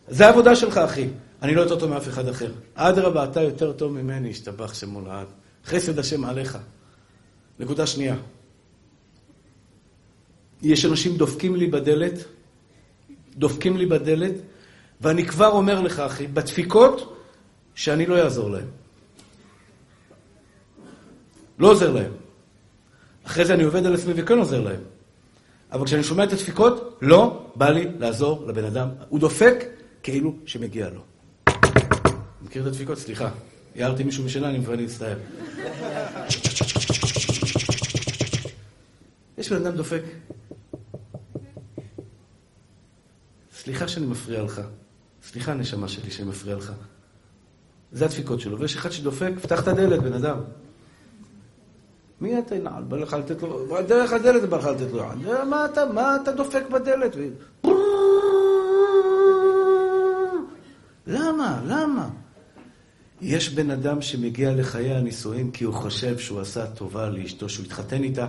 זה 0.09 0.27
העבודה 0.27 0.57
שלך, 0.57 0.79
אחי. 0.79 1.09
אני 1.43 1.55
לא 1.55 1.61
יותר 1.61 1.79
טוב 1.79 1.91
מאף 1.91 2.09
אחד 2.09 2.29
אחר. 2.29 2.53
אדרבה, 2.75 3.25
אתה 3.25 3.43
יותר 3.43 3.73
טוב 3.73 3.93
ממני, 3.93 4.31
השתבח 4.31 4.75
שמו 4.75 5.01
לעד. 5.01 5.27
חסד 5.67 5.99
השם 5.99 6.25
עליך. 6.25 6.59
נקודה 7.61 7.87
שנייה. 7.87 8.17
יש 10.63 10.85
אנשים 10.85 11.17
דופקים 11.17 11.57
לי 11.57 11.67
בדלת, 11.67 12.25
דופקים 13.37 13.77
לי 13.77 13.87
בדלת, 13.87 14.35
ואני 15.01 15.27
כבר 15.27 15.49
אומר 15.49 15.81
לך, 15.81 16.01
אחי, 16.01 16.27
בדפיקות, 16.27 17.19
שאני 17.75 18.07
לא 18.07 18.19
אעזור 18.19 18.51
להם. 18.51 18.67
לא 21.59 21.71
עוזר 21.71 21.93
להם. 21.93 22.13
אחרי 23.25 23.45
זה 23.45 23.55
אני 23.55 23.63
עובד 23.63 23.87
על 23.87 23.95
עצמי 23.95 24.13
וכן 24.17 24.39
עוזר 24.39 24.61
להם. 24.61 24.81
אבל 25.73 25.87
כשאני 25.87 26.03
שומע 26.03 26.25
את 26.25 26.33
הדפיקות, 26.33 26.99
לא 27.03 27.51
בא 27.57 27.69
לי 27.69 27.87
לעזור 27.99 28.47
לבן 28.47 28.65
אדם. 28.65 28.89
הוא 29.09 29.21
דופק 29.21 29.65
כאילו 30.03 30.35
שמגיע 30.47 30.91
לו. 30.91 31.01
מכיר 32.43 32.63
את 32.63 32.67
הדפיקות? 32.67 32.99
סליחה. 32.99 33.31
הערתי 33.77 34.05
מישהו 34.05 34.25
משנה, 34.25 34.49
אני 34.49 34.59
מפחד 34.59 34.77
להצטער. 34.81 35.19
יש 39.39 39.53
בן 39.53 39.67
אדם 39.67 39.77
דופק. 39.77 40.03
סליחה 43.53 43.89
שאני 43.89 44.07
מפריע 44.07 44.43
לך. 44.43 44.61
סליחה, 45.23 45.55
נשמה 45.55 45.89
שלי, 45.89 46.11
שאני 46.11 46.29
מפריע 46.29 46.57
לך. 46.57 46.73
זה 47.93 48.05
הדפיקות 48.05 48.41
שלו. 48.41 48.59
ויש 48.59 48.77
אחד 48.77 48.91
שדופק, 48.91 49.31
פתח 49.43 49.63
את 49.63 49.69
הדלת, 49.69 50.03
בן 50.03 50.13
אדם. 50.13 50.39
מי 52.23 52.39
אתה 52.39 52.55
ינעל? 52.55 52.83
בא 52.83 52.97
לך 52.97 53.13
לתת 53.13 53.43
לו, 53.43 53.67
דרך 53.89 54.13
הדלת 54.13 54.49
בא 54.49 54.57
לך 54.57 54.67
לתת 54.67 54.93
לו 54.93 55.03
מה 55.47 55.65
אתה, 55.65 55.87
מה 55.87 56.17
אתה 56.23 56.33
דופק 56.33 56.63
בדלת? 56.71 57.17
למה? 61.07 61.61
למה? 61.67 62.09
יש 63.21 63.49
בן 63.49 63.71
אדם 63.71 64.03
שמגיע 64.03 64.53
לחיי 64.55 64.95
הנישואים 64.95 65.51
כי 65.51 65.65
הוא 65.65 65.75
חושב 65.75 66.19
שהוא 66.19 66.41
עשה 66.41 66.67
טובה 66.67 67.09
לאשתו, 67.09 67.49
שהוא 67.49 67.67
התחתן 67.67 68.03
איתה, 68.03 68.27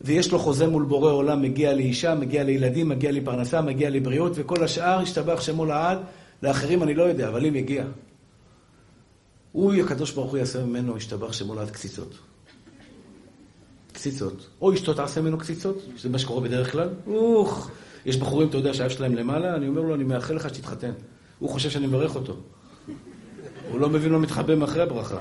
ויש 0.00 0.32
לו 0.32 0.38
חוזה 0.38 0.66
מול 0.66 0.82
בורא 0.82 1.12
עולם, 1.12 1.42
מגיע 1.42 1.74
לאישה, 1.74 2.14
מגיע 2.14 2.44
לילדים, 2.44 2.88
מגיע 2.88 3.12
לפרנסה, 3.12 3.60
מגיע 3.60 3.90
לבריאות, 3.90 4.32
וכל 4.34 4.64
השאר 4.64 4.98
השתבח 4.98 5.40
שמו 5.40 5.64
לעד, 5.64 5.98
לאחרים 6.42 6.82
אני 6.82 6.94
לא 6.94 7.02
יודע, 7.02 7.28
אבל 7.28 7.46
אם 7.46 7.56
יגיע. 7.56 7.84
הוא, 9.52 9.74
הקדוש 9.74 10.10
ברוך 10.12 10.30
הוא 10.30 10.38
יעשה 10.38 10.64
ממנו, 10.64 10.96
השתבח 10.96 11.32
שמו 11.32 11.54
לעד 11.54 11.70
קציצות. 11.70 12.31
קציצות. 14.02 14.48
או 14.60 14.74
אשתו 14.74 14.94
תעשה 14.94 15.20
ממנו 15.20 15.38
קציצות, 15.38 15.78
שזה 15.96 16.08
מה 16.08 16.18
שקורה 16.18 16.40
בדרך 16.40 16.72
כלל. 16.72 16.88
אוח, 17.06 17.70
יש 18.06 18.16
בחורים, 18.16 18.48
אתה 18.48 18.56
יודע, 18.56 18.74
שהאב 18.74 18.90
שלהם 18.90 19.14
למעלה, 19.14 19.54
אני 19.54 19.68
אומר 19.68 19.80
לו, 19.80 19.94
אני 19.94 20.04
מאחל 20.04 20.34
לך 20.34 20.48
שתתחתן. 20.48 20.92
הוא 21.38 21.50
חושב 21.50 21.70
שאני 21.70 21.86
מברך 21.86 22.14
אותו. 22.14 22.36
הוא 23.70 23.80
לא 23.80 23.88
מבין, 23.88 24.12
לא 24.12 24.20
מתחבא 24.20 24.54
מאחרי 24.54 24.82
הברכה. 24.82 25.18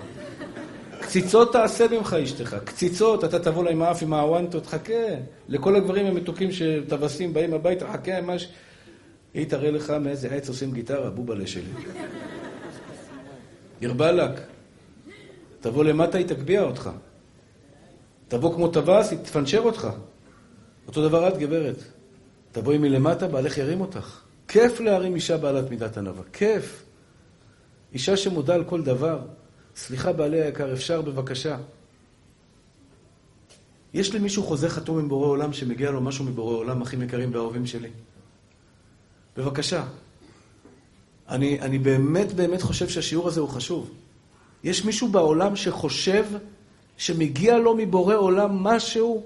קציצות 1.02 1.54
תעשה 1.54 1.88
ממך 1.92 2.14
אשתך, 2.14 2.56
קציצות, 2.64 3.24
אתה 3.24 3.40
תבוא 3.40 3.64
לה 3.64 3.72
עם 3.72 3.82
האף 3.82 4.04
עם 4.04 4.14
האוונטות, 4.14 4.66
חכה. 4.66 4.94
לכל 5.50 5.76
הגברים 5.76 6.06
המתוקים 6.06 6.50
שטווסים 6.52 7.34
באים 7.34 7.54
הביתה, 7.54 7.94
חכה, 7.94 8.22
מה 8.22 8.40
ש... 8.40 8.48
היא 9.34 9.46
תראה 9.50 9.72
לך 9.72 9.90
מאיזה 9.90 10.28
עץ 10.28 10.50
עושים 10.50 10.72
גיטרה, 10.72 11.10
בובלה 11.10 11.48
שלי. 11.48 11.72
ירבלק, 13.82 14.32
תבוא 15.60 15.84
למטה, 15.84 16.18
היא 16.18 16.26
תגביה 16.28 16.62
אותך. 16.62 16.90
תבוא 18.32 18.56
כמו 18.56 18.68
טווס, 18.68 19.12
היא 19.12 19.20
תפנצ'ר 19.20 19.62
אותך. 19.62 19.88
אותו 20.88 21.10
דבר 21.10 21.28
את, 21.28 21.38
גברת. 21.38 21.76
תבואי 22.52 22.78
מלמטה, 22.78 23.28
בעלך 23.28 23.58
ירים 23.58 23.82
אותך. 23.82 24.20
כיף 24.48 24.80
להרים 24.80 25.16
אישה 25.16 25.38
בעלת 25.38 25.70
מידת 25.70 25.98
ענווה, 25.98 26.24
כיף. 26.34 26.84
אישה 27.94 28.18
שמודה 28.18 28.56
על 28.56 28.64
כל 28.64 28.84
דבר. 28.84 29.20
סליחה, 29.76 30.14
בעלי 30.14 30.42
היקר, 30.42 30.74
אפשר 30.74 31.02
בבקשה. 31.02 31.58
יש 33.94 34.16
למישהו 34.16 34.44
חוזה 34.44 34.70
חתום 34.70 35.00
עם 35.00 35.10
בורא 35.10 35.28
עולם 35.28 35.54
שמגיע 35.54 35.92
לו 35.92 36.02
משהו 36.02 36.26
מבורא 36.26 36.56
עולם, 36.56 36.82
אחים 36.82 37.02
יקרים 37.02 37.34
ואהובים 37.34 37.66
שלי? 37.66 37.90
בבקשה. 39.38 39.84
אני, 41.30 41.62
אני 41.62 41.80
באמת 41.80 42.34
באמת 42.34 42.62
חושב 42.62 42.90
שהשיעור 42.90 43.28
הזה 43.28 43.40
הוא 43.40 43.50
חשוב. 43.50 43.92
יש 44.64 44.86
מישהו 44.86 45.08
בעולם 45.08 45.56
שחושב 45.56 46.26
שמגיע 47.02 47.58
לו 47.58 47.76
מבורא 47.76 48.16
עולם 48.16 48.64
משהו? 48.64 49.24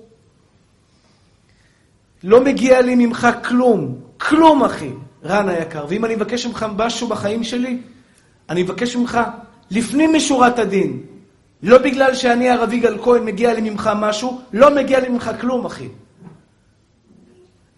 לא 2.23 2.43
מגיע 2.43 2.81
לי 2.81 2.95
ממך 2.95 3.27
כלום, 3.47 3.99
כלום 4.17 4.63
אחי, 4.63 4.91
רן 5.23 5.49
היקר. 5.49 5.85
ואם 5.89 6.05
אני 6.05 6.15
מבקש 6.15 6.45
ממך 6.45 6.65
משהו 6.77 7.07
בחיים 7.07 7.43
שלי, 7.43 7.81
אני 8.49 8.63
מבקש 8.63 8.95
ממך 8.95 9.19
לפנים 9.71 10.13
משורת 10.13 10.59
הדין. 10.59 11.03
לא 11.63 11.77
בגלל 11.77 12.15
שאני 12.15 12.49
הרב 12.49 12.73
יגאל 12.73 12.97
כהן 13.03 13.25
מגיע 13.25 13.53
לי 13.53 13.69
ממך 13.69 13.89
משהו, 13.95 14.41
לא 14.53 14.75
מגיע 14.75 14.99
לי 14.99 15.09
ממך 15.09 15.31
כלום 15.41 15.65
אחי. 15.65 15.89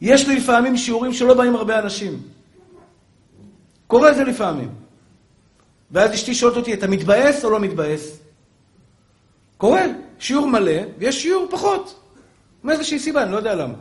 יש 0.01 0.27
לי 0.27 0.35
לפעמים 0.35 0.77
שיעורים 0.77 1.13
שלא 1.13 1.33
באים 1.33 1.55
הרבה 1.55 1.79
אנשים. 1.79 2.21
קורה 3.87 4.13
זה 4.13 4.23
לפעמים. 4.23 4.69
ואז 5.91 6.13
אשתי 6.13 6.33
שואלת 6.33 6.57
אותי, 6.57 6.73
אתה 6.73 6.87
מתבאס 6.87 7.45
או 7.45 7.49
לא 7.49 7.59
מתבאס? 7.59 8.26
קורה, 9.57 9.81
שיעור 10.19 10.47
מלא, 10.47 10.81
ויש 10.97 11.21
שיעור 11.21 11.47
פחות. 11.49 11.99
מאיזושהי 12.63 12.99
סיבה, 12.99 13.23
אני 13.23 13.31
לא 13.31 13.37
יודע 13.37 13.55
למה. 13.55 13.73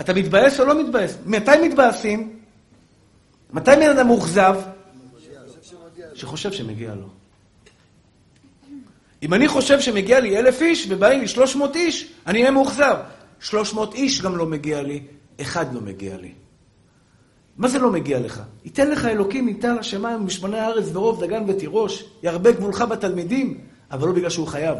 אתה 0.00 0.14
מתבאס 0.14 0.60
או 0.60 0.64
לא 0.64 0.82
מתבאס? 0.82 1.18
מתי 1.26 1.68
מתבאסים? 1.68 2.38
מתי 3.52 3.70
בן 3.70 3.90
אדם 3.90 4.06
מאוכזב? 4.06 4.56
שחושב 6.14 6.52
שמגיע 6.52 6.94
לו. 6.94 7.08
אם 9.22 9.34
אני 9.34 9.48
חושב 9.48 9.80
שמגיע 9.80 10.20
לי 10.20 10.38
אלף 10.38 10.62
איש 10.62 10.86
ובאים 10.90 11.20
לי 11.20 11.28
שלוש 11.28 11.56
מאות 11.56 11.76
איש, 11.76 12.12
אני 12.26 12.40
אהיה 12.40 12.50
מאוכזב. 12.50 12.96
שלוש 13.40 13.74
מאות 13.74 13.94
איש 13.94 14.22
גם 14.22 14.36
לא 14.36 14.46
מגיע 14.46 14.82
לי, 14.82 15.02
אחד 15.40 15.74
לא 15.74 15.80
מגיע 15.80 16.16
לי. 16.16 16.32
מה 17.56 17.68
זה 17.68 17.78
לא 17.78 17.90
מגיע 17.90 18.20
לך? 18.20 18.42
ייתן 18.64 18.90
לך 18.90 19.04
אלוקים 19.04 19.46
ניתן 19.46 19.76
לשמיים 19.76 20.20
ומשמני 20.20 20.58
הארץ 20.58 20.84
ורוב 20.92 21.24
דגן 21.24 21.44
ותירוש, 21.48 22.04
ירבה 22.22 22.52
גבולך 22.52 22.80
בתלמידים, 22.82 23.60
אבל 23.92 24.08
לא 24.08 24.14
בגלל 24.14 24.30
שהוא 24.30 24.46
חייב. 24.46 24.78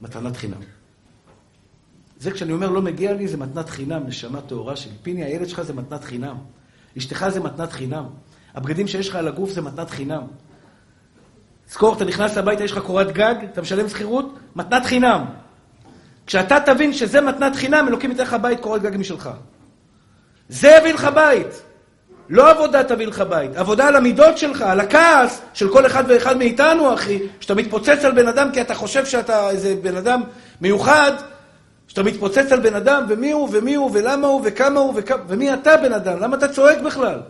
מתנת 0.00 0.36
חינם. 0.36 0.60
זה 2.18 2.30
כשאני 2.30 2.52
אומר 2.52 2.70
לא 2.70 2.82
מגיע 2.82 3.12
לי, 3.12 3.28
זה 3.28 3.36
מתנת 3.36 3.68
חינם, 3.68 4.06
נשמה 4.06 4.40
טהורה 4.40 4.76
שלי. 4.76 4.92
פיני, 5.02 5.24
הילד 5.24 5.48
שלך 5.48 5.62
זה 5.62 5.72
מתנת 5.72 6.04
חינם. 6.04 6.36
אשתך 6.98 7.28
זה 7.28 7.40
מתנת 7.40 7.72
חינם. 7.72 8.04
הבגדים 8.54 8.86
שיש 8.86 9.08
לך 9.08 9.14
על 9.14 9.28
הגוף 9.28 9.50
זה 9.50 9.60
מתנת 9.60 9.90
חינם. 9.90 10.22
זכור, 11.70 11.96
אתה 11.96 12.04
נכנס 12.04 12.36
הביתה, 12.36 12.64
יש 12.64 12.72
לך 12.72 12.78
קורת 12.78 13.12
גג, 13.12 13.34
אתה 13.52 13.62
משלם 13.62 13.88
שכירות, 13.88 14.38
מתנת 14.56 14.86
חינם. 14.86 15.24
כשאתה 16.26 16.56
תבין 16.66 16.92
שזה 16.92 17.20
מתנת 17.20 17.56
חינם, 17.56 17.88
אלוקים 17.88 18.10
ייתן 18.10 18.22
לך 18.22 18.36
בית, 18.42 18.60
קורת 18.60 18.82
גג 18.82 18.96
משלך. 18.96 19.30
זה 20.48 20.76
יביא 20.78 20.94
לך 20.94 21.08
בית. 21.14 21.62
לא 22.28 22.50
עבודה 22.50 22.84
תביא 22.84 23.06
לך 23.06 23.20
בית, 23.20 23.56
עבודה 23.56 23.88
על 23.88 23.96
המידות 23.96 24.38
שלך, 24.38 24.62
על 24.62 24.80
הכעס 24.80 25.42
של 25.54 25.68
כל 25.68 25.86
אחד 25.86 26.04
ואחד 26.08 26.36
מאיתנו, 26.36 26.94
אחי, 26.94 27.18
שאתה 27.40 27.54
מתפוצץ 27.54 28.04
על 28.04 28.12
בן 28.12 28.28
אדם 28.28 28.50
כי 28.52 28.60
אתה 28.60 28.74
חושב 28.74 29.06
שאתה 29.06 29.50
איזה 29.50 29.74
בן 29.82 29.96
אדם 29.96 30.22
מיוחד, 30.60 31.12
שאתה 31.88 32.02
מתפוצץ 32.02 32.52
על 32.52 32.60
בן 32.60 32.74
אדם, 32.74 33.04
ומי 33.08 33.30
הוא, 33.30 33.48
ומי 33.52 33.74
הוא, 33.74 33.90
ולמה 33.92 34.26
הוא, 34.26 34.40
וכמה 34.44 34.80
הוא, 34.80 34.92
וכמה, 34.96 35.22
ומי 35.28 35.54
אתה 35.54 35.76
בן 35.76 35.92
אדם, 35.92 36.20
למה 36.20 36.36
אתה 36.36 36.48
צועק 36.48 36.80
בכלל? 36.80 37.20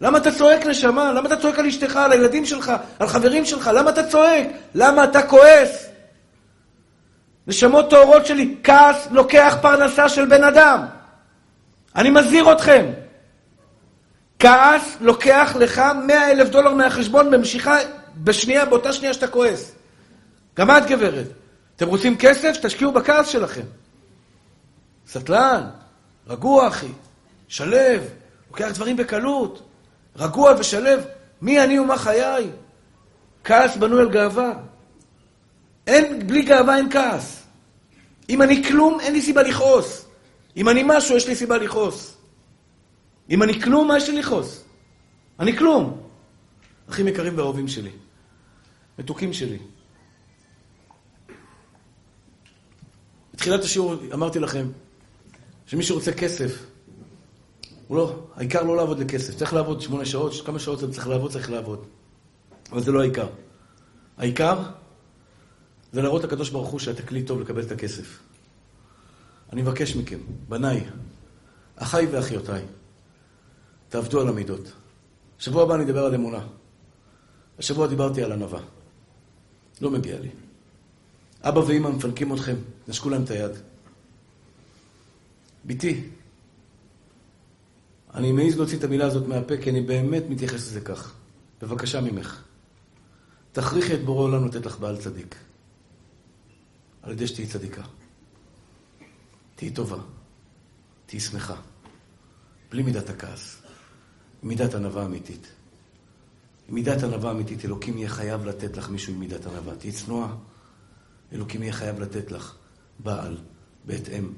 למה 0.00 0.18
אתה 0.18 0.32
צועק 0.32 0.66
נשמה? 0.66 1.12
למה 1.12 1.26
אתה 1.26 1.36
צועק 1.36 1.58
על 1.58 1.66
אשתך, 1.66 1.96
על 1.96 2.12
הילדים 2.12 2.44
שלך, 2.44 2.72
על 2.98 3.08
חברים 3.08 3.44
שלך? 3.44 3.70
למה 3.74 3.90
אתה 3.90 4.06
צועק? 4.06 4.46
למה 4.74 5.04
אתה 5.04 5.22
כועס? 5.22 5.88
נשמות 7.46 7.90
טהורות 7.90 8.26
שלי, 8.26 8.54
כעס 8.64 9.08
לוקח 9.10 9.56
פרנסה 9.62 10.08
של 10.08 10.24
בן 10.24 10.44
אדם. 10.44 10.80
אני 11.96 12.10
מזהיר 12.10 12.52
אתכם. 12.52 12.86
כעס 14.38 14.96
לוקח 15.00 15.56
לך 15.58 15.82
100 16.06 16.30
אלף 16.30 16.48
דולר 16.48 16.74
מהחשבון 16.74 17.30
במשיכה, 17.30 17.76
בשנייה, 18.16 18.64
באותה 18.64 18.92
שנייה 18.92 19.14
שאתה 19.14 19.28
כועס. 19.28 19.72
גם 20.58 20.70
את, 20.70 20.86
גברת. 20.86 21.26
אתם 21.76 21.88
רוצים 21.88 22.16
כסף? 22.18 22.56
תשקיעו 22.62 22.92
בכעס 22.92 23.28
שלכם. 23.28 23.62
סטלן, 25.08 25.62
רגוע, 26.26 26.68
אחי, 26.68 26.92
שלב, 27.48 28.02
לוקח 28.50 28.70
דברים 28.74 28.96
בקלות. 28.96 29.62
רגוע 30.16 30.54
ושלב, 30.58 31.04
מי 31.42 31.64
אני 31.64 31.78
ומה 31.78 31.96
חיי? 31.96 32.50
כעס 33.44 33.76
בנוי 33.76 34.00
על 34.00 34.10
גאווה. 34.10 34.52
אין, 35.86 36.26
בלי 36.26 36.42
גאווה 36.42 36.76
אין 36.76 36.90
כעס. 36.90 37.42
אם 38.28 38.42
אני 38.42 38.64
כלום, 38.64 39.00
אין 39.00 39.12
לי 39.12 39.22
סיבה 39.22 39.42
לכעוס. 39.42 40.04
אם 40.56 40.68
אני 40.68 40.82
משהו, 40.86 41.16
יש 41.16 41.28
לי 41.28 41.36
סיבה 41.36 41.58
לכעוס. 41.58 42.17
אם 43.30 43.42
אני 43.42 43.62
כלום, 43.62 43.88
מה 43.88 43.96
יש 43.96 44.08
לי 44.08 44.18
לכעוס? 44.18 44.64
אני 45.40 45.56
כלום. 45.56 46.00
אחים 46.90 47.08
יקרים 47.08 47.38
ואהובים 47.38 47.68
שלי, 47.68 47.90
מתוקים 48.98 49.32
שלי. 49.32 49.58
בתחילת 53.34 53.64
השיעור 53.64 53.94
אמרתי 54.14 54.38
לכם 54.38 54.66
שמי 55.66 55.82
שרוצה 55.82 56.12
כסף, 56.12 56.66
הוא 57.88 57.96
לא, 57.96 58.26
העיקר 58.36 58.62
לא 58.62 58.76
לעבוד 58.76 58.98
לכסף. 58.98 59.36
צריך 59.36 59.54
לעבוד 59.54 59.80
שמונה 59.80 60.04
שעות, 60.04 60.32
כמה 60.46 60.58
שעות 60.58 60.78
זה 60.78 60.92
צריך 60.92 61.08
לעבוד, 61.08 61.30
צריך 61.30 61.50
לעבוד. 61.50 61.86
אבל 62.72 62.80
זה 62.80 62.92
לא 62.92 63.00
העיקר. 63.00 63.28
העיקר 64.18 64.62
זה 65.92 66.02
להראות 66.02 66.24
לקדוש 66.24 66.50
ברוך 66.50 66.68
הוא 66.68 66.80
שאתה 66.80 67.02
כלי 67.02 67.22
טוב 67.22 67.40
לקבל 67.40 67.62
את 67.62 67.72
הכסף. 67.72 68.18
אני 69.52 69.62
מבקש 69.62 69.96
מכם, 69.96 70.18
בניי, 70.48 70.84
אחיי 71.76 72.06
ואחיותיי, 72.06 72.62
תעבדו 73.88 74.20
על 74.20 74.28
המידות. 74.28 74.72
בשבוע 75.38 75.62
הבא 75.62 75.74
אני 75.74 75.84
אדבר 75.84 76.04
על 76.04 76.14
אמונה. 76.14 76.46
השבוע 77.58 77.86
דיברתי 77.86 78.22
על 78.22 78.32
ענווה. 78.32 78.60
לא 79.80 79.90
מגיע 79.90 80.20
לי. 80.20 80.30
אבא 81.42 81.58
ואמא 81.58 81.90
מפנקים 81.90 82.34
אתכם, 82.34 82.56
נשקו 82.88 83.10
להם 83.10 83.24
את 83.24 83.30
היד. 83.30 83.50
בתי, 85.64 86.04
אני 88.14 88.32
מעז 88.32 88.56
להוציא 88.56 88.78
את 88.78 88.84
המילה 88.84 89.06
הזאת 89.06 89.28
מהפה, 89.28 89.56
כי 89.56 89.70
אני 89.70 89.80
באמת 89.80 90.22
מתייחס 90.28 90.54
לזה 90.54 90.80
כך. 90.80 91.14
בבקשה 91.62 92.00
ממך, 92.00 92.42
תכריחי 93.52 93.94
את 93.94 94.04
בורא 94.04 94.22
עולם 94.22 94.46
לתת 94.46 94.66
לך 94.66 94.78
בעל 94.78 94.96
צדיק. 94.96 95.36
על 97.02 97.12
ידי 97.12 97.26
שתהיי 97.26 97.46
צדיקה. 97.46 97.82
תהיי 99.54 99.70
טובה, 99.70 99.98
תהיי 101.06 101.20
שמחה, 101.20 101.56
בלי 102.70 102.82
מידת 102.82 103.10
הכעס, 103.10 103.62
מידת 104.42 104.74
ענווה 104.74 105.04
אמיתית. 105.04 105.46
מידת 106.68 107.02
ענווה 107.02 107.30
אמיתית, 107.30 107.64
אלוקים 107.64 107.98
יהיה 107.98 108.08
חייב 108.08 108.44
לתת 108.44 108.76
לך 108.76 108.90
מישהו 108.90 109.12
עם 109.12 109.20
מידת 109.20 109.46
ענווה. 109.46 109.76
תהיי 109.76 109.92
צנועה, 109.92 110.34
אלוקים 111.32 111.62
יהיה 111.62 111.72
חייב 111.72 112.00
לתת 112.00 112.32
לך 112.32 112.54
בעל 112.98 113.36
בהתאם 113.84 114.32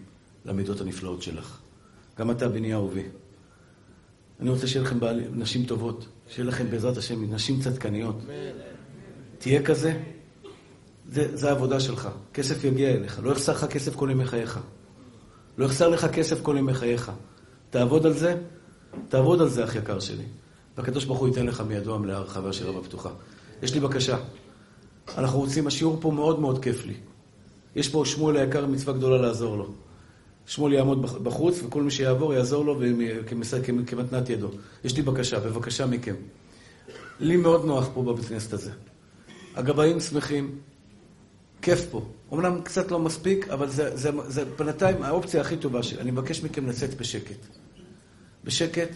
למידות 0.44 0.80
הנפלאות 0.80 1.22
שלך. 1.22 1.58
גם 2.18 2.30
אתה, 2.30 2.48
בני 2.48 2.74
אהובי. 2.74 3.02
אני 4.40 4.50
רוצה 4.50 4.66
שיהיה 4.66 4.84
לכם 4.84 5.00
בעל, 5.00 5.20
נשים 5.32 5.66
טובות, 5.66 6.06
שיהיה 6.28 6.48
לכם 6.48 6.70
בעזרת 6.70 6.96
השם 6.96 7.34
נשים 7.34 7.60
צדקניות. 7.60 8.16
תהיה 9.38 9.62
כזה, 9.62 10.00
זה, 11.08 11.36
זה 11.36 11.48
העבודה 11.48 11.80
שלך. 11.80 12.08
כסף 12.34 12.64
יגיע 12.64 12.90
אליך. 12.90 13.20
לא 13.22 13.32
יחסר 13.32 13.52
לך 13.52 13.64
כסף 13.64 13.96
כל 13.96 14.08
ימי 14.10 14.26
חייך. 14.26 14.60
לא 15.58 15.64
יחסר 15.64 15.88
לך 15.88 16.06
כסף 16.12 16.42
כל 16.42 16.56
ימי 16.58 16.74
חייך. 16.74 17.12
תעבוד 17.70 18.06
על 18.06 18.12
זה, 18.12 18.36
תעבוד 19.08 19.40
על 19.40 19.48
זה, 19.48 19.64
אח 19.64 19.74
יקר 19.74 20.00
שלי. 20.00 20.24
והקדוש 20.76 21.04
ברוך 21.04 21.18
הוא 21.18 21.28
ייתן 21.28 21.46
לך 21.46 21.60
מידו 21.60 21.94
המלאה 21.94 22.16
הרחבה 22.16 22.52
של 22.52 22.66
רבה 22.66 22.82
פתוחה. 22.82 23.10
יש 23.62 23.74
לי 23.74 23.80
בקשה. 23.80 24.16
אנחנו 25.18 25.38
רוצים, 25.38 25.66
השיעור 25.66 25.98
פה 26.00 26.10
מאוד 26.10 26.40
מאוד 26.40 26.62
כיף 26.62 26.86
לי. 26.86 26.94
יש 27.76 27.88
פה 27.88 28.02
שמואל 28.06 28.36
היקר 28.36 28.66
מצווה 28.66 28.92
גדולה 28.92 29.18
לעזור 29.22 29.56
לו. 29.56 29.68
שמואל 30.46 30.72
יעמוד 30.72 31.02
בחוץ, 31.22 31.60
וכל 31.62 31.82
מי 31.82 31.90
שיעבור 31.90 32.34
יעזור 32.34 32.64
לו 32.64 32.80
כמתנת 33.86 34.30
ידו. 34.30 34.48
יש 34.84 34.96
לי 34.96 35.02
בקשה, 35.02 35.40
בבקשה 35.40 35.86
מכם. 35.86 36.14
לי 37.20 37.36
מאוד 37.36 37.64
נוח 37.64 37.88
פה 37.94 38.02
בבית 38.02 38.24
כנסת 38.24 38.52
הזה. 38.52 38.70
הגבאים 39.54 40.00
שמחים, 40.00 40.58
כיף 41.62 41.86
פה. 41.90 42.02
אמנם 42.32 42.60
קצת 42.62 42.90
לא 42.90 42.98
מספיק, 42.98 43.48
אבל 43.48 43.68
זה, 43.68 43.96
זה, 43.96 44.10
זה 44.26 44.44
בינתיים 44.44 45.02
האופציה 45.02 45.40
הכי 45.40 45.56
טובה 45.56 45.82
שלי. 45.82 46.00
אני 46.00 46.10
מבקש 46.10 46.42
מכם 46.42 46.66
לצאת 46.66 46.94
בשקט. 46.94 47.59
בשקט, 48.44 48.88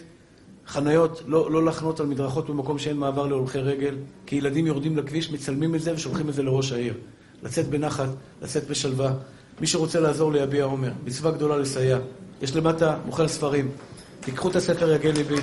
חניות, 0.66 1.22
לא, 1.26 1.50
לא 1.50 1.64
לחנות 1.64 2.00
על 2.00 2.06
מדרכות 2.06 2.50
במקום 2.50 2.78
שאין 2.78 2.96
מעבר 2.96 3.26
להולכי 3.26 3.58
רגל, 3.58 3.94
כי 4.26 4.36
ילדים 4.36 4.66
יורדים 4.66 4.96
לכביש, 4.96 5.30
מצלמים 5.30 5.74
את 5.74 5.80
זה 5.80 5.94
ושולחים 5.94 6.28
את 6.28 6.34
זה 6.34 6.42
לראש 6.42 6.72
העיר. 6.72 6.94
לצאת 7.42 7.68
בנחת, 7.68 8.08
לצאת 8.42 8.68
בשלווה. 8.68 9.12
מי 9.60 9.66
שרוצה 9.66 10.00
לעזור 10.00 10.32
ליביע 10.32 10.64
עומר, 10.64 10.90
מצווה 11.04 11.30
גדולה 11.30 11.56
לסייע. 11.56 11.98
יש 12.42 12.56
למטה 12.56 12.96
מוכר 13.06 13.28
ספרים. 13.28 13.70
תיקחו 14.20 14.50
את 14.50 14.56
הספר 14.56 14.92
יגל 14.92 15.10
ליבי. 15.10 15.36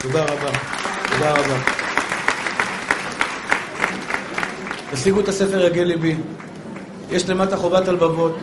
תודה 0.00 0.24
רבה. 0.24 0.50
תודה 1.12 1.32
רבה. 1.32 1.58
תשיגו 4.92 5.20
את 5.20 5.28
הספר 5.28 5.64
יגל 5.64 5.82
ליבי. 5.82 6.16
יש 7.10 7.28
למטה 7.28 7.56
חובת 7.56 7.88
הלבבות. 7.88 8.36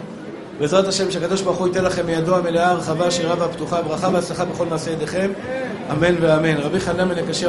בעזרת 0.60 0.88
השם, 0.88 1.12
שהקדוש 1.12 1.42
ברוך 1.42 1.58
הוא 1.58 1.68
ייתן 1.68 1.84
לכם 1.84 2.06
מידו 2.06 2.36
המלאה, 2.36 2.70
הרחבה, 2.70 3.08
השירה 3.08 3.36
והפתוחה, 3.40 3.82
ברכה 3.82 4.10
והצלחה 4.14 4.46
בכל 4.46 4.66
מעשה 4.66 4.92
ידיכם. 4.92 5.32
אמן 5.92 6.16
ואמן. 6.22 6.58
רבי 6.58 6.80
חנן 6.80 7.10
בן 7.10 7.24
הקשה, 7.24 7.48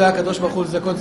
הקדוש 0.00 0.38
ברוך 0.38 0.52
הוא 0.52 0.64
לזכות 0.64 0.96